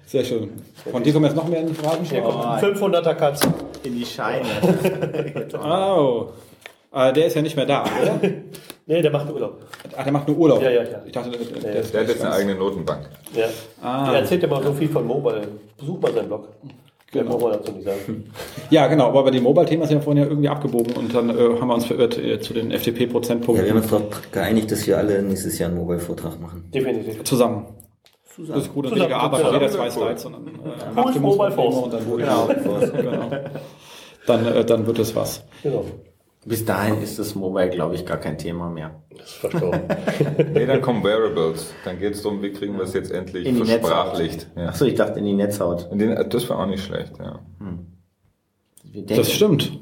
[0.05, 0.51] Sehr schön.
[0.89, 2.05] Von dir kommen jetzt noch mehr in die Fragen.
[2.05, 3.53] Hier kommt ein 500er Katze.
[3.83, 4.45] In die Scheine.
[5.63, 6.29] Oh.
[6.93, 8.19] Äh, der ist ja nicht mehr da, oder?
[8.85, 9.65] Nee, der macht Urlaub.
[9.95, 10.61] Ach, der macht nur Urlaub.
[10.61, 11.01] Ja, ja, ja.
[11.05, 11.79] Ich dachte, der, der, ja.
[11.79, 13.09] ist Der hat jetzt eine eigene Notenbank.
[13.33, 13.45] Ja.
[13.81, 14.11] Ah.
[14.11, 15.47] Der erzählt immer so viel von Mobile.
[15.77, 16.49] Besuch mal seinen Blog.
[17.13, 17.39] Mehr Genau.
[17.41, 18.31] wir dazu nicht sagen.
[18.69, 19.07] Ja, genau.
[19.07, 21.73] Aber bei dem Mobile-Thema sind wir vorhin ja irgendwie abgebogen und dann äh, haben wir
[21.75, 25.21] uns verirrt äh, zu den Ja, FDP-Prozentpunkten wir haben uns darauf geeinigt, dass wir alle
[25.21, 26.69] nächstes Jahr einen Mobile-Vortrag machen.
[26.73, 27.23] Definitiv.
[27.23, 27.65] zusammen.
[28.47, 29.59] Das ist gut, und weniger Arbeit, Zusammen.
[29.61, 30.49] jeder zwei Slides, sondern äh,
[30.95, 31.75] Cool, Mobile Force.
[31.75, 32.47] und dann, genau.
[32.97, 33.31] genau.
[34.25, 35.43] Dann, äh, dann wird es was.
[35.61, 35.85] Genau.
[36.45, 39.01] Bis dahin ist das Mobile, glaube ich, gar kein Thema mehr.
[39.09, 39.81] Das ist verstorben.
[40.53, 41.73] Nee, dann kommen Wearables.
[41.85, 44.49] Dann geht es darum, wie kriegen wir es jetzt endlich In die versprachlicht.
[44.55, 44.67] Ja.
[44.67, 45.87] Achso, ich dachte in die Netzhaut.
[45.89, 47.39] Und den, das war auch nicht schlecht, ja.
[48.93, 49.79] Denken, Das stimmt.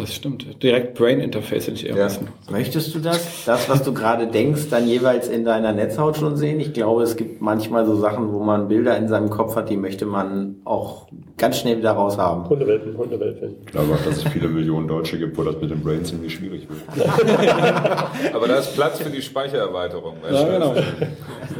[0.00, 0.62] Das stimmt.
[0.62, 2.06] Direkt Brain Interface hätte ich eher Ja.
[2.06, 2.28] wissen.
[2.50, 6.58] Möchtest du das, das, was du gerade denkst, dann jeweils in deiner Netzhaut schon sehen?
[6.60, 9.76] Ich glaube, es gibt manchmal so Sachen, wo man Bilder in seinem Kopf hat, die
[9.76, 12.48] möchte man auch ganz schnell wieder raus haben.
[12.48, 13.56] Hundewelpen, Hundewelpen.
[13.64, 16.34] Ich glaube auch, dass es viele Millionen Deutsche gibt, wo das mit dem Brain ziemlich
[16.34, 17.08] schwierig wird.
[18.34, 20.16] Aber da ist Platz für die Speichererweiterung.
[20.30, 20.74] Ja, genau.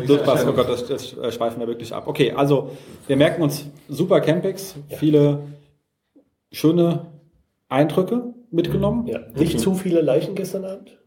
[0.06, 0.46] So passt.
[0.48, 2.04] Oh Gott, das, das äh, schweifen wir wirklich ab.
[2.06, 2.70] Okay, also
[3.06, 5.40] wir merken uns super Campings, viele
[6.52, 7.06] schöne
[7.70, 9.06] Eindrücke mitgenommen.
[9.06, 9.20] Ja.
[9.34, 10.98] Nicht zu viele Leichen gestern Abend?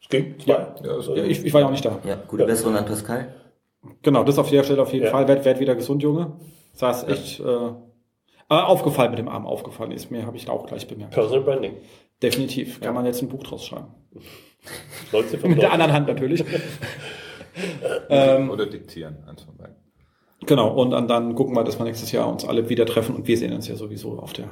[0.00, 0.38] Es ging.
[0.40, 0.52] Zwei.
[0.52, 0.74] Ja.
[1.14, 1.98] Ja, ich, ich war ja auch nicht da.
[2.04, 3.34] Ja, gute Besserung an Pascal.
[4.02, 5.10] Genau, das auf der Stelle auf jeden Ja.
[5.10, 5.28] Fall.
[5.28, 6.38] Werd, werd wieder gesund, Junge.
[6.78, 7.72] Das ist echt äh, äh,
[8.48, 11.14] aufgefallen mit dem Arm, aufgefallen ist mir, habe ich auch gleich bemerkt.
[11.14, 11.74] Personal Branding.
[12.22, 12.80] Definitiv.
[12.80, 13.94] Kann man jetzt ein Buch draus schreiben.
[15.44, 16.44] Mit der anderen Hand natürlich.
[18.08, 19.76] ähm, Oder diktieren, eins von beiden.
[20.46, 23.26] genau, und dann, dann gucken wir, dass wir nächstes Jahr uns alle wieder treffen und
[23.26, 24.48] wir sehen uns ja sowieso auf der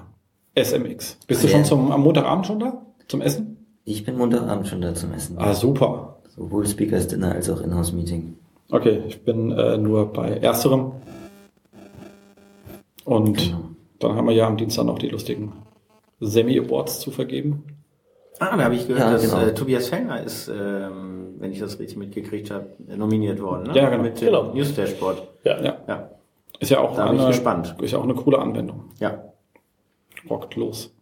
[0.59, 1.19] SMX.
[1.27, 2.83] Bist du schon zum, am Montagabend schon da?
[3.09, 3.57] Zum Essen?
[3.85, 5.37] Ich bin Montagabend schon da zum Essen.
[5.39, 6.17] Ah, super.
[6.35, 8.37] Sowohl Speakers Dinner als auch Inhouse-Meeting.
[8.71, 10.93] Okay, ich bin äh, nur bei ersterem.
[13.05, 13.61] Und Genau.
[14.01, 15.53] dann haben wir ja am Dienstag noch die lustigen
[16.21, 17.65] Semi-Awards zu vergeben.
[18.39, 19.43] Ah, da habe ich gehört, Ja, dass genau.
[19.47, 22.67] äh, Tobias Fellner ist, ähm, wenn ich das richtig mitgekriegt habe,
[22.97, 23.69] nominiert worden.
[23.69, 23.77] Ne?
[23.77, 24.03] Ja, genau.
[24.03, 24.53] Mit dem Genau.
[24.53, 25.23] News Dashboard.
[25.45, 25.63] Ja.
[25.63, 25.77] Ja.
[25.87, 26.11] Ja,
[26.59, 27.77] Ist ja auch, Da bin ich eine, gespannt.
[27.81, 28.85] ist ja auch eine coole Anwendung.
[28.99, 29.23] ja.
[30.29, 30.93] Rockt los.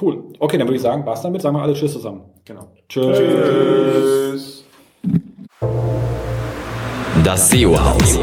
[0.00, 0.24] Cool.
[0.38, 1.42] Okay, dann würde ich sagen, war's damit.
[1.42, 2.22] Sagen wir alle Tschüss zusammen.
[2.44, 2.68] genau.
[2.88, 3.18] Tschüss.
[3.18, 4.64] Tschüss.
[7.24, 8.18] Das SEO-Haus.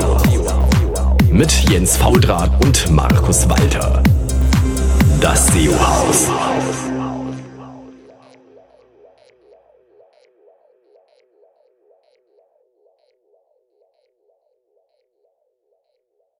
[1.31, 4.01] Mit Jens Faudrat und Markus Walter.
[5.19, 6.29] Das SEO-Haus.